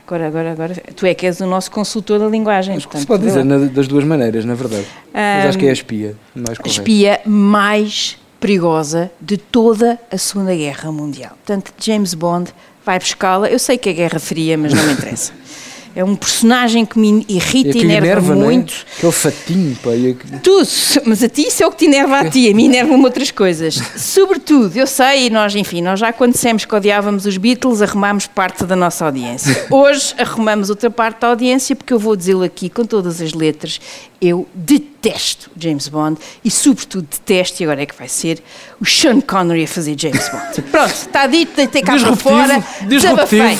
Agora, 0.07 0.25
agora, 0.25 0.51
agora, 0.53 0.73
tu 0.95 1.05
é 1.05 1.13
que 1.13 1.27
és 1.27 1.39
o 1.39 1.45
nosso 1.45 1.69
consultor 1.69 2.17
da 2.17 2.25
linguagem. 2.25 2.77
Acho 2.77 2.89
que 2.89 2.97
se 2.97 3.05
pode 3.05 3.21
dizer 3.21 3.45
na, 3.45 3.59
das 3.67 3.87
duas 3.87 4.03
maneiras, 4.05 4.43
na 4.43 4.55
verdade. 4.55 4.87
Um, 5.09 5.11
Mas 5.13 5.45
acho 5.49 5.59
que 5.59 5.67
é 5.67 5.69
a 5.69 5.73
espia 5.73 6.15
mais 6.33 6.57
correta. 6.57 6.67
A 6.67 6.71
espia 6.71 7.21
mais 7.27 8.17
perigosa 8.39 9.11
de 9.21 9.37
toda 9.37 9.99
a 10.11 10.17
Segunda 10.17 10.55
Guerra 10.55 10.91
Mundial. 10.91 11.37
Portanto, 11.45 11.75
James 11.79 12.15
Bond 12.15 12.51
vai 12.83 12.97
buscá-la. 12.97 13.47
Eu 13.47 13.59
sei 13.59 13.77
que 13.77 13.87
é 13.87 13.93
Guerra 13.93 14.17
Fria, 14.17 14.57
mas 14.57 14.73
não 14.73 14.83
me 14.83 14.93
interessa. 14.93 15.31
É 15.95 16.03
um 16.03 16.15
personagem 16.15 16.85
que 16.85 16.97
me 16.99 17.25
irrita 17.27 17.77
e, 17.77 17.81
enerva, 17.81 18.07
enerva 18.07 18.33
é? 18.33 18.35
muito. 18.35 18.73
É? 18.73 18.97
Aquele 18.97 19.11
fatinho, 19.11 19.75
pá. 19.83 19.91
E... 19.95 20.13
Tu, 20.43 20.61
mas 21.05 21.23
a 21.23 21.29
ti 21.29 21.47
isso 21.47 21.63
é 21.63 21.67
o 21.67 21.71
que 21.71 21.77
te 21.77 21.85
enerva 21.85 22.19
a 22.19 22.29
ti, 22.29 22.49
a 22.49 22.53
mim 22.53 22.65
enervam 22.67 23.01
outras 23.01 23.31
coisas. 23.31 23.75
Sobretudo, 23.95 24.75
eu 24.77 24.87
sei, 24.87 25.27
e 25.27 25.29
nós, 25.29 25.55
enfim, 25.55 25.81
nós 25.81 25.99
já 25.99 26.13
quando 26.13 26.33
dissemos 26.33 26.65
que 26.65 26.75
odiávamos 26.75 27.25
os 27.25 27.37
Beatles, 27.37 27.81
arrumámos 27.81 28.27
parte 28.27 28.63
da 28.65 28.75
nossa 28.75 29.05
audiência. 29.05 29.65
Hoje 29.71 30.13
arrumamos 30.17 30.69
outra 30.69 30.89
parte 30.89 31.21
da 31.21 31.27
audiência, 31.27 31.75
porque 31.75 31.93
eu 31.93 31.99
vou 31.99 32.15
dizê-lo 32.15 32.43
aqui 32.43 32.69
com 32.69 32.85
todas 32.85 33.21
as 33.21 33.33
letras, 33.33 33.79
eu 34.21 34.47
detesto 34.53 35.49
James 35.57 35.87
Bond 35.87 36.19
e, 36.43 36.49
sobretudo, 36.49 37.07
detesto, 37.09 37.61
e 37.61 37.65
agora 37.65 37.81
é 37.83 37.85
que 37.85 37.95
vai 37.95 38.07
ser, 38.07 38.41
o 38.79 38.85
Sean 38.85 39.21
Connery 39.21 39.63
a 39.63 39.67
fazer 39.67 39.95
James 39.97 40.29
Bond. 40.29 40.61
Pronto, 40.71 40.93
está 40.93 41.27
dito, 41.27 41.55
deitei 41.55 41.81
cá 41.81 41.97
para 41.97 42.15
fora, 42.15 42.63
desabafei. 42.87 43.57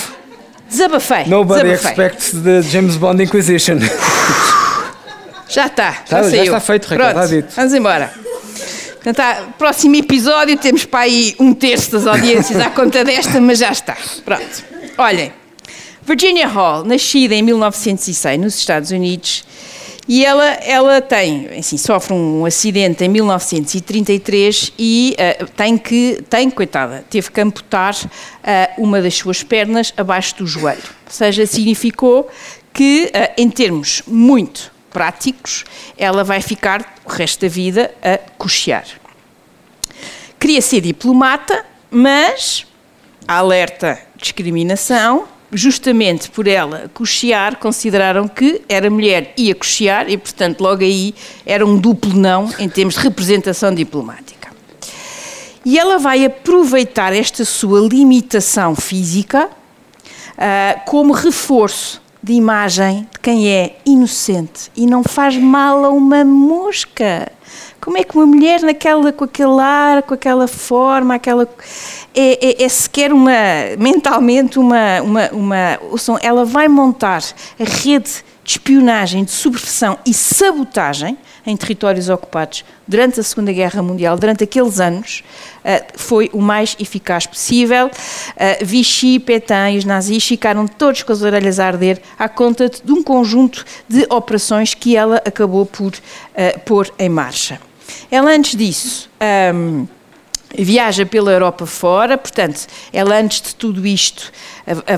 Desabafei. 0.68 1.24
Nobody 1.26 1.70
desabafei. 1.70 2.06
expects 2.06 2.42
the 2.42 2.62
James 2.62 2.96
Bond 2.96 3.22
Inquisition. 3.22 3.78
Já 5.50 5.66
está, 5.66 6.02
já, 6.06 6.22
já, 6.24 6.28
já 6.28 6.44
está 6.44 6.60
feito, 6.60 6.84
Raquel, 6.88 7.08
está 7.08 7.26
dito. 7.26 7.48
Vamos 7.56 7.72
embora. 7.72 8.12
Portanto, 8.92 9.16
tá, 9.16 9.44
próximo 9.56 9.96
episódio 9.96 10.58
temos 10.58 10.84
para 10.84 11.00
aí 11.00 11.34
um 11.40 11.54
terço 11.54 11.92
das 11.92 12.06
audiências 12.06 12.60
à 12.60 12.68
conta 12.68 13.02
desta, 13.02 13.40
mas 13.40 13.58
já 13.58 13.70
está. 13.72 13.96
Pronto. 14.26 14.64
Olhem, 14.98 15.32
Virginia 16.02 16.46
Hall, 16.46 16.84
nascida 16.84 17.34
em 17.34 17.42
1906 17.42 18.38
nos 18.38 18.56
Estados 18.56 18.90
Unidos, 18.90 19.42
e 20.08 20.24
ela, 20.24 20.46
ela 20.46 21.02
tem, 21.02 21.48
assim, 21.58 21.76
sofre 21.76 22.14
um 22.14 22.46
acidente 22.46 23.04
em 23.04 23.08
1933 23.08 24.72
e 24.78 25.14
uh, 25.14 25.46
tem 25.48 25.76
que, 25.76 26.24
tem, 26.30 26.48
coitada, 26.48 27.04
teve 27.10 27.30
que 27.30 27.38
amputar 27.38 27.94
uh, 27.94 28.08
uma 28.82 29.02
das 29.02 29.14
suas 29.14 29.42
pernas 29.42 29.92
abaixo 29.98 30.36
do 30.36 30.46
joelho. 30.46 30.80
Ou 30.80 31.12
seja, 31.12 31.44
significou 31.44 32.26
que, 32.72 33.12
uh, 33.14 33.34
em 33.36 33.50
termos 33.50 34.02
muito 34.06 34.72
práticos, 34.90 35.64
ela 35.98 36.24
vai 36.24 36.40
ficar 36.40 36.96
o 37.04 37.10
resto 37.10 37.42
da 37.42 37.48
vida 37.48 37.94
a 38.02 38.16
cochear. 38.38 38.86
Queria 40.40 40.62
ser 40.62 40.80
diplomata, 40.80 41.66
mas 41.90 42.66
alerta 43.26 44.00
discriminação 44.16 45.28
justamente 45.52 46.30
por 46.30 46.46
ela 46.46 46.90
cochear, 46.92 47.56
consideraram 47.56 48.28
que 48.28 48.62
era 48.68 48.90
mulher 48.90 49.32
e 49.36 49.46
ia 49.46 49.54
cochear 49.54 50.08
e, 50.10 50.16
portanto, 50.16 50.60
logo 50.60 50.82
aí 50.82 51.14
era 51.46 51.64
um 51.64 51.78
duplo 51.78 52.14
não 52.14 52.50
em 52.58 52.68
termos 52.68 52.94
de 52.94 53.00
representação 53.00 53.74
diplomática. 53.74 54.48
E 55.64 55.78
ela 55.78 55.98
vai 55.98 56.24
aproveitar 56.24 57.12
esta 57.12 57.44
sua 57.44 57.80
limitação 57.80 58.74
física 58.74 59.46
uh, 59.46 60.80
como 60.86 61.12
reforço 61.12 62.00
de 62.22 62.32
imagem 62.32 63.08
de 63.12 63.18
quem 63.20 63.48
é 63.48 63.76
inocente 63.84 64.70
e 64.76 64.86
não 64.86 65.02
faz 65.02 65.36
mal 65.36 65.84
a 65.84 65.90
uma 65.90 66.24
mosca. 66.24 67.30
Como 67.88 67.96
é 67.96 68.04
que 68.04 68.14
uma 68.14 68.26
mulher 68.26 68.60
naquela, 68.60 69.10
com 69.14 69.24
aquele 69.24 69.58
ar, 69.62 70.02
com 70.02 70.12
aquela 70.12 70.46
forma, 70.46 71.14
aquela 71.14 71.48
é, 72.14 72.62
é, 72.62 72.64
é 72.64 72.68
sequer 72.68 73.14
uma 73.14 73.32
mentalmente 73.78 74.58
uma, 74.58 75.00
uma, 75.00 75.30
uma 75.30 75.78
ela 76.20 76.44
vai 76.44 76.68
montar 76.68 77.22
a 77.58 77.64
rede 77.64 78.22
de 78.44 78.50
espionagem, 78.50 79.24
de 79.24 79.30
subversão 79.30 79.98
e 80.04 80.12
sabotagem 80.12 81.16
em 81.46 81.56
territórios 81.56 82.10
ocupados 82.10 82.62
durante 82.86 83.20
a 83.20 83.22
Segunda 83.22 83.54
Guerra 83.54 83.82
Mundial, 83.82 84.18
durante 84.18 84.44
aqueles 84.44 84.80
anos, 84.80 85.24
eh, 85.64 85.82
foi 85.94 86.28
o 86.34 86.42
mais 86.42 86.76
eficaz 86.78 87.26
possível. 87.26 87.90
Eh, 88.36 88.62
Vichy, 88.62 89.18
Pétain 89.18 89.76
e 89.76 89.78
os 89.78 89.86
nazis 89.86 90.26
ficaram 90.26 90.66
todos 90.66 91.02
com 91.02 91.12
as 91.12 91.22
orelhas 91.22 91.58
a 91.58 91.66
arder 91.66 92.02
à 92.18 92.28
conta 92.28 92.68
de 92.68 92.92
um 92.92 93.02
conjunto 93.02 93.64
de 93.88 94.06
operações 94.10 94.74
que 94.74 94.94
ela 94.94 95.22
acabou 95.24 95.64
por 95.64 95.94
uh, 95.94 96.60
pôr 96.66 96.92
em 96.98 97.08
marcha. 97.08 97.58
Ela, 98.10 98.30
antes 98.30 98.56
disso, 98.56 99.10
um, 99.54 99.86
viaja 100.56 101.04
pela 101.04 101.30
Europa 101.30 101.66
fora, 101.66 102.16
portanto, 102.16 102.66
ela 102.92 103.16
antes 103.16 103.42
de 103.42 103.54
tudo 103.54 103.86
isto 103.86 104.32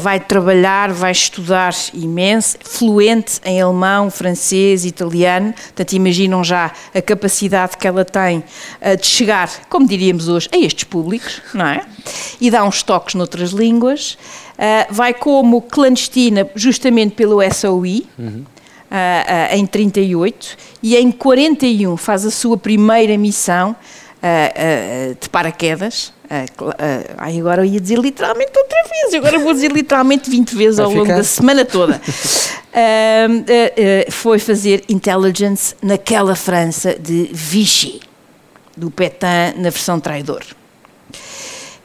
vai 0.00 0.20
trabalhar, 0.20 0.92
vai 0.92 1.12
estudar 1.12 1.74
imenso, 1.92 2.56
fluente 2.60 3.40
em 3.44 3.60
alemão, 3.60 4.10
francês, 4.10 4.84
italiano, 4.84 5.52
portanto, 5.52 5.92
imaginam 5.92 6.42
já 6.42 6.72
a 6.94 7.02
capacidade 7.02 7.76
que 7.76 7.86
ela 7.86 8.04
tem 8.04 8.42
eh, 8.80 8.96
de 8.96 9.06
chegar, 9.06 9.48
como 9.68 9.86
diríamos 9.86 10.28
hoje, 10.28 10.48
a 10.52 10.58
estes 10.58 10.84
públicos, 10.84 11.40
não 11.54 11.66
é? 11.66 11.84
E 12.40 12.50
dá 12.50 12.64
uns 12.64 12.82
toques 12.82 13.14
noutras 13.14 13.50
línguas, 13.50 14.18
eh, 14.58 14.86
vai 14.90 15.14
como 15.14 15.62
clandestina 15.62 16.48
justamente 16.54 17.14
pelo 17.14 17.38
SOI, 17.52 18.06
uhum. 18.18 18.44
Uh, 18.90 19.54
uh, 19.54 19.56
em 19.56 19.66
38 19.66 20.56
e 20.82 20.96
em 20.96 21.12
41 21.12 21.96
faz 21.96 22.26
a 22.26 22.30
sua 22.30 22.56
primeira 22.56 23.16
missão 23.16 23.70
uh, 23.70 25.16
de 25.20 25.28
paraquedas. 25.28 26.12
Ai, 27.16 27.38
agora 27.38 27.62
eu 27.62 27.66
ia 27.66 27.80
dizer 27.80 27.98
literalmente 27.98 28.50
outra 28.56 28.78
vez, 28.88 29.14
agora 29.14 29.38
vou 29.38 29.52
dizer 29.52 29.70
literalmente 29.70 30.28
20 30.28 30.56
vezes 30.56 30.80
ao 30.80 30.90
longo 30.90 31.06
da 31.06 31.22
semana 31.22 31.64
toda. 31.64 32.00
foi 34.10 34.40
fazer 34.40 34.82
intelligence 34.88 35.74
naquela 35.80 36.34
França 36.34 36.94
de 36.94 37.30
Vichy, 37.32 38.00
do 38.76 38.90
Pétain 38.90 39.54
na 39.56 39.70
versão 39.70 40.00
traidor. 40.00 40.42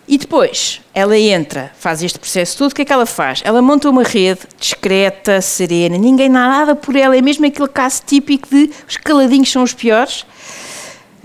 E 0.07 0.17
depois, 0.17 0.81
ela 0.93 1.17
entra, 1.17 1.71
faz 1.77 2.03
este 2.03 2.19
processo 2.19 2.57
todo, 2.57 2.71
o 2.71 2.75
que 2.75 2.83
é 2.83 2.85
que 2.85 2.93
ela 2.93 3.05
faz? 3.05 3.41
Ela 3.43 3.61
monta 3.61 3.89
uma 3.89 4.03
rede 4.03 4.41
discreta, 4.59 5.41
serena, 5.41 5.97
ninguém 5.97 6.29
nada 6.29 6.75
por 6.75 6.95
ela, 6.95 7.17
é 7.17 7.21
mesmo 7.21 7.45
aquele 7.45 7.67
caso 7.67 8.03
típico 8.05 8.47
de 8.49 8.69
os 8.87 8.97
caladinhos 8.97 9.51
são 9.51 9.63
os 9.63 9.73
piores 9.73 10.25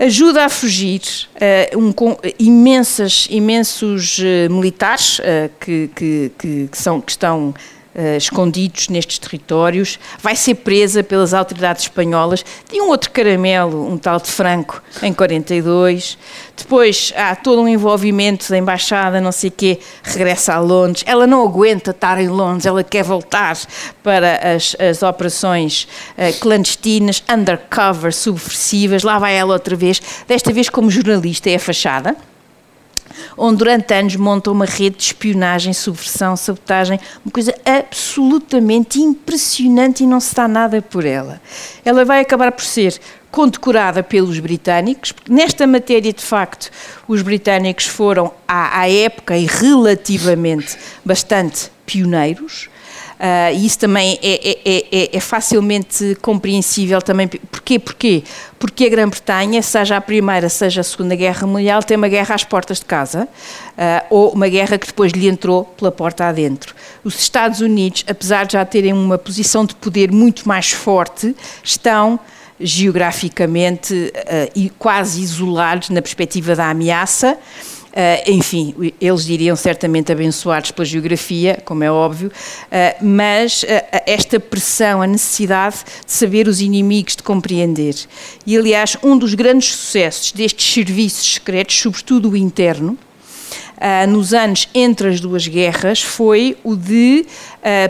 ajuda 0.01 0.45
a 0.45 0.49
fugir 0.49 1.01
uh, 1.35 1.77
um, 1.77 1.91
com, 1.91 2.17
imensas, 2.39 3.27
imensos 3.29 4.17
uh, 4.17 4.51
militares 4.51 5.19
uh, 5.19 5.23
que, 5.59 5.91
que, 5.95 6.31
que, 6.39 6.67
que, 6.71 6.77
são, 6.77 6.99
que 6.99 7.11
estão 7.11 7.53
Uh, 7.93 8.15
escondidos 8.15 8.87
nestes 8.87 9.19
territórios, 9.19 9.99
vai 10.21 10.33
ser 10.33 10.55
presa 10.55 11.03
pelas 11.03 11.33
autoridades 11.33 11.83
espanholas. 11.83 12.45
Tinha 12.69 12.81
um 12.81 12.87
outro 12.87 13.11
caramelo, 13.11 13.85
um 13.85 13.97
tal 13.97 14.17
de 14.17 14.29
Franco, 14.29 14.81
em 15.03 15.13
42. 15.13 16.17
Depois 16.55 17.11
há 17.17 17.35
todo 17.35 17.61
um 17.61 17.67
envolvimento 17.67 18.49
da 18.49 18.57
embaixada, 18.57 19.19
não 19.19 19.33
sei 19.33 19.49
quê, 19.49 19.79
regressa 20.03 20.53
a 20.53 20.59
Londres. 20.59 21.03
Ela 21.05 21.27
não 21.27 21.45
aguenta 21.45 21.91
estar 21.91 22.17
em 22.17 22.29
Londres, 22.29 22.65
ela 22.65 22.81
quer 22.81 23.03
voltar 23.03 23.57
para 24.01 24.55
as, 24.55 24.73
as 24.79 25.03
operações 25.03 25.85
uh, 26.17 26.39
clandestinas, 26.39 27.21
undercover, 27.29 28.13
subversivas. 28.13 29.03
Lá 29.03 29.19
vai 29.19 29.35
ela 29.35 29.51
outra 29.51 29.75
vez, 29.75 30.01
desta 30.25 30.53
vez 30.53 30.69
como 30.69 30.89
jornalista, 30.89 31.49
é 31.49 31.55
a 31.55 31.59
fachada 31.59 32.15
onde 33.37 33.57
durante 33.57 33.93
anos 33.93 34.15
monta 34.15 34.51
uma 34.51 34.65
rede 34.65 34.97
de 34.97 35.03
espionagem, 35.03 35.73
subversão, 35.73 36.35
sabotagem, 36.35 36.99
uma 37.25 37.31
coisa 37.31 37.53
absolutamente 37.65 38.99
impressionante 38.99 40.03
e 40.03 40.07
não 40.07 40.19
se 40.19 40.33
dá 40.33 40.47
nada 40.47 40.81
por 40.81 41.05
ela. 41.05 41.41
Ela 41.83 42.05
vai 42.05 42.21
acabar 42.21 42.51
por 42.51 42.63
ser 42.63 42.99
condecorada 43.31 44.03
pelos 44.03 44.37
britânicos. 44.39 45.13
Nesta 45.27 45.65
matéria, 45.65 46.11
de 46.11 46.21
facto, 46.21 46.69
os 47.07 47.21
britânicos 47.21 47.87
foram, 47.87 48.33
à, 48.47 48.81
à 48.81 48.89
época 48.89 49.37
e 49.37 49.45
relativamente, 49.45 50.77
bastante 51.03 51.71
pioneiros. 51.85 52.69
Uh, 53.21 53.53
e 53.53 53.67
isso 53.67 53.77
também 53.77 54.17
é, 54.23 54.57
é, 54.65 54.83
é, 54.91 55.09
é, 55.15 55.19
facilmente 55.19 56.17
compreensível 56.23 56.99
também. 57.03 57.27
Porquê? 57.27 57.77
Porquê? 57.77 58.23
Porque 58.57 58.85
a 58.85 58.89
Grã-Bretanha, 58.89 59.61
seja 59.61 59.95
a 59.95 60.01
Primeira, 60.01 60.49
seja 60.49 60.81
a 60.81 60.83
Segunda 60.83 61.15
Guerra 61.15 61.45
Mundial, 61.45 61.83
tem 61.83 61.97
uma 61.97 62.07
guerra 62.07 62.33
às 62.33 62.43
portas 62.43 62.79
de 62.79 62.85
casa, 62.85 63.25
uh, 63.25 64.05
ou 64.09 64.31
uma 64.31 64.47
guerra 64.47 64.75
que 64.79 64.87
depois 64.87 65.11
lhe 65.11 65.27
entrou 65.27 65.65
pela 65.65 65.91
porta 65.91 66.25
adentro. 66.25 66.73
Os 67.03 67.19
Estados 67.19 67.61
Unidos, 67.61 68.03
apesar 68.07 68.47
de 68.47 68.53
já 68.53 68.65
terem 68.65 68.91
uma 68.91 69.19
posição 69.19 69.65
de 69.65 69.75
poder 69.75 70.11
muito 70.11 70.47
mais 70.47 70.71
forte, 70.71 71.35
estão 71.63 72.19
geograficamente 72.59 73.93
uh, 73.93 74.51
e 74.55 74.71
quase 74.71 75.21
isolados 75.21 75.91
na 75.91 76.01
perspectiva 76.01 76.55
da 76.55 76.71
ameaça. 76.71 77.37
Uh, 77.91 78.31
enfim, 78.31 78.73
eles 79.01 79.25
diriam 79.25 79.53
certamente 79.53 80.13
abençoados 80.13 80.71
pela 80.71 80.85
geografia, 80.85 81.61
como 81.65 81.83
é 81.83 81.91
óbvio, 81.91 82.29
uh, 82.29 83.05
mas 83.05 83.63
uh, 83.63 83.67
esta 84.05 84.39
pressão, 84.39 85.01
a 85.01 85.07
necessidade 85.07 85.83
de 86.05 86.11
saber 86.11 86.47
os 86.47 86.61
inimigos, 86.61 87.17
de 87.17 87.23
compreender. 87.23 87.95
E, 88.47 88.57
aliás, 88.57 88.95
um 89.03 89.17
dos 89.17 89.33
grandes 89.33 89.75
sucessos 89.75 90.31
destes 90.31 90.73
serviços 90.73 91.33
secretos, 91.33 91.77
sobretudo 91.77 92.29
o 92.29 92.37
interno, 92.37 92.97
nos 94.09 94.31
anos 94.31 94.69
entre 94.75 95.07
as 95.09 95.19
duas 95.19 95.47
guerras, 95.47 96.03
foi 96.03 96.55
o 96.63 96.75
de 96.75 97.25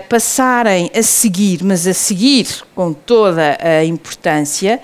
passarem 0.08 0.89
a 0.95 1.04
seguir, 1.04 1.66
mas 1.66 1.86
a 1.86 1.93
seguir 1.93 2.47
com 2.74 2.93
toda 2.93 3.58
a 3.60 3.84
importância, 3.84 4.80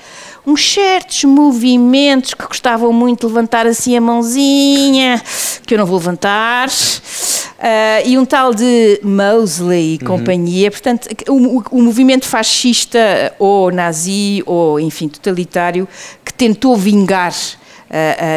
uns 0.48 0.74
certos 0.74 1.26
movimentos 1.26 2.34
que 2.34 2.46
gostavam 2.46 2.94
muito 2.94 3.28
de 3.28 3.34
levantar 3.34 3.68
assim 3.68 3.98
a 3.98 4.02
mãozinha, 4.02 5.22
que 5.66 5.74
eu 5.74 5.78
não 5.78 5.86
vou 5.86 5.98
levantar, 5.98 6.70
uh, 6.70 8.02
e 8.08 8.18
um 8.18 8.24
tal 8.24 8.54
de 8.54 9.02
Mosley 9.04 9.96
e 9.96 10.00
uhum. 10.02 10.08
companhia. 10.08 10.72
Portanto, 10.72 11.10
o, 11.28 11.62
o, 11.70 11.84
movimento 11.84 12.26
fascista 12.26 13.36
ou 13.38 13.70
nazi 13.72 14.42
ou, 14.46 14.80
enfim, 14.80 15.10
totalitário 15.10 15.86
que 16.24 16.34
tentou 16.34 16.78
vingar 16.78 17.36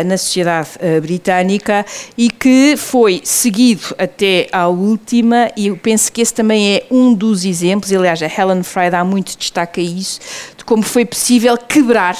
na 0.06 0.16
sociedade 0.16 0.70
uh, 0.76 1.00
britânica 1.00 1.84
e 2.16 2.30
que 2.30 2.76
foi 2.76 3.20
seguido 3.24 3.94
até 3.98 4.48
à 4.52 4.68
última, 4.68 5.50
e 5.56 5.68
eu 5.68 5.76
penso 5.76 6.12
que 6.12 6.20
esse 6.20 6.32
também 6.32 6.76
é 6.76 6.86
um 6.90 7.12
dos 7.12 7.44
exemplos, 7.44 7.92
aliás, 7.92 8.22
a 8.22 8.26
Helen 8.26 8.62
Fry 8.62 8.90
dá 8.90 9.04
muito 9.04 9.36
destaque 9.36 9.80
a 9.80 9.84
isso, 9.84 10.20
como 10.64 10.82
foi 10.82 11.04
possível 11.04 11.56
quebrar 11.56 12.16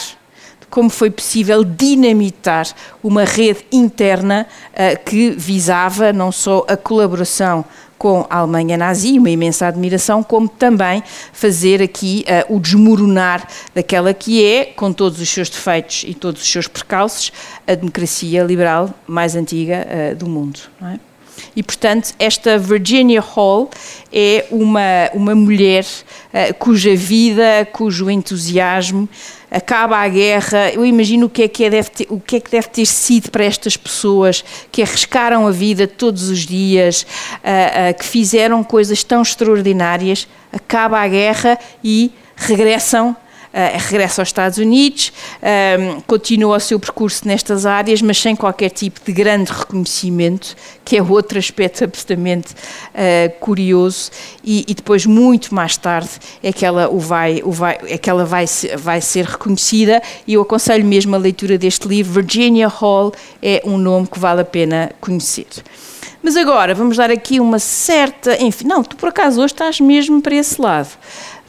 como 0.70 0.88
foi 0.88 1.10
possível 1.10 1.64
dinamitar 1.64 2.64
uma 3.02 3.24
rede 3.24 3.66
interna 3.72 4.46
uh, 4.72 5.04
que 5.04 5.30
visava 5.30 6.12
não 6.12 6.30
só 6.30 6.64
a 6.68 6.76
colaboração 6.76 7.64
com 8.00 8.26
a 8.30 8.38
Alemanha 8.38 8.78
nazi, 8.78 9.18
uma 9.18 9.28
imensa 9.28 9.66
admiração, 9.66 10.22
como 10.22 10.48
também 10.48 11.02
fazer 11.34 11.82
aqui 11.82 12.24
uh, 12.48 12.56
o 12.56 12.58
desmoronar 12.58 13.46
daquela 13.74 14.14
que 14.14 14.42
é, 14.42 14.64
com 14.64 14.90
todos 14.90 15.20
os 15.20 15.28
seus 15.28 15.50
defeitos 15.50 16.04
e 16.06 16.14
todos 16.14 16.40
os 16.40 16.50
seus 16.50 16.66
percalços, 16.66 17.30
a 17.66 17.74
democracia 17.74 18.42
liberal 18.42 18.88
mais 19.06 19.36
antiga 19.36 19.86
uh, 19.86 20.16
do 20.16 20.26
mundo. 20.26 20.60
É? 20.82 21.09
E, 21.54 21.62
portanto, 21.62 22.14
esta 22.18 22.58
Virginia 22.58 23.20
Hall 23.20 23.70
é 24.12 24.46
uma, 24.50 25.10
uma 25.14 25.34
mulher 25.34 25.84
uh, 25.84 26.54
cuja 26.58 26.94
vida, 26.94 27.68
cujo 27.72 28.10
entusiasmo 28.10 29.08
acaba 29.50 29.98
a 29.98 30.08
guerra. 30.08 30.70
Eu 30.70 30.86
imagino 30.86 31.26
o 31.26 31.28
que, 31.28 31.42
é 31.42 31.48
que 31.48 31.64
é 31.64 31.70
deve 31.70 31.90
ter, 31.90 32.06
o 32.08 32.20
que 32.20 32.36
é 32.36 32.40
que 32.40 32.50
deve 32.50 32.68
ter 32.68 32.86
sido 32.86 33.30
para 33.30 33.44
estas 33.44 33.76
pessoas 33.76 34.44
que 34.70 34.80
arriscaram 34.80 35.46
a 35.46 35.50
vida 35.50 35.86
todos 35.86 36.28
os 36.28 36.46
dias, 36.46 37.02
uh, 37.02 37.90
uh, 37.90 37.98
que 37.98 38.04
fizeram 38.04 38.62
coisas 38.62 39.02
tão 39.02 39.22
extraordinárias. 39.22 40.28
Acaba 40.52 41.00
a 41.00 41.08
guerra 41.08 41.58
e 41.82 42.12
regressam 42.36 43.16
regressa 43.52 44.22
aos 44.22 44.28
Estados 44.28 44.58
Unidos, 44.58 45.12
um, 45.78 46.00
continua 46.02 46.56
o 46.56 46.60
seu 46.60 46.78
percurso 46.78 47.26
nestas 47.26 47.66
áreas, 47.66 48.00
mas 48.00 48.18
sem 48.18 48.36
qualquer 48.36 48.70
tipo 48.70 49.00
de 49.04 49.12
grande 49.12 49.50
reconhecimento, 49.52 50.56
que 50.84 50.96
é 50.96 51.02
outro 51.02 51.38
aspecto 51.38 51.84
absolutamente 51.84 52.52
uh, 52.52 53.38
curioso, 53.40 54.10
e, 54.44 54.64
e, 54.68 54.74
depois, 54.74 55.04
muito 55.06 55.54
mais 55.54 55.76
tarde, 55.76 56.10
é 56.42 56.52
que 56.52 56.64
ela, 56.64 56.88
o 56.88 56.98
vai, 56.98 57.42
o 57.44 57.50
vai, 57.50 57.78
é 57.88 57.98
que 57.98 58.08
ela 58.08 58.24
vai, 58.24 58.44
vai 58.78 59.00
ser 59.00 59.24
reconhecida, 59.24 60.02
e 60.26 60.34
eu 60.34 60.42
aconselho 60.42 60.84
mesmo 60.84 61.14
a 61.14 61.18
leitura 61.18 61.58
deste 61.58 61.88
livro, 61.88 62.12
Virginia 62.12 62.68
Hall 62.68 63.12
é 63.42 63.62
um 63.64 63.76
nome 63.76 64.06
que 64.06 64.18
vale 64.18 64.42
a 64.42 64.44
pena 64.44 64.92
conhecer. 65.00 65.46
Mas 66.22 66.36
agora, 66.36 66.74
vamos 66.74 66.98
dar 66.98 67.10
aqui 67.10 67.40
uma 67.40 67.58
certa. 67.58 68.42
Enfim, 68.42 68.66
não, 68.66 68.84
tu 68.84 68.94
por 68.96 69.08
acaso 69.08 69.40
hoje 69.40 69.54
estás 69.54 69.80
mesmo 69.80 70.20
para 70.20 70.34
esse 70.34 70.60
lado. 70.60 70.90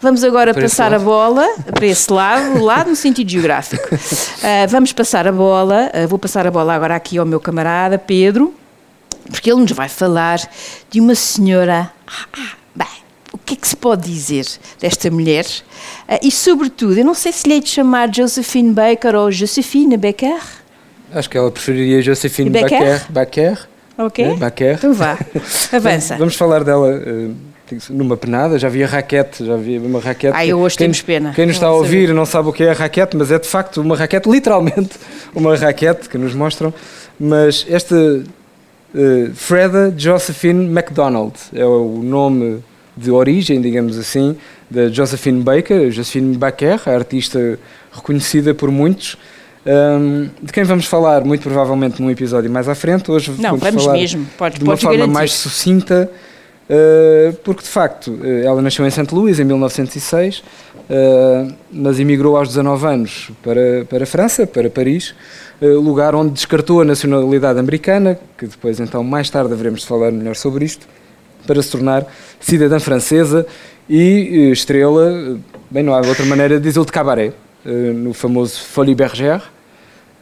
Vamos 0.02 0.24
agora 0.24 0.52
para 0.52 0.64
passar 0.64 0.92
a 0.96 0.98
bola 0.98 1.48
para 1.72 1.86
esse 1.86 2.12
lado, 2.12 2.58
o 2.58 2.66
lado 2.66 2.90
no 2.90 2.96
sentido 2.96 3.30
geográfico. 3.30 3.94
Uh, 3.94 4.66
vamos 4.68 4.92
passar 4.92 5.28
a 5.28 5.32
bola, 5.32 5.92
uh, 5.94 6.08
vou 6.08 6.18
passar 6.18 6.48
a 6.48 6.52
bola 6.52 6.74
agora 6.74 6.96
aqui 6.96 7.20
ao 7.20 7.26
meu 7.26 7.40
camarada 7.40 8.00
Pedro, 8.00 8.52
porque 9.30 9.52
ele 9.52 9.62
nos 9.62 9.72
vai 9.74 9.88
falar 9.88 10.40
de 10.90 11.00
uma 11.00 11.14
senhora. 11.14 11.92
Ah, 12.08 12.26
ah 12.34 12.52
bem, 12.74 12.88
o 13.32 13.38
que 13.38 13.54
é 13.54 13.58
que 13.58 13.68
se 13.68 13.76
pode 13.76 14.10
dizer 14.10 14.48
desta 14.80 15.12
mulher? 15.12 15.46
Uh, 16.10 16.18
e, 16.24 16.32
sobretudo, 16.32 16.98
eu 16.98 17.06
não 17.06 17.14
sei 17.14 17.32
se 17.32 17.48
lhe 17.48 17.54
hei 17.54 17.62
de 17.62 17.70
chamar 17.70 18.10
Josephine 18.12 18.74
Baker 18.74 19.16
ou 19.16 19.32
Josephine 19.32 19.98
Becker. 19.98 20.42
Acho 21.14 21.30
que 21.30 21.38
ela 21.38 21.52
preferiria 21.52 22.02
Josephine 22.02 22.50
Becker. 22.50 23.06
Becker. 23.08 23.70
Ok. 24.00 24.26
Né? 24.36 24.52
Então 24.74 24.94
vá, 24.96 25.16
avança. 25.72 26.18
Vamos 26.18 26.36
falar 26.36 26.64
dela 26.64 26.88
uh, 26.90 27.36
numa 27.90 28.18
penada, 28.18 28.58
já 28.58 28.68
havia 28.68 28.88
raquete, 28.88 29.46
já 29.46 29.54
havia 29.54 29.80
uma 29.80 30.00
raquete. 30.00 30.34
Ah, 30.36 30.46
eu 30.46 30.60
hoje 30.60 30.78
quem, 30.78 30.86
temos 30.86 31.02
pena. 31.02 31.34
Quem 31.34 31.46
nos 31.46 31.56
está 31.56 31.68
a 31.68 31.72
ouvir 31.72 32.08
saber. 32.08 32.14
não 32.14 32.26
sabe 32.26 32.50
o 32.50 32.54
que 32.54 32.64
é 32.64 32.72
a 32.72 32.74
raquete, 32.74 33.16
mas 33.18 33.32
é 33.32 33.40
de 33.40 33.48
facto 33.48 33.82
uma 33.82 33.96
raquete, 33.96 34.30
literalmente 34.30 34.92
uma 35.34 35.56
raquete 35.56 36.10
que 36.10 36.18
nos 36.18 36.34
mostram. 36.34 36.74
Mas 37.20 37.66
esta 37.70 37.96
uh, 37.96 39.34
Freda 39.34 39.94
Josephine 39.96 40.68
MacDonald 40.68 41.34
é 41.54 41.66
o 41.66 42.02
nome 42.04 42.64
de 42.96 43.12
origem, 43.12 43.62
digamos 43.62 43.98
assim, 43.98 44.36
da 44.70 44.90
Josephine 44.90 45.42
Baker, 45.42 45.92
Josephine 45.92 46.38
Baker, 46.38 46.82
a 46.86 46.92
artista 46.92 47.58
reconhecida 47.92 48.54
por 48.54 48.70
muitos 48.70 49.18
um, 49.66 50.30
de 50.42 50.52
quem 50.52 50.64
vamos 50.64 50.86
falar 50.86 51.24
muito 51.24 51.44
provavelmente 51.44 52.02
num 52.02 52.10
episódio 52.10 52.50
mais 52.50 52.68
à 52.68 52.74
frente. 52.76 53.12
Hoje 53.12 53.32
Não, 53.38 53.52
vamos, 53.52 53.62
vamos 53.62 53.84
falar 53.84 53.98
mesmo. 53.98 54.28
Pode, 54.38 54.58
de 54.58 54.64
uma 54.64 54.76
forma 54.76 54.98
garantir. 54.98 55.14
mais 55.14 55.34
sucinta, 55.34 56.10
porque 57.44 57.62
de 57.64 57.68
facto 57.68 58.12
uh, 58.12 58.44
ela 58.46 58.62
nasceu 58.62 58.86
em 58.86 58.90
St. 58.90 59.14
Louis 59.14 59.40
em 59.40 59.44
1906, 59.44 60.40
uh, 60.40 61.54
mas 61.72 62.00
emigrou 62.00 62.38
aos 62.38 62.50
19 62.50 62.86
anos 62.88 63.32
para, 63.44 63.86
para 63.90 64.04
a 64.04 64.08
França, 64.08 64.48
para 64.48 64.70
Paris, 64.70 65.14
lugar 65.62 66.16
onde 66.16 66.32
descartou 66.32 66.82
a 66.82 66.86
nacionalidade 66.86 67.60
americana, 67.60 68.20
que 68.36 68.48
depois 68.48 68.80
então 68.80 69.04
mais 69.04 69.30
tarde 69.30 69.54
haveremos 69.54 69.82
de 69.82 69.88
falar 69.88 70.12
melhor 70.12 70.36
sobre 70.36 70.66
isto, 70.66 70.88
para 71.46 71.62
se 71.62 71.70
tornar 71.70 72.04
cidadã 72.40 72.80
francesa 72.80 73.46
e 73.88 74.50
estrela, 74.52 75.38
bem 75.70 75.84
não 75.84 75.94
há 75.94 75.98
outra 75.98 76.26
maneira 76.26 76.58
de 76.58 76.64
dizer 76.64 76.84
de 76.84 76.92
cabaré. 76.92 77.32
Eh, 77.64 77.94
no 77.94 78.12
famoso 78.12 78.60
Folie 78.60 78.96
Bergère, 78.96 79.44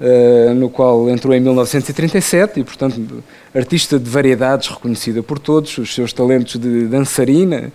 eh, 0.01 0.53
no 0.55 0.69
qual 0.69 1.09
entrou 1.09 1.33
em 1.33 1.39
1937 1.39 2.59
e, 2.59 2.63
portanto, 2.63 3.23
artista 3.53 3.99
de 3.99 4.09
variedades 4.09 4.67
reconhecida 4.67 5.21
por 5.21 5.39
todos, 5.39 5.77
os 5.77 5.93
seus 5.93 6.13
talentos 6.13 6.55
de 6.55 6.87
dançarina, 6.87 7.71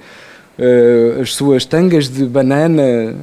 eh, 0.59 1.19
as 1.21 1.35
suas 1.35 1.65
tangas 1.65 2.09
de 2.09 2.25
banana, 2.25 3.15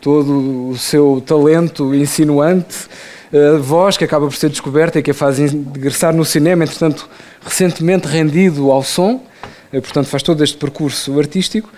todo 0.00 0.70
o 0.70 0.76
seu 0.78 1.22
talento 1.24 1.94
insinuante, 1.94 2.88
a 3.32 3.56
voz 3.58 3.96
que 3.96 4.04
acaba 4.04 4.26
por 4.26 4.34
ser 4.34 4.50
descoberta 4.50 4.98
e 4.98 5.02
que 5.02 5.10
a 5.10 5.14
faz 5.14 5.38
ingressar 5.38 6.14
no 6.14 6.24
cinema, 6.24 6.64
entretanto, 6.64 7.08
recentemente 7.44 8.06
rendido 8.06 8.70
ao 8.70 8.82
som, 8.82 9.22
portanto, 9.70 10.06
faz 10.06 10.22
todo 10.22 10.42
este 10.42 10.56
percurso 10.56 11.18
artístico. 11.18 11.70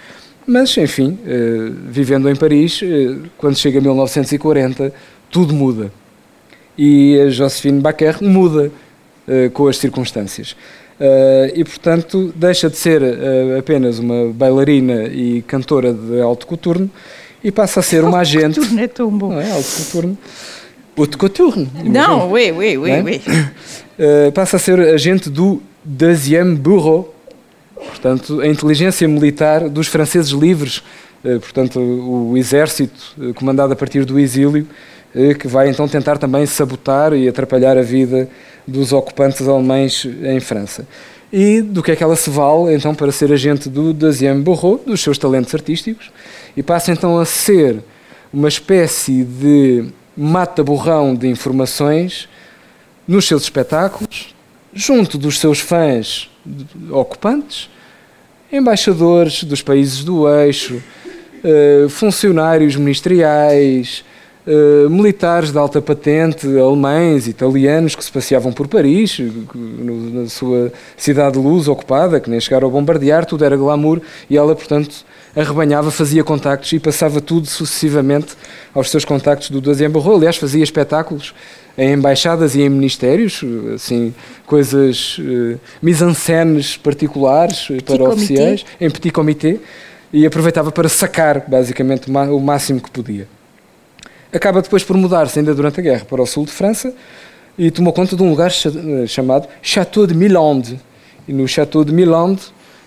Mas, 0.46 0.76
enfim, 0.76 1.18
eh, 1.26 1.72
vivendo 1.88 2.28
em 2.28 2.36
Paris, 2.36 2.80
eh, 2.82 3.16
quando 3.38 3.56
chega 3.56 3.80
1940, 3.80 4.92
tudo 5.30 5.54
muda. 5.54 5.90
E 6.76 7.20
a 7.20 7.30
Josephine 7.30 7.80
Baker 7.80 8.22
muda 8.22 8.70
eh, 9.28 9.48
com 9.50 9.68
as 9.68 9.76
circunstâncias. 9.78 10.56
e, 11.54 11.64
portanto, 11.64 12.32
deixa 12.36 12.70
de 12.70 12.76
ser 12.76 13.02
apenas 13.58 13.98
uma 13.98 14.32
bailarina 14.32 15.04
e 15.06 15.42
cantora 15.42 15.92
de 15.92 16.20
alto 16.20 16.46
coturno 16.46 16.88
e 17.42 17.50
passa 17.50 17.80
a 17.80 17.82
ser 17.82 18.04
uma 18.04 18.18
agente. 18.20 18.60
Coturno 18.60 18.80
é 18.80 18.88
tão 18.88 19.10
bom. 19.10 19.32
Não 19.32 19.40
é? 19.40 19.50
Alto 19.50 19.84
coturno. 19.84 20.18
Haute 20.96 21.18
couture. 21.18 21.68
Não, 21.84 22.30
oui, 22.30 22.52
oui, 22.52 22.76
oui, 22.78 22.90
é? 22.90 23.02
oui. 23.02 23.20
passa 24.32 24.56
a 24.56 24.60
ser 24.60 24.78
agente 24.78 25.28
do 25.28 25.60
Deuxième 25.84 26.54
Bureau 26.54 27.14
Portanto, 27.88 28.40
a 28.40 28.46
inteligência 28.46 29.06
militar 29.06 29.68
dos 29.68 29.86
franceses 29.88 30.30
livres, 30.30 30.82
portanto, 31.22 31.80
o 31.80 32.36
exército 32.36 33.14
comandado 33.34 33.72
a 33.72 33.76
partir 33.76 34.04
do 34.04 34.18
exílio, 34.18 34.66
que 35.38 35.46
vai 35.46 35.68
então 35.68 35.86
tentar 35.86 36.18
também 36.18 36.44
sabotar 36.44 37.12
e 37.12 37.28
atrapalhar 37.28 37.78
a 37.78 37.82
vida 37.82 38.28
dos 38.66 38.92
ocupantes 38.92 39.46
alemães 39.46 40.04
em 40.22 40.40
França. 40.40 40.86
E 41.32 41.60
do 41.60 41.82
que 41.82 41.92
é 41.92 41.96
que 41.96 42.02
ela 42.02 42.16
se 42.16 42.30
vale 42.30 42.74
então 42.74 42.94
para 42.94 43.10
ser 43.12 43.32
agente 43.32 43.68
do 43.68 43.92
Deuxième 43.92 44.42
Bureau, 44.42 44.80
dos 44.84 45.00
seus 45.00 45.18
talentos 45.18 45.54
artísticos, 45.54 46.10
e 46.56 46.62
passa 46.62 46.92
então 46.92 47.18
a 47.18 47.24
ser 47.24 47.82
uma 48.32 48.48
espécie 48.48 49.24
de 49.24 49.86
mata-borrão 50.16 51.14
de 51.14 51.28
informações 51.28 52.28
nos 53.06 53.26
seus 53.26 53.42
espetáculos, 53.42 54.34
junto 54.72 55.18
dos 55.18 55.38
seus 55.38 55.60
fãs 55.60 56.30
ocupantes, 56.90 57.70
embaixadores 58.52 59.44
dos 59.44 59.62
países 59.62 60.04
do 60.04 60.28
eixo, 60.28 60.82
uh, 61.44 61.88
funcionários 61.88 62.76
ministeriais, 62.76 64.04
uh, 64.46 64.90
militares 64.90 65.50
de 65.50 65.58
alta 65.58 65.80
patente, 65.80 66.46
alemães, 66.58 67.26
italianos 67.26 67.94
que 67.94 68.04
se 68.04 68.10
passeavam 68.10 68.52
por 68.52 68.68
Paris, 68.68 69.18
no, 69.54 70.22
na 70.22 70.28
sua 70.28 70.72
cidade 70.96 71.38
de 71.38 71.44
luz 71.44 71.68
ocupada, 71.68 72.20
que 72.20 72.30
nem 72.30 72.40
chegaram 72.40 72.68
a 72.68 72.70
bombardear, 72.70 73.24
tudo 73.24 73.44
era 73.44 73.56
glamour 73.56 74.00
e 74.28 74.36
ela, 74.36 74.54
portanto, 74.54 75.04
arrebanhava, 75.34 75.90
fazia 75.90 76.22
contactos 76.22 76.72
e 76.72 76.78
passava 76.78 77.20
tudo 77.20 77.46
sucessivamente 77.46 78.34
aos 78.72 78.90
seus 78.90 79.04
contactos 79.04 79.50
do 79.50 79.60
Bureau. 79.60 80.16
Aliás, 80.16 80.36
fazia 80.36 80.62
espetáculos 80.62 81.34
em 81.76 81.92
embaixadas 81.92 82.54
e 82.54 82.62
em 82.62 82.68
ministérios, 82.68 83.40
assim, 83.74 84.14
coisas, 84.46 85.18
uh, 85.18 85.58
mise-en-scènes 85.82 86.76
particulares 86.76 87.66
petit 87.66 87.84
para 87.84 87.98
comité. 87.98 88.14
oficiais, 88.14 88.64
em 88.80 88.90
petit 88.90 89.10
comité, 89.10 89.58
e 90.12 90.24
aproveitava 90.24 90.70
para 90.70 90.88
sacar, 90.88 91.44
basicamente, 91.48 92.08
o 92.08 92.40
máximo 92.40 92.80
que 92.80 92.90
podia. 92.90 93.26
Acaba 94.34 94.60
depois 94.60 94.82
por 94.82 94.96
mudar-se, 94.96 95.38
ainda 95.38 95.54
durante 95.54 95.80
a 95.80 95.82
guerra, 95.82 96.04
para 96.04 96.20
o 96.20 96.26
sul 96.26 96.44
de 96.44 96.50
França, 96.50 96.92
e 97.56 97.70
tomou 97.70 97.92
conta 97.92 98.16
de 98.16 98.22
um 98.22 98.30
lugar 98.30 98.50
eh, 98.50 99.06
chamado 99.06 99.48
Château 99.62 100.06
de 100.06 100.14
Milande. 100.14 100.80
E 101.28 101.32
no 101.32 101.46
Château 101.46 101.84
de 101.84 101.92
Milande, 101.92 102.42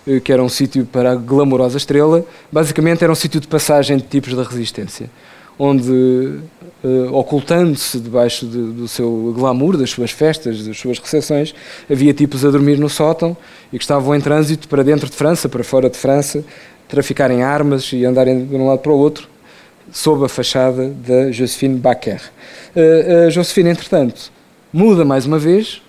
eh, 0.06 0.20
que 0.20 0.32
era 0.32 0.42
um 0.42 0.48
sítio 0.48 0.84
para 0.84 1.12
a 1.12 1.14
glamourosa 1.14 1.78
estrela, 1.78 2.24
basicamente 2.52 3.02
era 3.02 3.10
um 3.10 3.16
sítio 3.16 3.40
de 3.40 3.48
passagem 3.48 3.96
de 3.96 4.02
tipos 4.02 4.34
da 4.34 4.42
resistência 4.42 5.08
onde, 5.58 5.90
uh, 5.90 7.12
ocultando-se 7.12 7.98
debaixo 7.98 8.46
de, 8.46 8.58
do 8.58 8.86
seu 8.86 9.34
glamour, 9.36 9.76
das 9.76 9.90
suas 9.90 10.12
festas, 10.12 10.64
das 10.64 10.78
suas 10.78 10.98
recepções, 10.98 11.54
havia 11.90 12.14
tipos 12.14 12.44
a 12.44 12.50
dormir 12.50 12.78
no 12.78 12.88
sótão 12.88 13.36
e 13.72 13.78
que 13.78 13.82
estavam 13.82 14.14
em 14.14 14.20
trânsito 14.20 14.68
para 14.68 14.84
dentro 14.84 15.10
de 15.10 15.16
França, 15.16 15.48
para 15.48 15.64
fora 15.64 15.90
de 15.90 15.98
França, 15.98 16.44
traficarem 16.86 17.42
armas 17.42 17.92
e 17.92 18.04
andarem 18.04 18.46
de 18.46 18.54
um 18.54 18.68
lado 18.68 18.78
para 18.78 18.92
o 18.92 18.96
outro, 18.96 19.28
sob 19.92 20.24
a 20.24 20.28
fachada 20.28 20.88
da 20.88 21.30
Josephine 21.30 21.78
Baker. 21.78 22.20
A 23.26 23.30
Josephine, 23.30 23.70
entretanto, 23.70 24.30
muda 24.72 25.04
mais 25.04 25.26
uma 25.26 25.38
vez, 25.38 25.82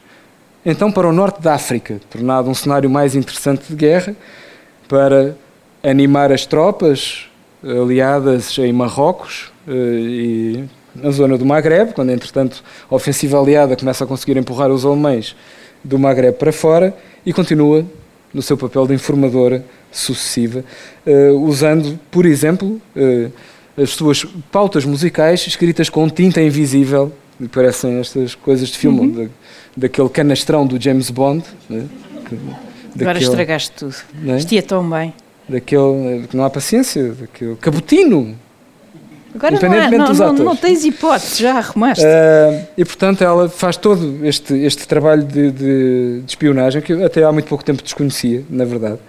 então 0.65 0.91
para 0.91 1.07
o 1.07 1.11
norte 1.11 1.41
da 1.41 1.53
África, 1.53 1.99
tornado 2.09 2.49
um 2.49 2.53
cenário 2.53 2.89
mais 2.89 3.15
interessante 3.15 3.65
de 3.69 3.75
guerra, 3.75 4.15
para 4.87 5.35
animar 5.83 6.31
as 6.31 6.45
tropas 6.45 7.29
aliadas 7.63 8.57
em 8.57 8.73
Marrocos 8.73 9.51
eh, 9.67 9.71
e 9.71 10.63
na 10.95 11.11
zona 11.11 11.37
do 11.37 11.45
Maghreb, 11.45 11.93
quando 11.93 12.09
entretanto 12.09 12.63
a 12.89 12.95
ofensiva 12.95 13.39
aliada 13.39 13.75
começa 13.75 14.03
a 14.03 14.07
conseguir 14.07 14.37
empurrar 14.37 14.71
os 14.71 14.85
alemães 14.85 15.35
do 15.83 15.99
Maghreb 15.99 16.37
para 16.37 16.51
fora 16.51 16.95
e 17.25 17.31
continua 17.31 17.85
no 18.33 18.41
seu 18.41 18.57
papel 18.57 18.87
de 18.87 18.93
informadora 18.93 19.63
sucessiva, 19.91 20.63
usando, 21.41 21.99
por 22.11 22.25
exemplo, 22.25 22.79
as 23.81 23.91
suas 23.91 24.25
pautas 24.51 24.85
musicais 24.85 25.45
escritas 25.47 25.89
com 25.89 26.09
tinta 26.09 26.41
invisível, 26.41 27.13
parecem 27.51 27.99
estas 27.99 28.35
coisas 28.35 28.69
de 28.69 28.77
filme, 28.77 28.99
uhum. 28.99 29.11
da, 29.11 29.29
daquele 29.77 30.09
canastrão 30.09 30.65
do 30.65 30.81
James 30.81 31.09
Bond. 31.09 31.43
Né? 31.69 31.85
Agora 32.99 33.19
estragaste 33.19 33.71
tudo. 33.71 33.95
Né? 34.21 34.35
Vestia 34.35 34.61
tão 34.61 34.87
bem 34.89 35.13
daquele 35.49 36.27
que 36.29 36.37
não 36.37 36.43
há 36.43 36.49
paciência, 36.49 37.11
daquele 37.13 37.55
cabotino. 37.55 38.37
Agora 39.33 39.53
independentemente 39.53 39.97
não, 39.97 40.05
há, 40.05 40.07
não, 40.07 40.11
dos 40.11 40.21
atores. 40.21 40.39
Não, 40.39 40.45
não 40.45 40.55
tens 40.55 40.85
hipótese, 40.85 41.41
já 41.41 41.57
arrumaste. 41.57 42.03
Uh, 42.03 42.67
e 42.77 42.85
portanto 42.85 43.23
ela 43.23 43.49
faz 43.49 43.77
todo 43.77 44.25
este, 44.25 44.53
este 44.55 44.87
trabalho 44.87 45.23
de, 45.23 45.51
de, 45.51 46.19
de, 46.21 46.23
espionagem 46.27 46.81
que 46.81 46.93
até 47.03 47.23
há 47.23 47.31
muito 47.31 47.47
pouco 47.47 47.63
tempo 47.63 47.83
desconhecia, 47.83 48.43
na 48.49 48.65
verdade, 48.65 48.99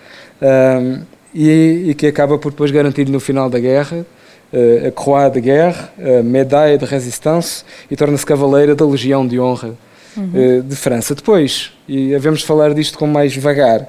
uh, 0.43 1.03
e, 1.35 1.87
e, 1.89 1.95
que 1.95 2.07
acaba 2.07 2.39
por 2.39 2.51
depois 2.51 2.71
garantir 2.71 3.09
no 3.09 3.21
final 3.21 3.49
da 3.49 3.59
guerra 3.59 4.05
a 4.53 4.91
Croix 4.91 5.31
de 5.31 5.41
Guerre, 5.41 5.77
a 5.99 6.23
Médaille 6.23 6.79
de 6.79 6.85
Résistance 6.85 7.65
e 7.91 7.97
torna-se 7.97 8.27
cavaleira 8.27 8.75
da 8.75 8.85
Legião 8.85 9.27
de 9.27 9.39
Honra 9.39 9.75
uhum. 10.17 10.63
de 10.67 10.77
França. 10.77 11.15
Depois, 11.15 11.73
e 11.87 12.15
havemos 12.15 12.41
de 12.41 12.47
falar 12.47 12.75
disto 12.75 12.99
com 12.99 13.07
mais 13.07 13.37
vagar, 13.37 13.89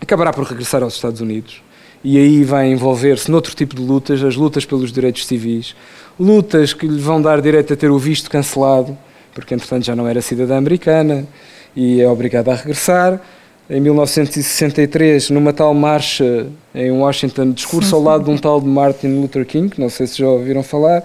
acabará 0.00 0.32
por 0.32 0.44
regressar 0.44 0.82
aos 0.82 0.94
Estados 0.94 1.20
Unidos 1.20 1.62
e 2.04 2.18
aí 2.18 2.44
vai 2.44 2.70
envolver-se 2.70 3.30
noutro 3.30 3.54
tipo 3.54 3.74
de 3.74 3.80
lutas, 3.80 4.22
as 4.22 4.36
lutas 4.36 4.66
pelos 4.66 4.92
direitos 4.92 5.26
civis, 5.26 5.74
lutas 6.20 6.74
que 6.74 6.86
lhe 6.86 7.00
vão 7.00 7.20
dar 7.20 7.40
direito 7.40 7.72
a 7.72 7.76
ter 7.76 7.90
o 7.90 7.98
visto 7.98 8.30
cancelado, 8.30 8.96
porque 9.32 9.54
entretanto 9.54 9.86
já 9.86 9.96
não 9.96 10.06
era 10.06 10.20
cidadã 10.20 10.58
americana 10.58 11.26
e 11.74 12.02
é 12.02 12.08
obrigada 12.08 12.52
a 12.52 12.54
regressar. 12.54 13.20
Em 13.68 13.80
1963, 13.80 15.30
numa 15.30 15.50
tal 15.50 15.72
marcha 15.72 16.46
em 16.74 16.90
Washington, 16.90 17.50
discurso 17.52 17.94
ao 17.96 18.02
lado 18.02 18.24
de 18.24 18.30
um 18.30 18.36
tal 18.36 18.60
de 18.60 18.66
Martin 18.66 19.06
Luther 19.06 19.46
King, 19.46 19.72
não 19.78 19.88
sei 19.88 20.06
se 20.06 20.18
já 20.18 20.28
ouviram 20.28 20.62
falar, 20.62 21.02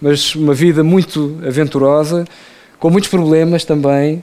mas 0.00 0.34
uma 0.34 0.54
vida 0.54 0.82
muito 0.82 1.38
aventurosa, 1.46 2.24
com 2.78 2.88
muitos 2.88 3.10
problemas 3.10 3.62
também, 3.62 4.22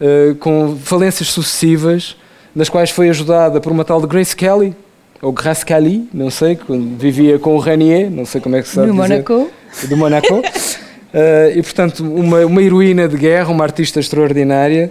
eh, 0.00 0.36
com 0.40 0.78
falências 0.82 1.28
sucessivas, 1.28 2.16
nas 2.54 2.70
quais 2.70 2.90
foi 2.90 3.10
ajudada 3.10 3.60
por 3.60 3.72
uma 3.72 3.84
tal 3.84 4.00
de 4.00 4.06
Grace 4.06 4.34
Kelly, 4.34 4.74
ou 5.20 5.30
Grace 5.30 5.66
Kelly, 5.66 6.08
não 6.14 6.30
sei, 6.30 6.56
quando 6.56 6.96
vivia 6.96 7.38
com 7.38 7.54
o 7.54 7.58
Renier, 7.58 8.10
não 8.10 8.24
sei 8.24 8.40
como 8.40 8.56
é 8.56 8.62
que 8.62 8.68
se 8.68 8.74
sabe 8.74 8.86
Do 8.86 8.94
dizer. 8.94 9.08
Monaco. 9.08 9.50
Do 9.86 9.96
Monaco. 9.98 10.34
Uh, 10.38 11.52
e, 11.58 11.62
portanto, 11.62 12.00
uma, 12.04 12.46
uma 12.46 12.62
heroína 12.62 13.06
de 13.06 13.18
guerra, 13.18 13.50
uma 13.50 13.64
artista 13.64 14.00
extraordinária, 14.00 14.90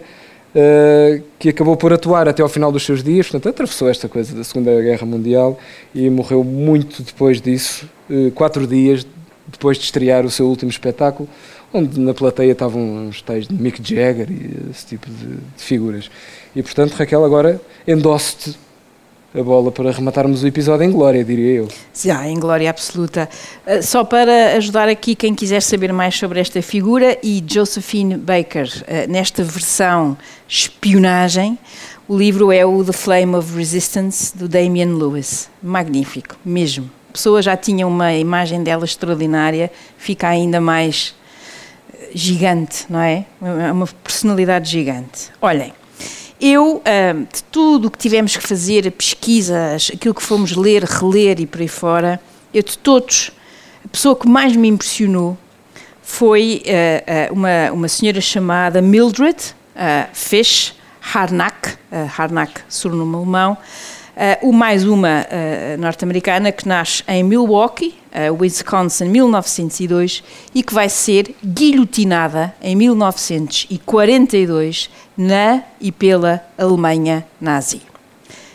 uh, 0.56 1.24
que 1.40 1.50
acabou 1.50 1.76
por 1.78 1.94
atuar 1.94 2.28
até 2.28 2.42
ao 2.42 2.50
final 2.50 2.72
dos 2.72 2.84
seus 2.84 3.04
dias, 3.04 3.28
portanto, 3.28 3.50
atravessou 3.50 3.90
esta 3.90 4.08
coisa 4.08 4.36
da 4.36 4.44
Segunda 4.44 4.82
Guerra 4.82 5.06
Mundial 5.06 5.60
e 5.94 6.10
morreu 6.10 6.44
muito 6.44 7.04
depois 7.04 7.42
disso, 7.42 7.90
uh, 8.10 8.32
quatro 8.32 8.66
dias 8.68 9.06
depois 9.48 9.78
de 9.78 9.86
estrear 9.86 10.26
o 10.26 10.30
seu 10.30 10.48
último 10.48 10.70
espetáculo, 10.70 11.28
onde 11.74 12.00
na 12.00 12.14
plateia 12.14 12.52
estavam 12.52 12.82
uns 13.08 13.22
tais 13.22 13.48
de 13.48 13.54
Mick 13.54 13.82
Jagger 13.82 14.30
e 14.30 14.70
esse 14.72 14.86
tipo 14.86 15.10
de, 15.10 15.36
de 15.36 15.64
figuras. 15.64 16.10
E, 16.56 16.62
portanto, 16.62 16.94
Raquel, 16.94 17.24
agora 17.24 17.62
endosso-te 17.88 18.58
a 19.40 19.44
bola 19.44 19.72
para 19.72 19.92
rematarmos 19.92 20.44
o 20.44 20.48
episódio 20.48 20.84
em 20.84 20.92
glória, 20.92 21.24
diria 21.24 21.58
eu. 21.58 21.68
Já, 21.94 22.28
em 22.28 22.40
glória 22.40 22.70
absoluta. 22.70 23.30
Uh, 23.66 23.84
Só 23.84 24.04
para 24.04 24.56
ajudar 24.56 24.90
aqui 24.90 25.16
quem 25.16 25.36
quiser 25.36 25.62
saber 25.62 25.94
mais 25.94 26.18
sobre 26.18 26.40
esta 26.40 26.62
figura 26.62 27.18
e 27.22 27.44
Josephine 27.46 28.18
Baker, 28.18 28.68
uh, 28.68 29.12
nesta 29.12 29.44
versão 29.44 30.18
espionagem, 30.48 31.58
o 32.08 32.18
livro 32.18 32.52
é 32.52 32.66
o 32.66 32.84
The 32.84 32.94
Flame 32.94 33.36
of 33.36 33.56
Resistance, 33.56 34.36
do 34.36 34.48
Damian 34.48 34.96
Lewis. 34.96 35.50
Magnífico, 35.62 36.36
mesmo. 36.44 36.90
A 37.10 37.14
pessoa 37.14 37.42
já 37.42 37.58
tinha 37.58 37.86
uma 37.86 38.14
imagem 38.14 38.64
dela 38.64 38.86
extraordinária, 38.86 39.70
fica 39.98 40.28
ainda 40.28 40.62
mais 40.62 41.14
eh, 41.94 42.12
gigante, 42.14 42.86
não 42.90 43.02
é? 43.02 43.26
É 43.42 43.72
uma 43.72 43.88
personalidade 44.04 44.70
gigante. 44.70 45.30
Olhem, 45.42 45.74
eu, 46.40 46.82
de 47.34 47.44
tudo 47.44 47.88
o 47.88 47.92
que 47.92 47.98
tivemos 47.98 48.38
que 48.38 48.48
fazer, 48.48 48.92
pesquisas, 48.92 49.92
aquilo 49.94 50.14
que 50.14 50.22
fomos 50.22 50.56
ler, 50.56 50.84
reler 50.84 51.40
e 51.40 51.46
por 51.46 51.62
aí 51.62 51.68
fora, 51.68 52.20
eu 52.54 52.64
de 52.64 52.78
todos, 52.78 53.32
a 53.84 53.88
pessoa 53.88 54.16
que 54.16 54.28
mais 54.28 54.56
me 54.56 54.68
impressionou 54.68 55.38
foi 56.02 56.64
ah, 56.68 57.30
ah, 57.30 57.34
uma, 57.34 57.72
uma 57.74 57.88
senhora 57.88 58.22
chamada 58.22 58.82
Mildred 58.82 59.38
ah, 59.76 60.08
Fish 60.14 60.74
Harnack, 61.14 61.78
Harnack, 62.18 62.62
sobrenome 62.68 63.16
alemão, 63.16 63.58
o 64.42 64.52
mais 64.52 64.84
uma 64.84 65.28
ah, 65.30 65.78
norte-americana 65.78 66.52
que 66.52 66.68
nasce 66.68 67.04
em 67.08 67.24
Milwaukee, 67.24 67.94
ah, 68.12 68.34
Wisconsin, 68.34 69.10
1902, 69.10 70.24
e 70.56 70.64
que 70.64 70.74
vai 70.74 70.90
ser 70.90 71.36
guilhotinada 71.46 72.52
em 72.60 72.76
1942 72.76 74.90
na 75.16 75.62
e 75.80 75.92
pela 75.92 76.44
Alemanha 76.58 77.24
nazi. 77.40 77.84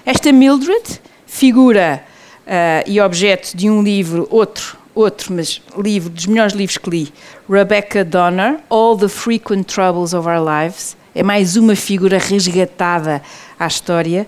Esta 0.04 0.32
Mildred, 0.32 1.00
figura 1.26 2.02
ah, 2.44 2.82
e 2.84 3.00
objeto 3.00 3.56
de 3.56 3.70
um 3.70 3.84
livro, 3.84 4.26
outro, 4.30 4.76
outro, 4.92 5.32
mas 5.32 5.62
livro, 5.78 6.10
dos 6.10 6.26
melhores 6.26 6.54
livros 6.54 6.76
que 6.76 6.90
li, 6.90 7.14
Rebecca 7.48 8.04
Donner, 8.04 8.58
All 8.68 8.96
the 8.96 9.06
Frequent 9.06 9.72
Troubles 9.72 10.12
of 10.12 10.28
Our 10.28 10.44
Lives, 10.44 10.96
é 11.14 11.22
mais 11.22 11.56
uma 11.56 11.76
figura 11.76 12.18
resgatada 12.18 13.22
à 13.58 13.66
história 13.66 14.26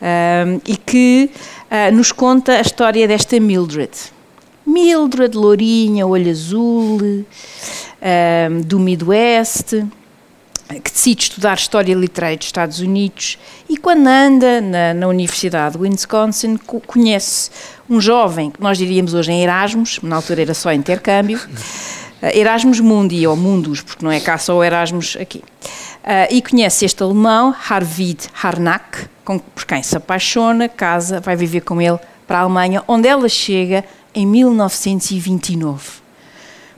ah, 0.00 0.44
e 0.66 0.76
que 0.76 1.30
ah, 1.70 1.90
nos 1.90 2.12
conta 2.12 2.52
a 2.52 2.60
história 2.60 3.06
desta 3.08 3.38
Mildred. 3.40 3.92
Mildred, 4.66 5.36
lourinha, 5.36 6.06
olho 6.06 6.30
azul, 6.30 7.24
ah, 8.02 8.48
do 8.64 8.78
Midwest, 8.78 9.84
que 10.82 10.90
decide 10.92 11.22
estudar 11.22 11.56
História 11.56 11.94
Literária 11.94 12.36
dos 12.36 12.46
Estados 12.48 12.80
Unidos 12.80 13.38
e 13.68 13.76
quando 13.76 14.08
anda 14.08 14.60
na, 14.60 14.92
na 14.94 15.06
Universidade 15.06 15.76
de 15.78 15.82
Wisconsin 15.82 16.56
co- 16.56 16.80
conhece 16.80 17.50
um 17.88 18.00
jovem, 18.00 18.50
que 18.50 18.60
nós 18.60 18.76
diríamos 18.76 19.14
hoje 19.14 19.30
em 19.30 19.44
Erasmus, 19.44 20.00
na 20.02 20.16
altura 20.16 20.42
era 20.42 20.54
só 20.54 20.72
intercâmbio, 20.72 21.38
Erasmus 22.34 22.80
Mundi, 22.80 23.24
ou 23.28 23.36
Mundus, 23.36 23.80
porque 23.80 24.04
não 24.04 24.10
é 24.10 24.18
cá 24.18 24.38
só 24.38 24.56
o 24.56 24.64
Erasmus 24.64 25.16
aqui. 25.20 25.44
Eh, 26.06 26.36
e 26.36 26.42
conhece 26.42 26.84
este 26.84 27.02
alemão, 27.02 27.52
Harvid 27.68 28.28
Harnack, 28.40 29.08
com, 29.24 29.40
por 29.40 29.64
quem 29.64 29.82
se 29.82 29.96
apaixona, 29.96 30.68
casa, 30.68 31.18
vai 31.20 31.34
viver 31.34 31.62
com 31.62 31.82
ele 31.82 31.98
para 32.28 32.38
a 32.38 32.42
Alemanha, 32.42 32.84
onde 32.86 33.08
ela 33.08 33.28
chega 33.28 33.84
em 34.14 34.24
1929. 34.24 36.06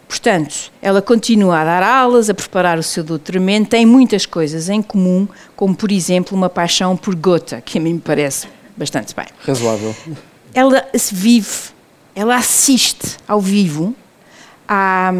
Portanto, 0.08 0.72
ela 0.80 1.02
continua 1.02 1.60
a 1.60 1.64
dar 1.66 1.82
aulas, 1.82 2.30
a 2.30 2.34
preparar 2.34 2.78
o 2.78 2.82
seu 2.82 3.04
doutoramento, 3.04 3.68
tem 3.68 3.84
muitas 3.84 4.24
coisas 4.24 4.70
em 4.70 4.80
comum, 4.80 5.28
como 5.54 5.76
por 5.76 5.92
exemplo 5.92 6.34
uma 6.34 6.48
paixão 6.48 6.96
por 6.96 7.14
Goethe, 7.14 7.60
que 7.60 7.76
a 7.76 7.80
mim 7.82 7.94
me 7.94 8.00
parece 8.00 8.48
bastante 8.74 9.14
bem. 9.14 9.26
Razoável. 9.46 9.94
Ela 10.54 10.88
vive, 11.12 11.68
ela 12.14 12.36
assiste 12.36 13.18
ao 13.28 13.42
vivo 13.42 13.94
à, 14.66 15.12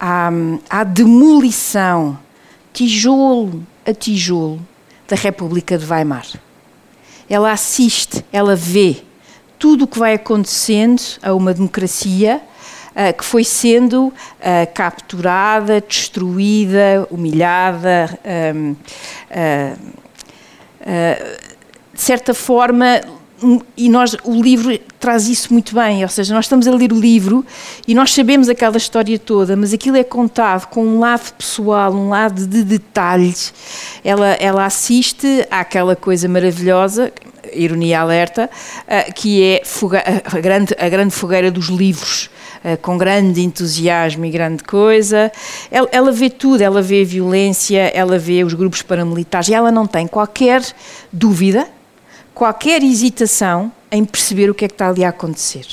à, 0.00 0.30
à 0.70 0.84
demolição, 0.84 2.18
tijolo 2.76 3.62
a 3.86 3.94
tijolo, 3.94 4.60
da 5.08 5.16
República 5.16 5.78
de 5.78 5.86
Weimar. 5.86 6.26
Ela 7.26 7.50
assiste, 7.50 8.22
ela 8.30 8.54
vê 8.54 8.98
tudo 9.58 9.84
o 9.84 9.88
que 9.88 9.98
vai 9.98 10.12
acontecendo 10.12 11.00
a 11.22 11.32
uma 11.32 11.54
democracia 11.54 12.42
ah, 12.94 13.14
que 13.14 13.24
foi 13.24 13.44
sendo 13.44 14.12
ah, 14.42 14.66
capturada, 14.66 15.80
destruída, 15.80 17.08
humilhada, 17.10 18.18
ah, 18.22 18.52
de 21.94 22.00
certa 22.02 22.34
forma, 22.34 23.00
e 23.76 23.88
nós 23.88 24.16
o 24.24 24.40
livro 24.40 24.78
traz 24.98 25.28
isso 25.28 25.52
muito 25.52 25.74
bem, 25.74 26.02
ou 26.02 26.08
seja, 26.08 26.34
nós 26.34 26.46
estamos 26.46 26.66
a 26.66 26.70
ler 26.70 26.92
o 26.92 26.98
livro 26.98 27.44
e 27.86 27.94
nós 27.94 28.12
sabemos 28.14 28.48
aquela 28.48 28.76
história 28.76 29.18
toda, 29.18 29.54
mas 29.56 29.74
aquilo 29.74 29.96
é 29.96 30.04
contado 30.04 30.66
com 30.68 30.84
um 30.84 30.98
lado 30.98 31.32
pessoal, 31.34 31.92
um 31.92 32.08
lado 32.08 32.46
de 32.46 32.62
detalhes. 32.62 33.52
Ela, 34.02 34.28
ela 34.40 34.64
assiste 34.64 35.46
àquela 35.50 35.94
coisa 35.94 36.28
maravilhosa, 36.28 37.12
ironia 37.52 38.00
alerta, 38.00 38.50
ah, 38.88 39.12
que 39.12 39.42
é 39.42 39.62
a, 40.24 40.40
grande, 40.40 40.74
a 40.78 40.88
grande 40.88 41.14
fogueira 41.14 41.50
dos 41.50 41.66
livros. 41.66 42.30
ah, 42.64 42.76
Com 42.78 42.96
grande 42.96 43.42
entusiasmo 43.42 44.24
e 44.24 44.30
grande 44.30 44.64
coisa, 44.64 45.30
ela, 45.70 45.88
ela 45.92 46.12
vê 46.12 46.30
tudo, 46.30 46.62
ela 46.62 46.80
vê 46.80 47.02
a 47.02 47.04
violência, 47.04 47.90
ela 47.94 48.18
vê 48.18 48.42
os 48.42 48.54
grupos 48.54 48.80
paramilitares 48.80 49.48
e 49.48 49.54
ela 49.54 49.70
não 49.70 49.86
tem 49.86 50.06
qualquer 50.06 50.62
dúvida 51.12 51.75
qualquer 52.36 52.82
hesitação 52.82 53.72
em 53.90 54.04
perceber 54.04 54.50
o 54.50 54.54
que 54.54 54.66
é 54.66 54.68
que 54.68 54.74
está 54.74 54.90
ali 54.90 55.02
a 55.02 55.08
acontecer. 55.08 55.66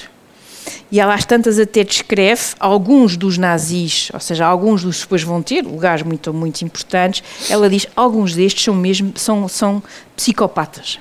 E 0.89 0.97
ela 0.97 1.13
às 1.13 1.25
tantas 1.25 1.59
até 1.59 1.83
descreve 1.83 2.41
alguns 2.57 3.17
dos 3.17 3.37
nazis, 3.37 4.09
ou 4.13 4.19
seja, 4.21 4.45
alguns 4.45 4.81
dos 4.81 5.01
depois 5.01 5.23
vão 5.23 5.41
ter 5.41 5.61
lugares 5.61 6.03
muito, 6.03 6.33
muito 6.33 6.61
importantes, 6.61 7.21
ela 7.49 7.69
diz 7.69 7.85
alguns 7.93 8.33
destes 8.33 8.63
são 8.63 8.73
mesmo, 8.73 9.11
são, 9.17 9.45
são 9.49 9.83
psicopatas. 10.15 10.99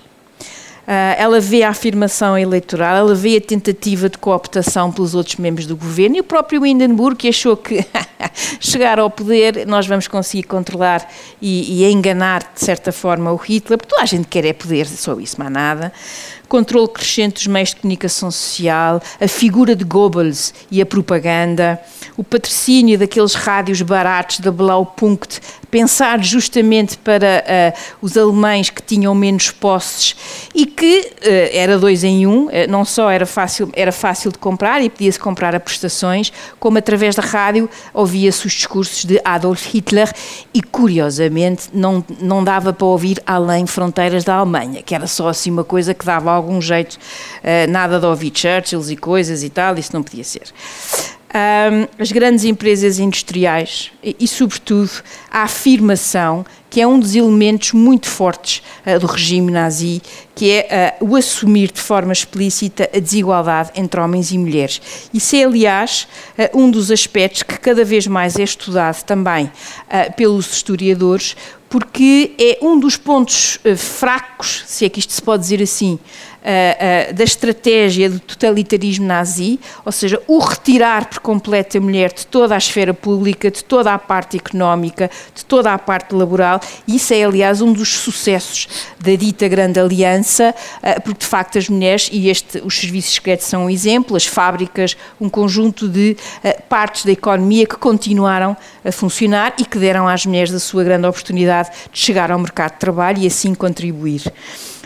Ah, 0.87 1.15
ela 1.17 1.39
vê 1.39 1.63
a 1.63 1.71
afirmação 1.71 2.37
eleitoral, 2.37 2.97
ela 2.97 3.15
vê 3.15 3.37
a 3.37 3.41
tentativa 3.41 4.09
de 4.09 4.19
cooptação 4.19 4.91
pelos 4.91 5.15
outros 5.15 5.37
membros 5.37 5.65
do 5.65 5.77
governo 5.77 6.17
e 6.17 6.21
o 6.21 6.25
próprio 6.25 6.67
Hindenburg 6.67 7.17
que 7.17 7.29
achou 7.29 7.57
que 7.57 7.87
chegar 8.59 8.99
ao 8.99 9.09
poder 9.09 9.65
nós 9.65 9.87
vamos 9.87 10.09
conseguir 10.09 10.43
controlar 10.43 11.09
e, 11.41 11.85
e 11.85 11.93
enganar 11.93 12.51
de 12.53 12.65
certa 12.65 12.91
forma 12.91 13.31
o 13.31 13.37
Hitler, 13.37 13.79
porque 13.79 13.91
toda 13.91 14.03
a 14.03 14.07
gente 14.07 14.27
quer 14.27 14.45
é 14.45 14.53
poder, 14.53 14.87
só 14.87 15.19
isso, 15.21 15.39
mais 15.39 15.53
nada. 15.53 15.93
Controle 16.49 16.89
crescente 16.89 17.35
dos 17.35 17.47
meios 17.47 17.71
de 17.71 17.77
comunicação 17.77 18.31
social, 18.31 19.01
a 19.21 19.29
figura 19.29 19.75
de 19.75 19.85
Goebbels 19.85 20.53
e 20.71 20.83
a 20.83 20.87
propaganda, 20.87 21.81
o 22.17 22.25
patrocínio 22.25 22.99
daqueles 22.99 23.35
rádios 23.35 23.81
baratos 23.81 24.41
da 24.41 24.51
Blaupunkt, 24.51 25.41
pensar 25.73 26.23
justamente 26.23 26.99
para 26.99 27.43
ah, 27.49 27.73
os 28.03 28.15
alemães 28.15 28.69
que 28.69 28.83
tinham 28.83 29.15
menos 29.15 29.51
posses 29.51 30.15
e 30.55 30.67
que 30.67 31.11
ah, 31.23 31.49
era 31.51 31.79
dois 31.79 32.05
em 32.05 32.27
um, 32.27 32.49
ah, 32.49 32.67
não 32.69 32.85
só 32.85 33.11
era 33.11 33.25
fácil, 33.25 33.71
era 33.73 33.91
fácil 33.91 34.31
de 34.31 34.39
comprar 34.39 34.83
e 34.83 34.91
podia-se 34.91 35.19
comprar 35.19 35.55
a 35.55 35.59
prestações, 35.59 36.31
como 36.61 36.77
através 36.77 37.17
da 37.17 37.23
rádio 37.23 37.71
ouvia-se 37.95 38.47
os 38.47 38.53
discursos 38.53 39.07
de 39.07 39.19
Adolf 39.25 39.67
Hitler 39.75 40.13
e, 40.53 40.61
curiosamente, 40.61 41.71
não, 41.73 42.05
não 42.21 42.45
dava 42.45 42.75
para 42.75 42.87
ouvir 42.87 43.19
além 43.27 43.67
fronteiras 43.67 44.25
da 44.25 44.35
Alemanha, 44.35 44.83
que 44.83 44.95
era 44.95 45.07
só 45.07 45.29
assim 45.29 45.51
uma 45.51 45.65
coisa 45.65 45.95
que 45.95 46.05
dava 46.05 46.31
algum 46.31 46.61
jeito, 46.61 46.97
uh, 46.97 47.71
nada 47.71 47.99
de 47.99 48.05
ouvir 48.05 48.31
Churchills 48.35 48.91
e 48.91 48.97
coisas 48.97 49.43
e 49.43 49.49
tal, 49.49 49.79
isso 49.79 49.91
não 49.95 50.03
podia 50.03 50.25
ser. 50.25 50.53
Um, 51.35 51.89
as 51.99 52.13
grandes 52.13 52.45
empresas 52.45 52.99
industriais 52.99 53.91
e, 54.05 54.15
e, 54.21 54.29
sobretudo, 54.29 54.91
a 55.31 55.45
afirmação 55.45 56.45
que 56.73 56.81
é 56.81 56.87
um 56.87 56.99
dos 56.99 57.15
elementos 57.15 57.73
muito 57.73 58.09
fortes 58.09 58.63
uh, 58.87 58.99
do 58.99 59.07
regime 59.07 59.53
nazi, 59.53 60.01
que 60.35 60.51
é 60.51 60.97
uh, 61.03 61.07
o 61.07 61.17
assumir 61.17 61.71
de 61.71 61.79
forma 61.79 62.15
explícita 62.15 62.89
a 62.95 62.99
desigualdade 62.99 63.73
entre 63.75 64.01
homens 64.01 64.33
e 64.33 64.39
mulheres. 64.39 64.81
Isso 65.13 65.37
é, 65.37 65.45
aliás, 65.45 66.09
uh, 66.39 66.59
um 66.59 66.71
dos 66.71 66.91
aspectos 66.91 67.43
que 67.43 67.59
cada 67.59 67.85
vez 67.85 68.07
mais 68.07 68.39
é 68.39 68.43
estudado 68.43 69.03
também 69.05 69.51
pelos 70.17 70.51
historiadores, 70.51 71.37
porque 71.69 72.33
é 72.39 72.59
um 72.63 72.81
dos 72.81 72.97
pontos 72.97 73.59
fracos, 73.77 74.65
se 74.67 74.87
é 74.87 74.89
que 74.89 74.99
isto 74.99 75.13
se 75.13 75.21
pode 75.21 75.43
dizer 75.43 75.63
assim, 75.63 75.99
uh, 76.43 77.11
uh, 77.11 77.15
da 77.15 77.25
estratégia 77.25 78.11
do 78.11 78.21
totalitarismo 78.21 79.07
nazi, 79.07 79.59
ou 79.85 79.93
seja, 79.93 80.21
o 80.27 80.39
retirar 80.39 81.09
por 81.09 81.21
completo 81.21 81.79
a 81.79 81.81
mulher 81.81 82.13
de 82.13 82.27
toda 82.27 82.55
a 82.55 82.59
esfera 82.59 82.93
pública, 82.93 83.51
de 83.51 83.65
toda 83.65 83.95
a 83.95 83.99
parte 83.99 84.37
económica, 84.37 85.11
de 85.35 85.45
toda 85.45 85.73
a 85.73 85.79
parte 85.79 86.15
laboral. 86.15 86.61
Isso 86.87 87.15
é, 87.15 87.23
aliás, 87.23 87.61
um 87.61 87.73
dos 87.73 87.89
sucessos 87.89 88.69
da 88.99 89.15
dita 89.15 89.49
Grande 89.49 89.81
Aliança, 89.81 90.55
uh, 90.79 91.01
porque 91.03 91.21
de 91.21 91.27
facto 91.27 91.59
as 91.59 91.69
mulheres, 91.69 92.09
e 92.13 92.29
este, 92.29 92.59
os 92.65 92.79
serviços 92.79 93.15
secretos 93.15 93.47
são 93.47 93.67
um 93.67 93.71
exemplo, 93.71 94.17
as 94.17 94.27
fábricas, 94.27 94.97
um 95.21 95.29
conjunto 95.29 95.89
de 95.89 96.17
partes 96.69 97.05
da 97.05 97.13
economia 97.13 97.67
que 97.67 97.77
continuaram 97.77 98.57
a 98.85 98.93
funcionar 98.93 99.55
e 99.59 99.65
que 99.65 99.79
deram 99.79 100.09
às 100.09 100.27
mulheres 100.27 100.53
a 100.53 100.59
sua 100.59 100.83
grande 100.85 101.07
oportunidade 101.07 101.71
de 101.93 101.99
chegar 101.99 102.31
ao 102.31 102.39
mercado 102.39 102.73
de 102.73 102.79
trabalho 102.79 103.19
e 103.19 103.27
assim 103.27 103.55
contribuir 103.55 104.23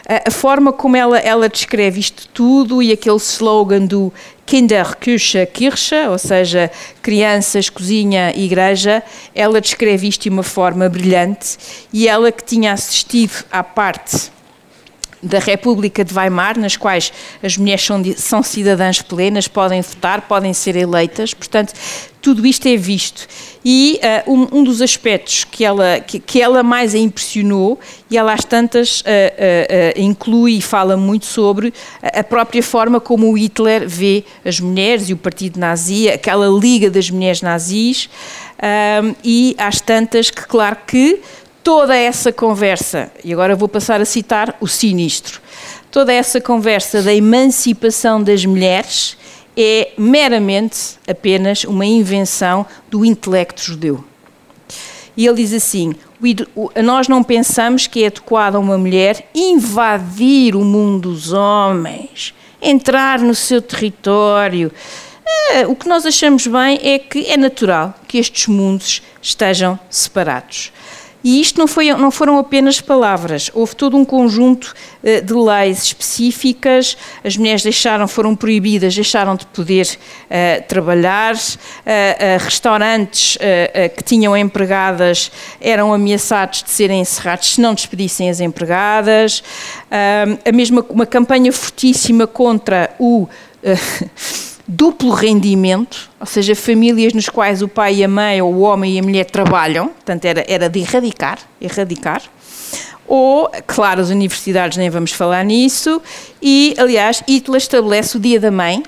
a 0.08 0.30
forma 0.30 0.72
como 0.72 0.96
ela, 0.96 1.18
ela 1.18 1.48
descreve 1.48 1.98
isto 1.98 2.28
tudo 2.28 2.80
e 2.80 2.92
aquele 2.92 3.16
slogan 3.16 3.84
do 3.86 4.12
Kinderküche 4.46 5.44
Kirche, 5.46 6.06
ou 6.08 6.18
seja, 6.18 6.70
crianças, 7.02 7.68
cozinha, 7.68 8.32
igreja, 8.36 9.02
ela 9.34 9.60
descreve 9.60 10.06
isto 10.06 10.22
de 10.22 10.28
uma 10.28 10.44
forma 10.44 10.88
brilhante 10.88 11.58
e 11.92 12.06
ela 12.06 12.30
que 12.30 12.44
tinha 12.44 12.72
assistido 12.72 13.44
à 13.50 13.64
parte 13.64 14.30
da 15.22 15.38
República 15.38 16.04
de 16.04 16.14
Weimar, 16.14 16.58
nas 16.58 16.76
quais 16.76 17.12
as 17.42 17.56
mulheres 17.56 17.82
são, 17.82 18.02
são 18.16 18.42
cidadãs 18.42 19.02
plenas, 19.02 19.48
podem 19.48 19.80
votar, 19.80 20.22
podem 20.22 20.52
ser 20.52 20.76
eleitas, 20.76 21.32
portanto, 21.32 21.72
tudo 22.26 22.44
isto 22.44 22.66
é 22.66 22.76
visto. 22.76 23.28
E 23.64 24.00
uh, 24.26 24.32
um, 24.32 24.58
um, 24.58 24.64
dos 24.64 24.82
aspectos 24.82 25.44
que 25.44 25.64
ela, 25.64 26.00
que, 26.00 26.18
que, 26.18 26.42
ela 26.42 26.60
mais 26.60 26.92
a 26.92 26.98
impressionou, 26.98 27.78
e 28.10 28.16
ela 28.16 28.32
às 28.32 28.44
tantas 28.44 29.00
uh, 29.00 29.04
uh, 29.04 30.00
inclui 30.00 30.58
e 30.58 30.60
fala 30.60 30.96
muito 30.96 31.24
sobre 31.24 31.72
a 32.02 32.24
própria 32.24 32.64
forma 32.64 32.98
como 32.98 33.30
o 33.30 33.38
Hitler 33.38 33.88
vê 33.88 34.24
as 34.44 34.58
mulheres 34.58 35.08
e 35.08 35.12
o 35.12 35.16
partido 35.16 35.60
nazi, 35.60 36.08
aquela 36.08 36.48
liga 36.48 36.90
das 36.90 37.10
mulheres 37.10 37.42
nazis, 37.42 38.10
e 39.22 39.54
às 39.58 39.80
tantas 39.80 40.30
que, 40.30 40.46
claro 40.46 40.78
que 40.86 41.20
toda 41.66 41.96
essa 41.96 42.30
conversa, 42.30 43.10
e 43.24 43.32
agora 43.32 43.56
vou 43.56 43.66
passar 43.66 44.00
a 44.00 44.04
citar 44.04 44.56
o 44.60 44.68
sinistro, 44.68 45.42
toda 45.90 46.12
essa 46.12 46.40
conversa 46.40 47.02
da 47.02 47.12
emancipação 47.12 48.22
das 48.22 48.46
mulheres 48.46 49.18
é 49.56 49.90
meramente 49.98 50.96
apenas 51.08 51.64
uma 51.64 51.84
invenção 51.84 52.64
do 52.88 53.04
intelecto 53.04 53.60
judeu. 53.60 54.04
E 55.16 55.26
ele 55.26 55.38
diz 55.38 55.52
assim: 55.52 55.92
nós 56.84 57.08
não 57.08 57.24
pensamos 57.24 57.88
que 57.88 58.04
é 58.04 58.06
adequado 58.06 58.54
a 58.54 58.60
uma 58.60 58.78
mulher 58.78 59.28
invadir 59.34 60.54
o 60.54 60.64
mundo 60.64 61.10
dos 61.10 61.32
homens, 61.32 62.32
entrar 62.62 63.18
no 63.18 63.34
seu 63.34 63.60
território. 63.60 64.70
É, 65.50 65.66
o 65.66 65.74
que 65.74 65.88
nós 65.88 66.06
achamos 66.06 66.46
bem 66.46 66.78
é 66.80 66.96
que 66.96 67.26
é 67.26 67.36
natural 67.36 67.92
que 68.06 68.18
estes 68.18 68.46
mundos 68.46 69.02
estejam 69.20 69.76
separados. 69.90 70.70
E 71.26 71.40
isto 71.40 71.58
não, 71.58 71.66
foi, 71.66 71.92
não 71.92 72.12
foram 72.12 72.38
apenas 72.38 72.80
palavras, 72.80 73.50
houve 73.52 73.74
todo 73.74 73.96
um 73.96 74.04
conjunto 74.04 74.72
uh, 75.02 75.20
de 75.20 75.34
leis 75.34 75.82
específicas, 75.82 76.96
as 77.24 77.36
mulheres 77.36 77.64
deixaram, 77.64 78.06
foram 78.06 78.36
proibidas, 78.36 78.94
deixaram 78.94 79.34
de 79.34 79.44
poder 79.46 79.88
uh, 79.88 80.62
trabalhar, 80.68 81.34
uh, 81.34 82.38
restaurantes 82.38 83.38
que 83.96 84.04
tinham 84.04 84.36
empregadas 84.36 85.32
eram 85.60 85.92
ameaçados 85.92 86.62
de 86.62 86.70
serem 86.70 87.00
encerrados 87.00 87.54
se 87.54 87.60
não 87.60 87.74
despedissem 87.74 88.30
as 88.30 88.38
empregadas, 88.38 89.42
a 90.44 90.52
mesma, 90.52 90.84
uma 90.88 91.06
campanha 91.06 91.52
fortíssima 91.52 92.26
contra 92.26 92.94
o 93.00 93.26
duplo 94.68 95.10
rendimento, 95.10 96.10
ou 96.18 96.26
seja, 96.26 96.54
famílias 96.56 97.12
nos 97.12 97.28
quais 97.28 97.62
o 97.62 97.68
pai 97.68 97.96
e 97.96 98.04
a 98.04 98.08
mãe, 98.08 98.42
ou 98.42 98.52
o 98.52 98.60
homem 98.60 98.96
e 98.96 98.98
a 98.98 99.02
mulher 99.02 99.24
trabalham, 99.24 99.88
portanto 99.88 100.24
era, 100.24 100.44
era 100.48 100.68
de 100.68 100.80
erradicar, 100.80 101.38
erradicar. 101.60 102.22
Ou, 103.06 103.48
claro, 103.66 104.00
as 104.00 104.10
universidades 104.10 104.76
nem 104.76 104.90
vamos 104.90 105.12
falar 105.12 105.44
nisso, 105.44 106.02
e 106.42 106.74
aliás, 106.76 107.22
Hitler 107.28 107.58
estabelece 107.58 108.16
o 108.16 108.20
Dia 108.20 108.40
da 108.40 108.50
Mãe, 108.50 108.82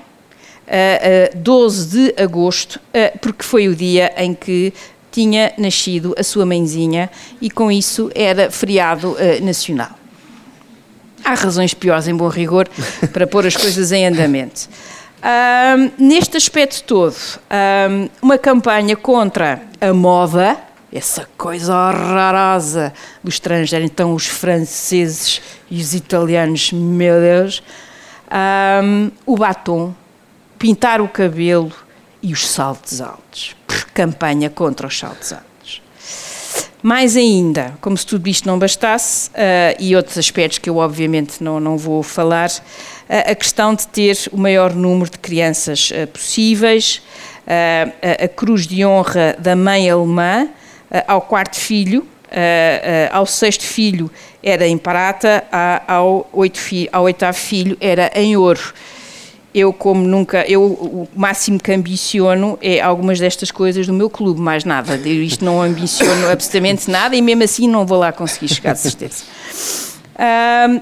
uh, 0.69 1.35
uh, 1.35 1.37
12 1.37 1.87
de 1.87 2.21
agosto, 2.21 2.75
uh, 2.75 3.17
porque 3.19 3.43
foi 3.43 3.67
o 3.67 3.75
dia 3.75 4.13
em 4.17 4.33
que 4.33 4.73
tinha 5.11 5.53
nascido 5.57 6.13
a 6.17 6.23
sua 6.23 6.45
mãezinha 6.45 7.09
e 7.41 7.49
com 7.49 7.71
isso 7.71 8.11
era 8.13 8.51
feriado 8.51 9.17
nacional. 9.41 9.89
Há 11.25 11.33
razões 11.33 11.73
piores, 11.73 12.07
em 12.07 12.15
bom 12.15 12.27
rigor, 12.27 12.69
para 13.11 13.25
pôr 13.25 13.47
as 13.47 13.57
coisas 13.57 13.91
em 13.91 14.05
andamento. 14.05 14.69
Um, 15.21 15.91
neste 15.97 16.37
aspecto 16.37 16.83
todo, 16.83 17.15
um, 17.89 18.09
uma 18.21 18.37
campanha 18.37 18.95
contra 18.95 19.61
a 19.81 19.93
moda, 19.93 20.57
essa 20.91 21.27
coisa 21.37 21.75
horrorosa 21.75 22.93
do 23.21 23.29
estrangeiro, 23.29 23.83
então 23.83 24.13
os 24.13 24.27
franceses 24.27 25.41
e 25.69 25.81
os 25.81 25.93
italianos, 25.93 26.71
meu 26.71 27.19
Deus, 27.19 27.61
um, 28.81 29.11
o 29.25 29.35
batom, 29.35 29.93
pintar 30.57 31.01
o 31.01 31.07
cabelo 31.07 31.71
e 32.21 32.31
os 32.31 32.47
saltos 32.47 33.01
altos. 33.01 33.55
Campanha 33.93 34.49
contra 34.49 34.87
os 34.87 34.97
saltos 34.97 35.33
altos. 35.33 35.49
Mais 36.81 37.17
ainda, 37.17 37.73
como 37.81 37.97
se 37.97 38.05
tudo 38.05 38.27
isto 38.29 38.47
não 38.47 38.57
bastasse, 38.57 39.29
uh, 39.31 39.75
e 39.79 39.95
outros 39.97 40.17
aspectos 40.17 40.59
que 40.59 40.69
eu 40.69 40.77
obviamente 40.77 41.43
não, 41.43 41.59
não 41.59 41.77
vou 41.77 42.01
falar, 42.01 42.49
a 43.09 43.33
questão 43.33 43.73
de 43.73 43.87
ter 43.87 44.15
o 44.31 44.37
maior 44.37 44.75
número 44.75 45.09
de 45.09 45.17
crianças 45.17 45.89
eh, 45.91 46.05
possíveis, 46.05 47.01
a 48.21 48.27
cruz 48.27 48.67
de 48.67 48.85
honra 48.85 49.35
da 49.39 49.55
mãe 49.55 49.89
alemã 49.89 50.47
ao 51.07 51.19
quarto 51.19 51.55
filho, 51.55 52.05
ao 53.11 53.25
sexto 53.25 53.63
filho 53.63 54.11
era 54.43 54.67
em 54.67 54.77
prata, 54.77 55.43
ao 55.87 56.29
oitavo 56.31 57.35
filho 57.35 57.75
era 57.81 58.11
em 58.13 58.37
ouro. 58.37 58.71
Eu, 59.51 59.73
como 59.73 60.05
nunca, 60.05 60.45
eu 60.47 60.61
o 60.61 61.07
máximo 61.15 61.57
que 61.59 61.71
ambiciono 61.71 62.59
é 62.61 62.79
algumas 62.79 63.19
destas 63.19 63.49
coisas 63.49 63.87
do 63.87 63.93
meu 63.93 64.11
clube, 64.11 64.39
mais 64.39 64.63
nada. 64.63 64.95
Eu 64.95 65.23
isto 65.23 65.43
não 65.43 65.59
ambiciono 65.59 66.29
absolutamente 66.29 66.91
nada 66.91 67.15
e 67.15 67.21
mesmo 67.23 67.41
assim 67.41 67.67
não 67.67 67.83
vou 67.83 67.97
lá 67.97 68.11
conseguir 68.11 68.49
chegar, 68.49 68.73
de 68.73 68.81
certeza 68.81 69.23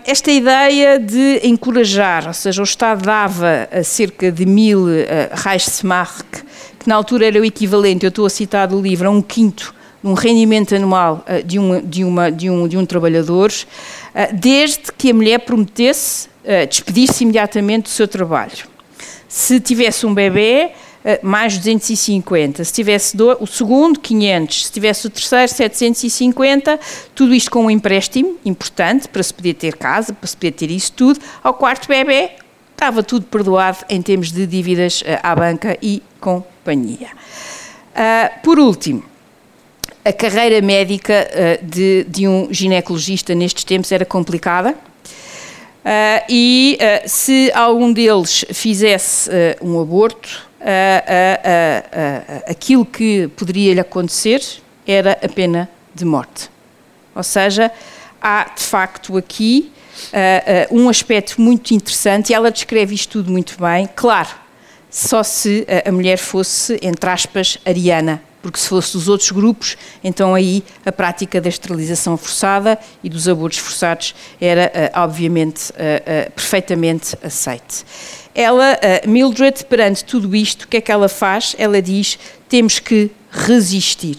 esta 0.05 0.31
ideia 0.31 0.97
de 0.99 1.41
encorajar, 1.43 2.27
ou 2.27 2.33
seja, 2.33 2.61
o 2.61 2.63
Estado 2.63 3.03
dava 3.03 3.69
cerca 3.83 4.31
de 4.31 4.45
mil 4.45 4.85
uh, 4.85 4.95
Reichsmark, 5.31 6.25
que 6.79 6.87
na 6.87 6.95
altura 6.95 7.27
era 7.27 7.39
o 7.39 7.45
equivalente, 7.45 8.05
eu 8.05 8.09
estou 8.09 8.25
a 8.25 8.29
citar 8.29 8.67
do 8.67 8.81
livro, 8.81 9.07
a 9.07 9.11
um 9.11 9.21
quinto 9.21 9.75
um 10.03 10.13
rendimento 10.13 10.75
anual 10.75 11.25
uh, 11.27 11.43
de, 11.43 11.59
um, 11.59 11.81
de, 11.81 12.03
uma, 12.03 12.31
de, 12.31 12.49
um, 12.49 12.67
de 12.67 12.77
um 12.77 12.85
trabalhador, 12.85 13.51
uh, 13.51 14.33
desde 14.33 14.91
que 14.97 15.11
a 15.11 15.13
mulher 15.13 15.39
prometesse 15.39 16.27
uh, 16.43 16.67
despedir-se 16.67 17.23
imediatamente 17.23 17.83
do 17.83 17.89
seu 17.89 18.07
trabalho. 18.07 18.65
Se 19.27 19.59
tivesse 19.59 20.05
um 20.05 20.13
bebê, 20.13 20.61
eh, 20.61 20.71
mais 21.21 21.57
250. 21.57 22.63
Se 22.63 22.73
tivesse 22.73 23.15
do, 23.15 23.37
o 23.39 23.47
segundo, 23.47 23.99
500. 23.99 24.65
Se 24.65 24.71
tivesse 24.71 25.07
o 25.07 25.09
terceiro, 25.09 25.47
750. 25.47 26.79
Tudo 27.15 27.33
isto 27.33 27.49
com 27.51 27.65
um 27.65 27.71
empréstimo 27.71 28.37
importante 28.43 29.07
para 29.07 29.23
se 29.23 29.33
poder 29.33 29.53
ter 29.53 29.77
casa, 29.77 30.13
para 30.13 30.27
se 30.27 30.35
poder 30.35 30.51
ter 30.51 30.71
isso 30.71 30.91
tudo. 30.93 31.19
Ao 31.43 31.53
quarto 31.53 31.87
bebê, 31.87 32.31
estava 32.77 33.01
tudo 33.01 33.25
perdoado 33.25 33.79
em 33.89 34.01
termos 34.01 34.31
de 34.31 34.45
dívidas 34.45 35.01
eh, 35.03 35.19
à 35.23 35.35
banca 35.35 35.75
e 35.81 36.03
companhia. 36.19 37.09
Uh, 37.97 38.41
por 38.43 38.59
último, 38.59 39.03
a 40.05 40.13
carreira 40.13 40.61
médica 40.61 41.27
uh, 41.27 41.65
de, 41.65 42.05
de, 42.07 42.27
um 42.27 42.47
ginecologista 42.51 43.33
nestes 43.33 43.63
tempos 43.63 43.91
era 43.91 44.05
complicada. 44.05 44.75
Uh, 45.83 46.21
e 46.29 46.77
se 47.07 47.51
algum 47.53 47.91
deles 47.91 48.45
fizesse 48.51 49.29
um 49.61 49.81
aborto, 49.81 50.46
aquilo 52.47 52.85
que 52.85 53.27
poderia 53.35 53.73
lhe 53.73 53.79
acontecer 53.79 54.41
era 54.85 55.17
a 55.23 55.29
pena 55.29 55.69
de 55.93 56.05
morte. 56.05 56.49
Ou 57.15 57.23
seja, 57.23 57.71
há 58.21 58.51
de 58.55 58.61
facto 58.61 59.17
aqui 59.17 59.71
uh, 60.13 60.73
uh, 60.73 60.79
um 60.79 60.89
aspecto 60.89 61.41
muito 61.41 61.73
interessante 61.73 62.29
e 62.29 62.33
ela 62.33 62.51
descreve 62.51 62.93
isto 62.93 63.13
tudo 63.13 63.31
muito 63.31 63.55
bem. 63.59 63.89
Claro, 63.95 64.29
só 64.89 65.23
se 65.23 65.65
a 65.85 65.91
mulher 65.91 66.17
fosse, 66.17 66.79
entre 66.81 67.09
aspas, 67.09 67.57
ariana, 67.65 68.21
porque 68.41 68.59
se 68.59 68.67
fosse 68.69 68.93
dos 68.93 69.09
outros 69.09 69.31
grupos, 69.31 69.77
então 70.03 70.33
aí 70.33 70.63
a 70.85 70.91
prática 70.91 71.41
da 71.41 71.49
esterilização 71.49 72.15
forçada 72.17 72.79
e 73.03 73.09
dos 73.09 73.27
abortos 73.27 73.59
forçados 73.59 74.15
era, 74.39 74.71
obviamente, 74.95 75.73
perfeitamente 76.33 77.17
aceite. 77.21 77.83
Ela, 78.39 78.79
Mildred, 79.07 79.65
perante 79.65 80.05
tudo 80.05 80.35
isto, 80.35 80.65
o 80.65 80.67
que 80.67 80.77
é 80.77 80.81
que 80.81 80.91
ela 80.91 81.09
faz? 81.09 81.55
Ela 81.57 81.81
diz: 81.81 82.19
temos 82.47 82.77
que 82.77 83.09
resistir. 83.31 84.17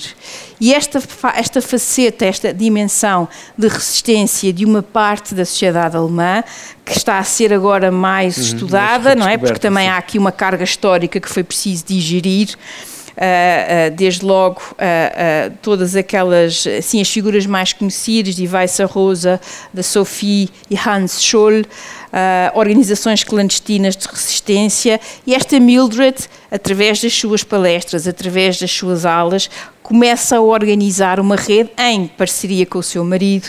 E 0.61 0.75
esta, 0.75 1.01
esta 1.35 1.63
faceta, 1.63 2.25
esta 2.25 2.53
dimensão 2.53 3.29
de 3.57 3.69
resistência 3.69 4.53
de 4.53 4.65
uma 4.65 4.83
parte 4.83 5.35
da 5.35 5.45
sociedade 5.45 5.97
alemã, 5.97 6.43
que 6.85 6.97
está 6.97 7.19
a 7.19 7.25
ser 7.25 7.53
agora 7.53 7.91
mais 7.91 8.37
uhum, 8.37 8.43
estudada, 8.43 9.15
não 9.15 9.29
é? 9.29 9.39
Porque 9.39 9.59
também 9.59 9.85
sim. 9.85 9.91
há 9.91 9.99
aqui 9.99 10.19
uma 10.19 10.33
carga 10.33 10.65
histórica 10.65 11.21
que 11.21 11.29
foi 11.29 11.45
preciso 11.45 11.85
digerir. 11.87 12.57
Uh, 13.19 13.91
uh, 13.91 13.97
desde 13.97 14.25
logo 14.25 14.63
uh, 14.75 15.51
todas 15.61 15.97
aquelas, 15.97 16.65
assim, 16.79 17.01
as 17.01 17.11
figuras 17.11 17.47
mais 17.47 17.73
conhecidas 17.73 18.37
de 18.37 18.47
Weissa 18.47 18.87
Rosa, 18.87 19.41
da 19.75 19.83
Sophie 19.83 20.49
e 20.71 20.77
Hans 20.77 21.21
Scholl, 21.21 21.65
organizações 22.55 23.25
clandestinas 23.25 23.97
de 23.97 24.07
resistência, 24.07 25.01
e 25.27 25.35
esta 25.35 25.59
Mildred, 25.59 26.29
através 26.51 27.01
das 27.01 27.13
suas 27.13 27.43
palestras, 27.43 28.07
através 28.07 28.59
das 28.59 28.71
suas 28.71 29.05
aulas, 29.05 29.51
começa 29.89 30.37
a 30.37 30.41
organizar 30.43 31.19
uma 31.19 31.35
rede 31.35 31.71
em 31.79 32.07
parceria 32.09 32.67
com 32.67 32.79
o 32.79 32.83
seu 32.83 33.03
marido 33.03 33.49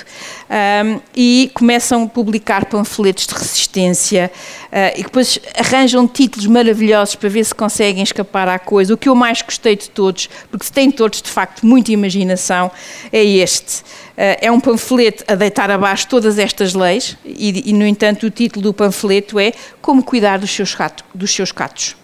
um, 0.50 1.02
e 1.14 1.52
começam 1.54 2.04
a 2.04 2.08
publicar 2.08 2.64
panfletos 2.64 3.28
de 3.28 3.34
resistência 3.34 4.32
uh, 4.68 4.98
e 4.98 5.04
depois 5.04 5.38
arranjam 5.58 6.08
títulos 6.08 6.48
maravilhosos 6.48 7.16
para 7.16 7.28
ver 7.28 7.44
se 7.44 7.54
conseguem 7.54 8.02
escapar 8.04 8.48
à 8.48 8.58
coisa. 8.58 8.94
O 8.94 8.98
que 8.98 9.10
eu 9.10 9.16
mais 9.16 9.42
gostei 9.42 9.76
de 9.76 9.90
todos, 9.90 10.30
porque 10.50 10.66
se 10.66 10.72
têm 10.72 10.90
todos 10.90 11.22
de 11.22 11.30
facto 11.30 11.66
muita 11.66 11.92
imaginação, 11.92 12.72
é 13.12 13.22
este. 13.22 13.82
Uh, 13.82 14.40
é 14.40 14.50
um 14.50 14.62
panfleto 14.62 15.26
a 15.28 15.36
deitar 15.36 15.70
abaixo 15.70 16.08
todas 16.08 16.40
estas 16.40 16.74
leis 16.74 17.18
e, 17.26 17.70
e, 17.70 17.74
no 17.74 17.86
entanto, 17.86 18.26
o 18.26 18.30
título 18.30 18.64
do 18.64 18.74
panfleto 18.74 19.38
é 19.38 19.52
Como 19.82 20.02
Cuidar 20.02 20.40
dos 20.40 20.52
Seus, 20.52 20.74
gato, 20.74 21.04
dos 21.14 21.36
seus 21.36 21.52
Gatos. 21.52 21.98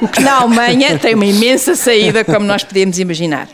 O 0.00 0.08
que 0.08 0.20
na 0.20 0.40
Alemanha 0.40 0.98
tem 0.98 1.14
uma 1.14 1.26
imensa 1.26 1.74
saída, 1.74 2.24
como 2.24 2.46
nós 2.46 2.62
podemos 2.62 2.98
imaginar. 2.98 3.48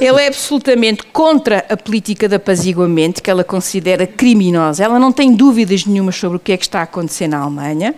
Ele 0.00 0.22
é 0.22 0.28
absolutamente 0.28 1.02
contra 1.04 1.64
a 1.68 1.76
política 1.76 2.28
de 2.28 2.34
apaziguamento, 2.34 3.22
que 3.22 3.30
ela 3.30 3.44
considera 3.44 4.06
criminosa. 4.06 4.84
Ela 4.84 4.98
não 4.98 5.12
tem 5.12 5.34
dúvidas 5.34 5.84
nenhumas 5.84 6.16
sobre 6.16 6.36
o 6.36 6.40
que 6.40 6.52
é 6.52 6.56
que 6.56 6.64
está 6.64 6.80
a 6.80 6.84
acontecer 6.84 7.28
na 7.28 7.38
Alemanha. 7.38 7.94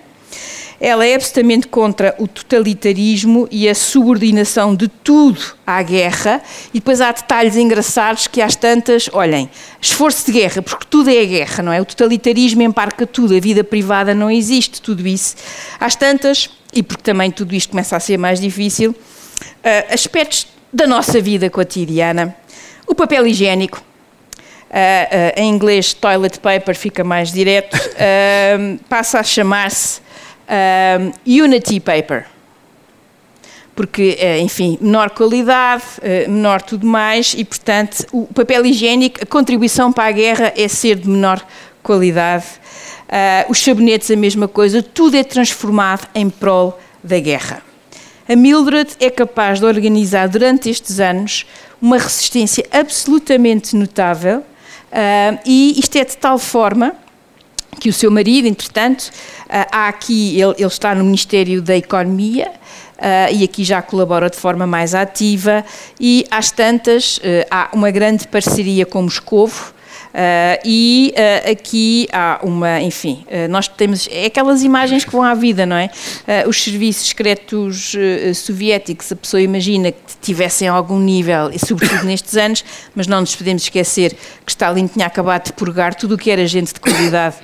Ela 0.78 1.06
é 1.06 1.14
absolutamente 1.14 1.68
contra 1.68 2.14
o 2.18 2.28
totalitarismo 2.28 3.48
e 3.50 3.66
a 3.66 3.74
subordinação 3.74 4.74
de 4.74 4.88
tudo 4.88 5.40
à 5.66 5.82
guerra. 5.82 6.42
E 6.74 6.78
depois 6.78 7.00
há 7.00 7.10
detalhes 7.12 7.56
engraçados 7.56 8.26
que 8.26 8.42
às 8.42 8.54
tantas, 8.54 9.08
olhem, 9.12 9.48
esforço 9.80 10.26
de 10.26 10.32
guerra, 10.32 10.60
porque 10.60 10.84
tudo 10.88 11.08
é 11.08 11.24
guerra, 11.24 11.62
não 11.62 11.72
é? 11.72 11.80
O 11.80 11.84
totalitarismo 11.84 12.62
emparca 12.62 13.06
tudo, 13.06 13.34
a 13.34 13.40
vida 13.40 13.64
privada 13.64 14.14
não 14.14 14.30
existe, 14.30 14.82
tudo 14.82 15.06
isso. 15.06 15.36
Às 15.80 15.96
tantas, 15.96 16.50
e 16.72 16.82
porque 16.82 17.02
também 17.02 17.30
tudo 17.30 17.54
isto 17.54 17.70
começa 17.70 17.96
a 17.96 18.00
ser 18.00 18.18
mais 18.18 18.40
difícil, 18.40 18.90
uh, 18.90 19.92
aspectos 19.92 20.46
da 20.72 20.86
nossa 20.86 21.20
vida 21.20 21.48
cotidiana. 21.48 22.36
O 22.86 22.94
papel 22.94 23.26
higiênico, 23.26 23.78
uh, 23.78 24.72
uh, 24.72 25.40
em 25.40 25.50
inglês 25.50 25.94
toilet 25.94 26.38
paper 26.38 26.76
fica 26.76 27.02
mais 27.04 27.32
direto, 27.32 27.76
passa 28.88 29.20
a 29.20 29.22
chamar-se 29.22 30.00
Unity 31.26 31.80
Paper. 31.80 32.26
Porque, 33.74 34.16
enfim, 34.40 34.78
menor 34.80 35.10
qualidade, 35.10 35.84
menor 36.28 36.62
tudo 36.62 36.86
mais, 36.86 37.34
e 37.36 37.44
portanto 37.44 38.06
o 38.10 38.26
papel 38.26 38.64
higiênico, 38.64 39.22
a 39.22 39.26
contribuição 39.26 39.92
para 39.92 40.04
a 40.04 40.12
guerra 40.12 40.52
é 40.56 40.66
ser 40.66 40.96
de 40.96 41.08
menor 41.08 41.44
qualidade 41.82 42.46
Uh, 43.06 43.50
os 43.50 43.62
sabonetes, 43.62 44.10
a 44.10 44.16
mesma 44.16 44.48
coisa, 44.48 44.82
tudo 44.82 45.16
é 45.16 45.22
transformado 45.22 46.08
em 46.14 46.28
prol 46.28 46.78
da 47.02 47.18
guerra. 47.20 47.62
A 48.28 48.34
Mildred 48.34 48.90
é 48.98 49.08
capaz 49.08 49.60
de 49.60 49.66
organizar 49.66 50.28
durante 50.28 50.68
estes 50.68 50.98
anos 50.98 51.46
uma 51.80 51.96
resistência 51.96 52.66
absolutamente 52.72 53.76
notável 53.76 54.38
uh, 54.40 55.38
e 55.44 55.78
isto 55.78 55.96
é 55.96 56.04
de 56.04 56.16
tal 56.16 56.36
forma 56.36 56.92
que 57.78 57.88
o 57.88 57.92
seu 57.92 58.10
marido, 58.10 58.48
entretanto, 58.48 59.02
uh, 59.02 59.66
há 59.70 59.86
aqui, 59.86 60.40
ele, 60.40 60.54
ele, 60.58 60.66
está 60.66 60.92
no 60.92 61.04
Ministério 61.04 61.62
da 61.62 61.76
Economia 61.76 62.50
uh, 62.98 63.32
e 63.32 63.44
aqui 63.44 63.62
já 63.62 63.80
colabora 63.80 64.28
de 64.28 64.36
forma 64.36 64.66
mais 64.66 64.92
ativa 64.92 65.64
e 66.00 66.26
às 66.28 66.50
tantas 66.50 67.20
há 67.48 67.68
uma 67.72 67.92
grande 67.92 68.26
parceria 68.26 68.84
com 68.84 69.02
Moscovo 69.02 69.72
Uh, 70.16 70.56
e 70.64 71.12
uh, 71.14 71.50
aqui 71.50 72.08
há 72.10 72.40
uma, 72.42 72.80
enfim, 72.80 73.26
uh, 73.26 73.50
nós 73.50 73.68
temos, 73.68 74.08
é 74.10 74.24
aquelas 74.24 74.62
imagens 74.62 75.04
que 75.04 75.12
vão 75.12 75.22
à 75.22 75.34
vida, 75.34 75.66
não 75.66 75.76
é? 75.76 75.90
os 76.48 76.64
serviços 76.64 77.08
secretos 77.08 77.94
soviéticos, 78.34 79.12
a 79.12 79.16
pessoa 79.16 79.42
imagina 79.42 79.92
que 79.92 80.16
tivessem 80.22 80.68
algum 80.68 80.98
nível, 80.98 81.50
e 81.52 81.58
sobretudo 81.58 82.04
nestes 82.06 82.34
anos, 82.34 82.64
mas 82.94 83.06
não 83.06 83.20
nos 83.20 83.36
podemos 83.36 83.62
esquecer 83.64 84.16
que 84.44 84.50
Stalin 84.50 84.86
tinha 84.86 85.06
acabado 85.06 85.46
de 85.46 85.52
purgar 85.52 85.94
tudo 85.94 86.14
o 86.14 86.18
que 86.18 86.30
era 86.30 86.46
gente 86.46 86.72
de 86.72 86.80
qualidade 86.80 87.36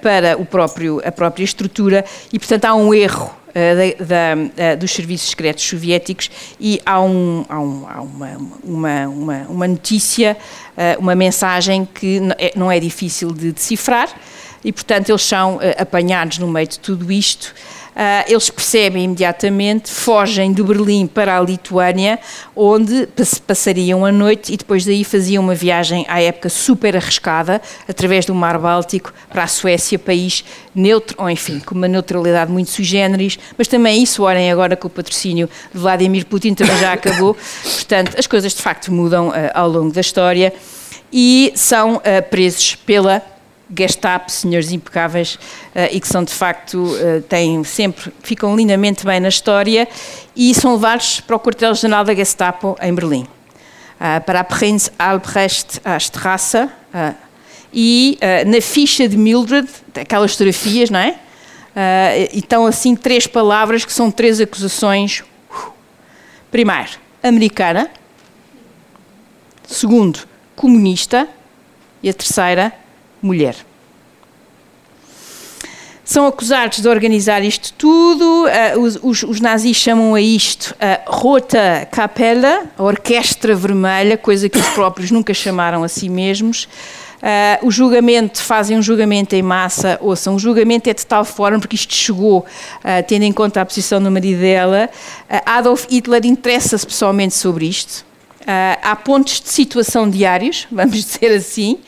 para 0.00 0.38
o 0.38 0.46
próprio, 0.46 1.02
a 1.04 1.12
própria 1.12 1.44
estrutura 1.44 2.04
e, 2.32 2.38
portanto, 2.38 2.64
há 2.64 2.74
um 2.74 2.94
erro 2.94 3.43
da, 3.54 4.04
da, 4.04 4.50
eh, 4.56 4.76
dos 4.76 4.90
serviços 4.90 5.30
secretos 5.30 5.64
soviéticos 5.64 6.30
e 6.58 6.82
há, 6.84 7.00
um, 7.00 7.44
há, 7.48 7.60
um, 7.60 7.86
há 7.88 8.02
uma, 8.02 8.36
uma, 8.64 9.08
uma, 9.08 9.46
uma, 9.48 9.68
notícia, 9.68 10.36
eh, 10.76 10.96
uma 10.98 11.14
mensagem 11.14 11.86
que 11.86 12.20
não 12.56 12.70
é, 12.70 12.76
é 12.76 12.80
difícil 12.80 13.32
de 13.32 13.52
decifrar 13.52 14.08
e, 14.64 14.72
portanto, 14.72 15.10
eles 15.10 15.22
são 15.22 15.60
apanhados 15.78 16.38
no 16.38 16.48
meio 16.48 16.66
de 16.66 16.78
tudo 16.80 17.12
isto 17.12 17.54
eles 18.26 18.50
percebem 18.50 19.04
imediatamente, 19.04 19.90
fogem 19.90 20.52
de 20.52 20.62
Berlim 20.62 21.06
para 21.06 21.38
a 21.38 21.40
Lituânia, 21.40 22.18
onde 22.56 23.08
passariam 23.46 24.04
a 24.04 24.10
noite 24.10 24.52
e 24.52 24.56
depois 24.56 24.84
daí 24.84 25.04
faziam 25.04 25.42
uma 25.42 25.54
viagem 25.54 26.04
à 26.08 26.20
época 26.20 26.48
super 26.48 26.96
arriscada, 26.96 27.60
através 27.88 28.26
do 28.26 28.34
Mar 28.34 28.58
Báltico 28.58 29.12
para 29.30 29.44
a 29.44 29.46
Suécia, 29.46 29.98
país 29.98 30.44
neutro, 30.74 31.16
ou 31.18 31.30
enfim, 31.30 31.60
com 31.60 31.74
uma 31.74 31.88
neutralidade 31.88 32.50
muito 32.50 32.70
sui 32.70 32.84
generis, 32.84 33.38
mas 33.56 33.68
também 33.68 34.02
isso, 34.02 34.22
olhem 34.22 34.50
agora 34.50 34.76
que 34.76 34.86
o 34.86 34.90
patrocínio 34.90 35.48
de 35.72 35.78
Vladimir 35.78 36.26
Putin 36.26 36.54
também 36.54 36.76
já 36.78 36.92
acabou, 36.92 37.34
portanto, 37.62 38.16
as 38.18 38.26
coisas 38.26 38.54
de 38.54 38.62
facto 38.62 38.92
mudam 38.92 39.28
uh, 39.28 39.32
ao 39.54 39.68
longo 39.68 39.92
da 39.92 40.00
história 40.00 40.52
e 41.12 41.52
são 41.54 41.96
uh, 41.96 42.00
presos 42.28 42.74
pela 42.74 43.22
Gestapo, 43.76 44.30
senhores 44.30 44.72
impecáveis 44.72 45.36
uh, 45.36 45.88
e 45.90 45.98
que 45.98 46.06
são 46.06 46.22
de 46.22 46.32
facto, 46.32 46.76
uh, 46.76 47.22
têm 47.22 47.64
sempre, 47.64 48.12
ficam 48.22 48.54
lindamente 48.54 49.06
bem 49.06 49.18
na 49.20 49.28
história 49.28 49.88
e 50.36 50.54
são 50.54 50.74
levados 50.74 51.20
para 51.20 51.34
o 51.34 51.40
quartel-general 51.40 52.04
da 52.04 52.14
Gestapo 52.14 52.76
em 52.82 52.94
Berlim, 52.94 53.22
uh, 53.22 54.20
para 54.26 54.40
a 54.40 54.44
Prinz 54.44 54.92
Albrecht 54.98 55.80
Strasse 55.98 56.68
e 57.72 58.18
na 58.46 58.60
ficha 58.60 59.08
de 59.08 59.16
Mildred, 59.16 59.68
aquelas 60.00 60.30
fotografias, 60.30 60.90
não 60.90 61.00
é? 61.00 61.16
e 62.32 62.38
estão 62.38 62.66
assim 62.66 62.94
três 62.94 63.26
palavras 63.26 63.84
que 63.84 63.92
são 63.92 64.12
três 64.12 64.40
acusações. 64.40 65.24
Primeiro, 66.52 66.90
americana. 67.20 67.90
Segundo, 69.66 70.20
comunista. 70.54 71.26
E 72.00 72.08
a 72.08 72.14
terceira, 72.14 72.72
mulher. 73.24 73.56
São 76.04 76.26
acusados 76.26 76.80
de 76.80 76.88
organizar 76.88 77.42
isto 77.42 77.72
tudo, 77.72 78.44
uh, 78.44 78.80
os, 78.80 78.98
os, 79.02 79.22
os, 79.22 79.40
nazis 79.40 79.74
chamam 79.78 80.14
a 80.14 80.20
isto 80.20 80.76
a 80.78 81.00
Rota 81.10 81.88
Capella, 81.90 82.64
a 82.76 82.82
Orquestra 82.82 83.54
Vermelha, 83.54 84.18
coisa 84.18 84.50
que 84.50 84.58
os 84.58 84.68
próprios 84.76 85.10
nunca 85.10 85.32
chamaram 85.32 85.82
a 85.82 85.88
si 85.88 86.10
mesmos. 86.10 86.64
Uh, 87.22 87.66
o 87.66 87.70
julgamento, 87.70 88.42
fazem 88.42 88.76
um 88.76 88.82
julgamento 88.82 89.34
em 89.34 89.40
massa, 89.40 89.98
ouçam, 90.02 90.34
o 90.34 90.38
julgamento 90.38 90.90
é 90.90 90.92
de 90.92 91.06
tal 91.06 91.24
forma, 91.24 91.58
porque 91.58 91.74
isto 91.74 91.94
chegou, 91.94 92.40
uh, 92.40 93.02
tendo 93.08 93.22
em 93.22 93.32
conta 93.32 93.62
a 93.62 93.64
posição 93.64 94.02
do 94.02 94.10
marido 94.10 94.40
dela, 94.40 94.90
Adolf 95.46 95.86
Hitler 95.90 96.26
interessa-se 96.26 96.86
pessoalmente 96.86 97.32
sobre 97.32 97.64
isto. 97.64 98.04
Uh, 98.44 98.78
há 98.82 98.94
pontos 98.94 99.40
de 99.40 99.48
situação 99.48 100.08
diários, 100.08 100.66
vamos 100.72 101.02
dizer 101.02 101.32
assim. 101.32 101.78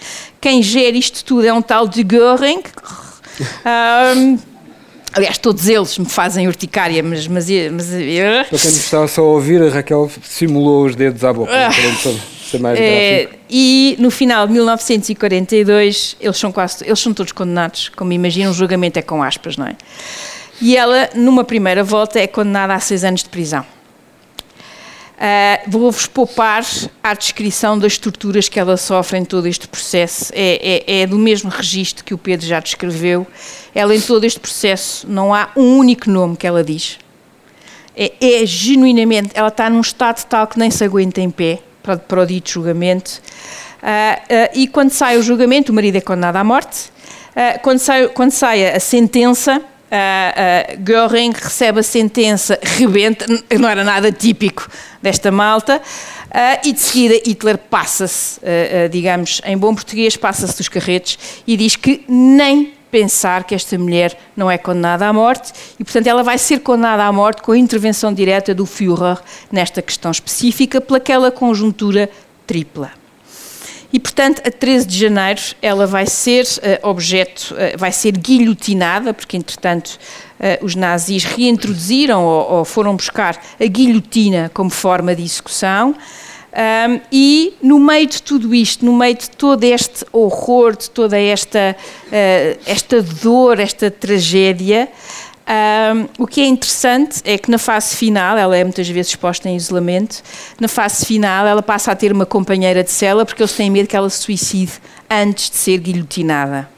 Quem 0.41 0.63
gera 0.63 0.97
isto 0.97 1.25
tudo 1.25 1.47
é 1.47 1.53
um 1.53 1.63
tal 1.63 1.87
de 1.87 2.03
Göring. 2.03 2.63
Um, 3.39 4.39
aliás, 5.13 5.37
todos 5.37 5.69
eles 5.69 5.99
me 5.99 6.07
fazem 6.07 6.47
urticária, 6.47 7.03
mas. 7.03 7.29
mas, 7.29 7.47
mas 7.71 7.87
Para 8.49 8.59
quem 8.59 8.71
está 8.71 9.07
só 9.07 9.21
a 9.21 9.25
ouvir, 9.25 9.63
a 9.63 9.69
Raquel 9.69 10.11
simulou 10.23 10.87
os 10.87 10.97
dedos 10.97 11.23
à 11.23 11.35
boca. 11.35 11.53
É 12.55 12.59
mais 12.59 12.79
é, 12.79 13.29
e 13.51 13.97
no 13.99 14.11
final 14.11 14.47
de 14.47 14.53
1942, 14.53 16.17
eles 16.21 16.37
são 16.37 16.53
quase, 16.53 16.85
eles 16.85 16.99
são 16.99 17.13
todos 17.13 17.33
condenados, 17.33 17.89
como 17.91 18.13
imaginam, 18.13 18.53
o 18.53 18.55
julgamento 18.55 18.99
é 18.99 19.03
com 19.03 19.23
aspas, 19.23 19.57
não 19.57 19.67
é? 19.67 19.77
E 20.61 20.77
ela, 20.77 21.11
numa 21.15 21.45
primeira 21.45 21.83
volta, 21.83 22.19
é 22.19 22.27
condenada 22.27 22.75
a 22.75 22.81
seis 22.81 23.05
anos 23.05 23.23
de 23.23 23.29
prisão. 23.29 23.67
Uh, 25.17 25.71
Vou-vos 25.71 26.07
poupar 26.07 26.63
à 27.03 27.15
descrição 27.15 27.79
das 27.79 27.97
torturas 27.97 28.51
que 28.51 28.61
ela 28.61 28.77
sofre 28.77 29.19
em 29.19 29.25
todo 29.25 29.49
este 29.49 29.67
processo. 29.67 30.31
É, 30.35 30.85
é, 30.87 31.01
é, 31.01 31.07
do 31.07 31.19
mesmo 31.19 31.49
registro 31.49 32.05
que 32.05 32.13
o 32.13 32.19
Pedro 32.19 32.47
já 32.47 32.61
descreveu. 32.61 33.27
Ela, 33.75 33.95
em 33.95 34.01
todo 34.01 34.25
este 34.25 34.39
processo, 34.39 35.07
não 35.09 35.35
há 35.35 35.49
um 35.57 35.79
único 35.79 36.11
nome 36.11 36.37
que 36.37 36.47
ela 36.47 36.63
diz. 36.63 36.99
É, 37.97 38.13
é 38.21 38.45
genuinamente, 38.45 39.31
ela 39.33 39.49
está 39.49 39.71
num 39.71 39.81
estado 39.81 40.23
tal 40.27 40.47
que 40.47 40.59
nem 40.59 40.71
se 40.71 40.85
aguenta 40.85 41.21
em 41.23 41.31
pé 41.31 41.61
para, 41.83 41.97
para 41.97 42.21
o 42.21 42.27
dito 42.27 42.51
julgamento. 42.51 43.23
Uh, 43.83 43.87
uh, 43.87 44.51
e 44.53 44.69
quando 44.69 44.91
sai 44.91 45.17
o 45.17 45.23
julgamento, 45.23 45.73
o 45.73 45.75
marido 45.75 45.97
é 45.97 46.01
condenado 46.03 46.37
à 46.37 46.45
morte. 46.45 46.91
quando, 47.63 47.79
sai, 47.79 48.09
quando 48.09 48.33
sai 48.33 48.67
a 48.69 48.81
sentença, 48.81 49.63
Uh, 49.87 50.75
uh, 50.75 50.83
Göring 50.83 51.33
recebe 51.33 51.79
a 51.79 51.83
sentença, 51.83 52.59
rebenta, 52.61 53.25
não 53.57 53.69
era 53.69 53.85
nada 53.85 54.11
típico 54.11 54.69
desta 55.01 55.31
malta, 55.31 55.77
uh, 55.81 56.67
e 56.67 56.73
de 56.73 56.81
seguida 56.81 57.15
Hitler 57.25 57.57
passa-se, 57.57 58.41
digamos, 58.91 59.41
em 59.45 59.57
bom 59.57 59.75
português, 59.75 60.17
passa-se 60.17 60.57
dos 60.57 60.69
carretes 60.69 61.19
e 61.47 61.57
diz 61.57 61.77
que 61.77 62.05
nem 62.09 62.75
pensar 62.91 63.45
que 63.45 63.55
esta 63.55 63.79
mulher 63.79 64.19
não 64.37 64.51
é 64.51 64.59
condenada 64.59 65.07
à 65.07 65.13
morte 65.13 65.53
e, 65.79 65.85
portanto, 65.85 66.07
ela 66.09 66.23
vai 66.23 66.39
ser 66.39 66.61
condenada 66.61 67.05
à 67.05 67.13
morte 67.13 67.43
com 67.43 67.53
a 67.53 67.59
intervenção 67.59 68.13
direta 68.13 68.55
do 68.55 68.67
Führer 68.67 69.19
nesta 69.53 69.81
questão 69.81 70.11
específica, 70.11 70.81
pelaquela 70.81 71.31
conjuntura 71.31 72.11
tripla. 72.47 73.06
E, 73.97 73.99
portanto, 73.99 74.43
a 74.47 74.51
13 74.51 74.87
de 74.87 74.99
janeiro 74.99 75.41
ela 75.63 75.87
vai 75.87 76.05
ser 76.05 76.45
uh, 76.45 76.87
objeto, 76.87 77.55
uh, 77.55 77.79
vai 77.79 77.91
ser 77.91 78.13
guilhotinada, 78.13 79.15
porque, 79.15 79.39
entretanto, 79.39 79.99
uh, 80.39 80.63
os 80.63 80.75
nazis 80.75 81.25
reintroduziram 81.25 82.23
ou, 82.23 82.59
ou, 82.59 82.65
foram 82.67 82.95
buscar 82.95 83.43
a 83.59 83.65
guilhotina 83.65 84.51
como 84.53 84.69
forma 84.69 85.17
de 85.17 85.23
execução. 85.23 85.95
Um, 86.53 87.01
e 87.11 87.55
no 87.63 87.79
meio 87.79 88.07
de 88.07 88.23
tudo 88.23 88.55
isto, 88.55 88.85
no 88.85 88.95
meio 88.95 89.15
de 89.15 89.31
todo 89.31 89.65
este 89.65 90.05
horror, 90.13 90.77
de 90.77 90.91
toda 90.91 91.19
esta, 91.19 91.75
esta 92.67 93.01
dor, 93.01 93.61
esta 93.61 93.91
tragédia, 93.91 94.89
um, 95.49 96.25
o 96.25 96.27
que 96.27 96.41
é 96.41 96.47
interessante 96.47 97.21
é 97.25 97.39
que 97.39 97.51
na 97.51 97.59
fase 97.59 97.95
final, 97.95 98.37
ela 98.37 98.57
é 98.57 98.65
muitas 98.65 98.89
vezes 98.89 99.13
exposta 99.13 99.49
em 99.49 99.57
isolamento, 99.57 100.23
na 100.59 100.67
fase 100.67 101.07
final 101.07 101.47
ela 101.47 101.63
passa 101.63 101.93
a 101.93 101.97
ter 101.97 102.13
uma 102.13 102.27
companheira 102.27 102.83
de 102.83 102.91
cela 102.91 103.25
porque 103.25 103.43
eles 103.43 103.53
têm 103.53 103.71
medo 103.71 103.87
que 103.87 103.97
ela 103.97 104.11
se 104.11 104.19
suicide 104.19 104.73
antes 105.09 105.51
de 105.51 105.57
ser 105.57 105.79
guilhotinada. 105.79 106.69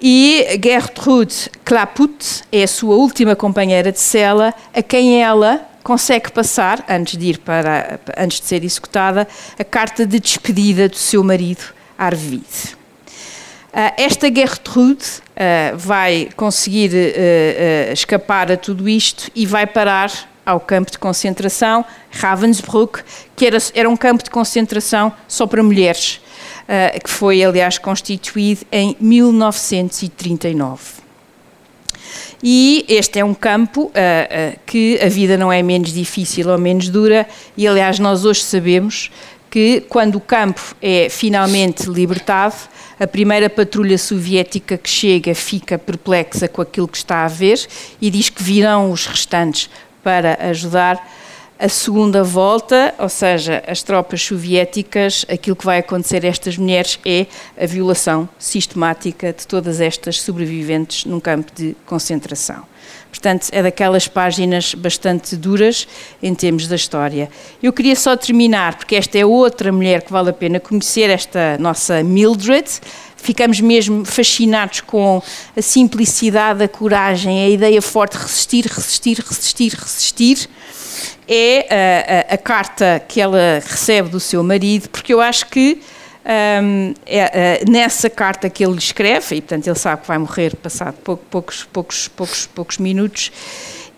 E 0.00 0.46
Gertrude 0.62 1.50
Claput 1.64 2.42
é 2.52 2.62
a 2.62 2.68
sua 2.68 2.94
última 2.94 3.34
companheira 3.34 3.90
de 3.90 3.98
cela, 3.98 4.54
a 4.72 4.82
quem 4.82 5.22
ela 5.22 5.66
consegue 5.82 6.30
passar, 6.30 6.84
antes 6.88 7.16
de 7.16 7.30
ir 7.30 7.38
para, 7.38 7.98
antes 8.16 8.40
de 8.40 8.46
ser 8.46 8.62
executada, 8.62 9.26
a 9.58 9.64
carta 9.64 10.04
de 10.06 10.20
despedida 10.20 10.88
do 10.88 10.96
seu 10.96 11.24
marido, 11.24 11.64
Arvid. 11.96 12.77
Uh, 13.68 13.92
esta 13.98 14.34
Gertrude 14.34 15.04
uh, 15.04 15.76
vai 15.76 16.30
conseguir 16.36 16.90
uh, 16.90 17.92
escapar 17.92 18.50
a 18.50 18.56
tudo 18.56 18.88
isto 18.88 19.30
e 19.34 19.44
vai 19.44 19.66
parar 19.66 20.10
ao 20.44 20.58
campo 20.58 20.90
de 20.90 20.98
concentração 20.98 21.84
Ravensbrück, 22.10 23.04
que 23.36 23.46
era, 23.46 23.58
era 23.74 23.88
um 23.88 23.96
campo 23.96 24.24
de 24.24 24.30
concentração 24.30 25.12
só 25.28 25.46
para 25.46 25.62
mulheres, 25.62 26.22
que 27.04 27.10
foi, 27.10 27.44
aliás, 27.44 27.76
constituído 27.76 28.64
em 28.72 28.96
1939. 28.98 30.98
E 32.42 32.84
este 32.88 33.18
é 33.18 33.24
um 33.24 33.34
campo 33.34 33.84
uh, 33.84 33.88
uh, 33.88 34.58
que 34.64 34.98
a 35.02 35.08
vida 35.08 35.36
não 35.36 35.52
é 35.52 35.62
menos 35.62 35.92
difícil 35.92 36.48
ou 36.48 36.58
menos 36.58 36.88
dura, 36.88 37.26
e 37.56 37.66
aliás, 37.66 37.98
nós 37.98 38.24
hoje 38.24 38.42
sabemos 38.42 39.10
que 39.50 39.80
quando 39.88 40.16
o 40.16 40.20
campo 40.20 40.76
é 40.80 41.08
finalmente 41.10 41.90
libertado, 41.90 42.54
a 42.98 43.06
primeira 43.06 43.48
patrulha 43.48 43.96
soviética 43.96 44.76
que 44.76 44.88
chega 44.88 45.34
fica 45.34 45.78
perplexa 45.78 46.48
com 46.48 46.60
aquilo 46.60 46.88
que 46.88 46.96
está 46.96 47.24
a 47.24 47.28
ver 47.28 47.64
e 48.00 48.10
diz 48.10 48.28
que 48.28 48.42
virão 48.42 48.90
os 48.90 49.06
restantes 49.06 49.70
para 50.02 50.38
ajudar. 50.48 51.16
A 51.58 51.68
segunda 51.68 52.22
volta, 52.22 52.94
ou 52.98 53.08
seja, 53.08 53.64
as 53.66 53.82
tropas 53.82 54.22
soviéticas, 54.22 55.26
aquilo 55.28 55.56
que 55.56 55.64
vai 55.64 55.78
acontecer 55.78 56.24
a 56.24 56.28
estas 56.28 56.56
mulheres 56.56 57.00
é 57.04 57.26
a 57.60 57.66
violação 57.66 58.28
sistemática 58.38 59.32
de 59.32 59.44
todas 59.44 59.80
estas 59.80 60.20
sobreviventes 60.20 61.04
num 61.04 61.18
campo 61.18 61.50
de 61.54 61.74
concentração. 61.84 62.64
Portanto, 63.10 63.48
é 63.52 63.62
daquelas 63.62 64.06
páginas 64.06 64.74
bastante 64.74 65.34
duras 65.34 65.88
em 66.22 66.34
termos 66.34 66.68
da 66.68 66.76
história. 66.76 67.30
Eu 67.62 67.72
queria 67.72 67.96
só 67.96 68.16
terminar, 68.16 68.76
porque 68.76 68.96
esta 68.96 69.18
é 69.18 69.24
outra 69.24 69.72
mulher 69.72 70.02
que 70.02 70.12
vale 70.12 70.30
a 70.30 70.32
pena 70.32 70.60
conhecer, 70.60 71.10
esta 71.10 71.56
nossa 71.58 72.02
Mildred. 72.02 72.68
Ficamos 73.16 73.60
mesmo 73.60 74.04
fascinados 74.04 74.80
com 74.82 75.22
a 75.56 75.62
simplicidade, 75.62 76.62
a 76.62 76.68
coragem, 76.68 77.44
a 77.44 77.48
ideia 77.48 77.82
forte 77.82 78.16
de 78.16 78.22
resistir, 78.22 78.66
resistir, 78.66 79.18
resistir, 79.18 79.74
resistir. 79.74 80.48
É 81.26 82.24
a, 82.28 82.32
a, 82.32 82.34
a 82.34 82.38
carta 82.38 83.02
que 83.08 83.20
ela 83.20 83.62
recebe 83.66 84.08
do 84.08 84.20
seu 84.20 84.42
marido, 84.42 84.88
porque 84.90 85.12
eu 85.12 85.20
acho 85.20 85.46
que 85.46 85.80
um, 86.28 86.94
é, 87.06 87.18
é, 87.18 87.64
nessa 87.66 88.10
carta 88.10 88.50
que 88.50 88.64
ele 88.64 88.76
escreve, 88.76 89.36
e 89.36 89.40
portanto 89.40 89.66
ele 89.66 89.78
sabe 89.78 90.02
que 90.02 90.08
vai 90.08 90.18
morrer 90.18 90.54
passado 90.56 90.94
pouco, 91.02 91.24
poucos, 91.30 91.64
poucos, 91.64 92.08
poucos, 92.08 92.46
poucos 92.46 92.78
minutos, 92.78 93.32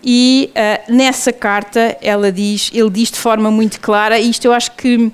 e 0.03 0.51
uh, 0.55 0.93
nessa 0.93 1.31
carta 1.31 1.97
ela 2.01 2.31
diz, 2.31 2.71
ele 2.73 2.89
diz 2.89 3.11
de 3.11 3.19
forma 3.19 3.51
muito 3.51 3.79
clara, 3.79 4.17
e 4.17 4.29
isto 4.29 4.45
eu 4.45 4.53
acho 4.53 4.71
que 4.71 5.11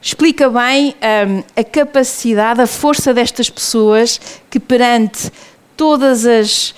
explica 0.00 0.48
bem 0.48 0.94
um, 1.28 1.42
a 1.54 1.64
capacidade, 1.64 2.60
a 2.60 2.66
força 2.66 3.12
destas 3.12 3.50
pessoas 3.50 4.20
que 4.48 4.58
perante 4.58 5.30
todas 5.76 6.24
as, 6.24 6.74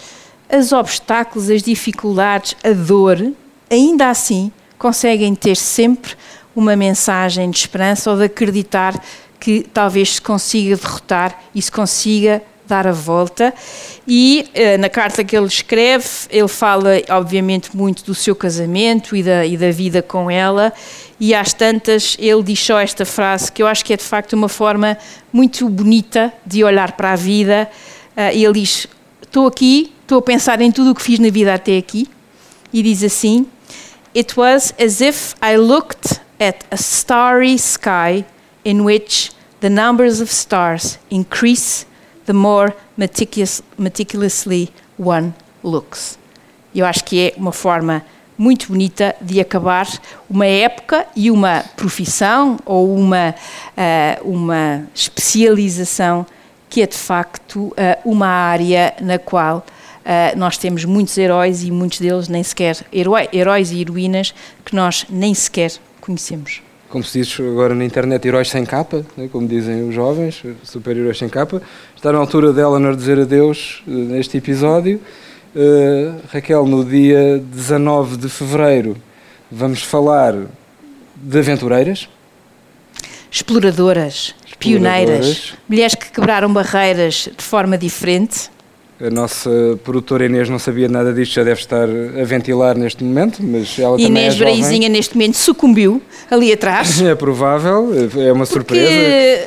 as 0.49 0.73
obstáculos, 0.73 1.51
as 1.51 1.63
dificuldades, 1.63 2.57
a 2.65 2.73
dor, 2.73 3.33
ainda 3.71 4.09
assim 4.09 4.51
conseguem 4.79 5.35
ter 5.35 5.57
sempre 5.57 6.15
uma 6.55 6.77
mensagem 6.77 7.51
de 7.51 7.59
esperança 7.59 8.11
ou 8.11 8.17
de 8.17 8.25
acreditar 8.25 8.95
que 9.45 9.61
talvez 9.75 10.15
se 10.15 10.23
consiga 10.23 10.75
derrotar 10.75 11.39
e 11.55 11.61
se 11.61 11.71
consiga 11.71 12.43
dar 12.67 12.87
a 12.87 12.93
volta. 12.93 13.53
E 14.09 14.49
uh, 14.49 14.81
na 14.81 14.89
carta 14.89 15.23
que 15.23 15.37
ele 15.37 15.45
escreve, 15.45 16.09
ele 16.31 16.49
fala, 16.49 16.93
obviamente, 17.11 17.77
muito 17.77 18.03
do 18.05 18.15
seu 18.15 18.35
casamento 18.35 19.15
e 19.15 19.23
da, 19.23 19.45
e 19.45 19.59
da 19.59 19.71
vida 19.71 20.01
com 20.01 20.31
ela. 20.31 20.73
E 21.21 21.35
às 21.35 21.53
tantas, 21.53 22.17
ele 22.19 22.43
diz 22.43 22.59
só 22.59 22.81
esta 22.81 23.05
frase 23.05 23.53
que 23.53 23.63
eu 23.63 23.67
acho 23.67 23.85
que 23.85 23.93
é 23.93 23.99
de 23.99 24.03
facto 24.03 24.33
uma 24.33 24.49
forma 24.49 24.97
muito 25.31 25.69
bonita 25.69 26.33
de 26.47 26.65
olhar 26.65 26.93
para 26.93 27.13
a 27.13 27.17
vida. 27.17 27.71
Uh, 28.17 28.33
e 28.33 28.47
ele 28.47 28.61
diz: 28.61 28.87
Estou 29.21 29.47
aqui, 29.47 29.93
estou 30.01 30.21
a 30.21 30.23
pensar 30.23 30.59
em 30.63 30.73
tudo 30.73 30.93
o 30.93 30.95
que 30.95 31.03
fiz 31.03 31.19
na 31.19 31.29
vida 31.29 31.53
até 31.53 31.77
aqui. 31.77 32.09
E 32.73 32.83
diz 32.83 33.05
assim: 33.05 33.47
It 34.17 34.41
was 34.41 34.73
as 34.83 35.03
if 35.03 35.35
I 35.43 35.59
looked 35.59 36.19
at 36.41 36.65
a 36.71 36.77
starry 36.77 37.57
sky 37.57 38.25
in 38.65 38.85
which 38.85 39.33
the 39.61 39.71
numbers 39.71 40.21
of 40.21 40.31
stars 40.31 40.99
increase 41.11 41.87
the 42.27 42.33
more 42.33 42.75
meticulous, 42.97 43.63
meticulously 43.79 44.71
one 44.97 45.35
looks. 45.63 46.19
Eu 46.75 46.87
acho 46.87 47.05
que 47.05 47.29
é 47.29 47.35
uma 47.37 47.53
forma 47.53 48.05
muito 48.37 48.69
bonita 48.69 49.15
de 49.21 49.41
acabar 49.41 49.87
uma 50.29 50.47
época 50.47 51.07
e 51.15 51.31
uma 51.31 51.65
profissão 51.77 52.59
ou 52.67 52.95
uma, 52.97 53.35
uh, 53.77 54.29
uma 54.29 54.89
especialização 54.95 56.27
que 56.69 56.83
é 56.83 56.87
de 56.87 56.97
facto 56.97 57.67
uh, 57.69 57.75
uma 58.05 58.27
área 58.27 58.95
na 59.01 59.19
qual 59.19 59.59
uh, 59.59 60.37
nós 60.37 60.59
temos 60.59 60.85
muitos 60.85 61.17
heróis 61.17 61.63
e 61.63 61.71
muitos 61.71 62.01
deles 62.01 62.29
nem 62.29 62.43
sequer 62.43 62.77
heróis 62.93 63.71
e 63.71 63.81
heroínas 63.81 64.35
que 64.65 64.75
nós 64.75 65.07
nem 65.09 65.33
sequer 65.33 65.73
conhecemos 66.01 66.61
como 66.95 67.03
se 67.03 67.19
diz 67.19 67.41
agora 67.41 67.75
na 67.75 67.85
internet, 67.85 68.25
heróis 68.25 68.49
sem 68.49 68.65
capa, 68.65 69.05
né, 69.17 69.29
como 69.33 69.49
dizem 69.49 69.89
os 69.89 69.93
jovens, 69.93 70.45
super-heróis 70.63 71.19
sem 71.19 71.29
capa. 71.29 71.61
Está 71.97 72.13
na 72.13 72.19
altura 72.19 72.53
de 72.53 72.61
Eleanor 72.61 72.95
dizer 72.95 73.19
adeus 73.19 73.83
uh, 73.85 73.91
neste 73.91 74.37
episódio. 74.37 75.01
Uh, 75.57 76.21
Raquel, 76.33 76.65
no 76.67 76.85
dia 76.85 77.43
19 77.53 78.17
de 78.17 78.29
fevereiro, 78.29 78.97
vamos 79.51 79.83
falar 79.83 80.47
de 81.17 81.37
aventureiras. 81.37 82.09
Exploradoras, 83.29 84.37
Exploradoras, 84.47 84.57
pioneiras, 84.57 85.55
mulheres 85.69 85.97
que 85.97 86.13
quebraram 86.13 86.53
barreiras 86.53 87.29
de 87.37 87.43
forma 87.43 87.77
diferente. 87.77 88.54
A 89.01 89.11
nossa 89.11 89.51
produtora 89.83 90.27
Inês 90.27 90.49
não 90.49 90.59
sabia 90.59 90.89
nada 90.89 91.13
disto, 91.13 91.35
já 91.35 91.43
deve 91.43 91.61
estar 91.61 91.89
a 91.89 92.25
ventilar 92.25 92.77
neste 92.77 93.03
momento, 93.03 93.43
mas 93.43 93.77
ela 93.77 93.97
também 93.97 94.07
Inês 94.07 94.35
é 94.35 94.37
jovem. 94.37 94.55
Braizinha 94.61 94.89
neste 94.89 95.15
momento 95.17 95.37
sucumbiu 95.37 96.01
ali 96.31 96.53
atrás. 96.53 97.01
É 97.05 97.15
provável, 97.15 97.91
é 98.17 98.33
uma 98.33 98.47
surpresa. 98.47 98.87
Porque, 98.87 99.47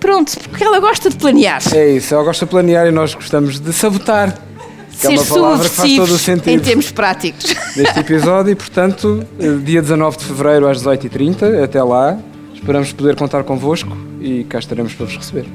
pronto, 0.00 0.40
porque 0.48 0.64
ela 0.64 0.80
gosta 0.80 1.10
de 1.10 1.16
planear. 1.16 1.60
É 1.74 1.90
isso, 1.90 2.14
ela 2.14 2.24
gosta 2.24 2.46
de 2.46 2.50
planear 2.50 2.86
e 2.86 2.90
nós 2.90 3.14
gostamos 3.14 3.60
de 3.60 3.72
sabotar. 3.74 4.32
Que 5.00 5.06
é 5.06 5.10
Ser 5.10 5.18
uma 5.18 5.24
palavra 5.26 5.68
que 5.68 5.74
faz 5.76 5.94
todo 5.94 6.02
o 6.02 6.06
subversivos 6.06 6.28
em 6.28 6.34
sentido 6.34 6.64
termos 6.64 6.90
práticos. 6.90 7.54
deste 7.76 8.00
episódio 8.00 8.50
e, 8.50 8.56
portanto, 8.56 9.24
eh, 9.38 9.58
dia 9.62 9.80
19 9.80 10.16
de 10.16 10.24
fevereiro 10.24 10.66
às 10.66 10.82
18h30, 10.82 11.62
até 11.62 11.80
lá, 11.82 12.18
esperamos 12.52 12.90
poder 12.92 13.14
contar 13.14 13.44
convosco 13.44 13.96
e 14.20 14.42
cá 14.44 14.58
estaremos 14.58 14.94
para 14.94 15.06
vos 15.06 15.16
receber. 15.16 15.46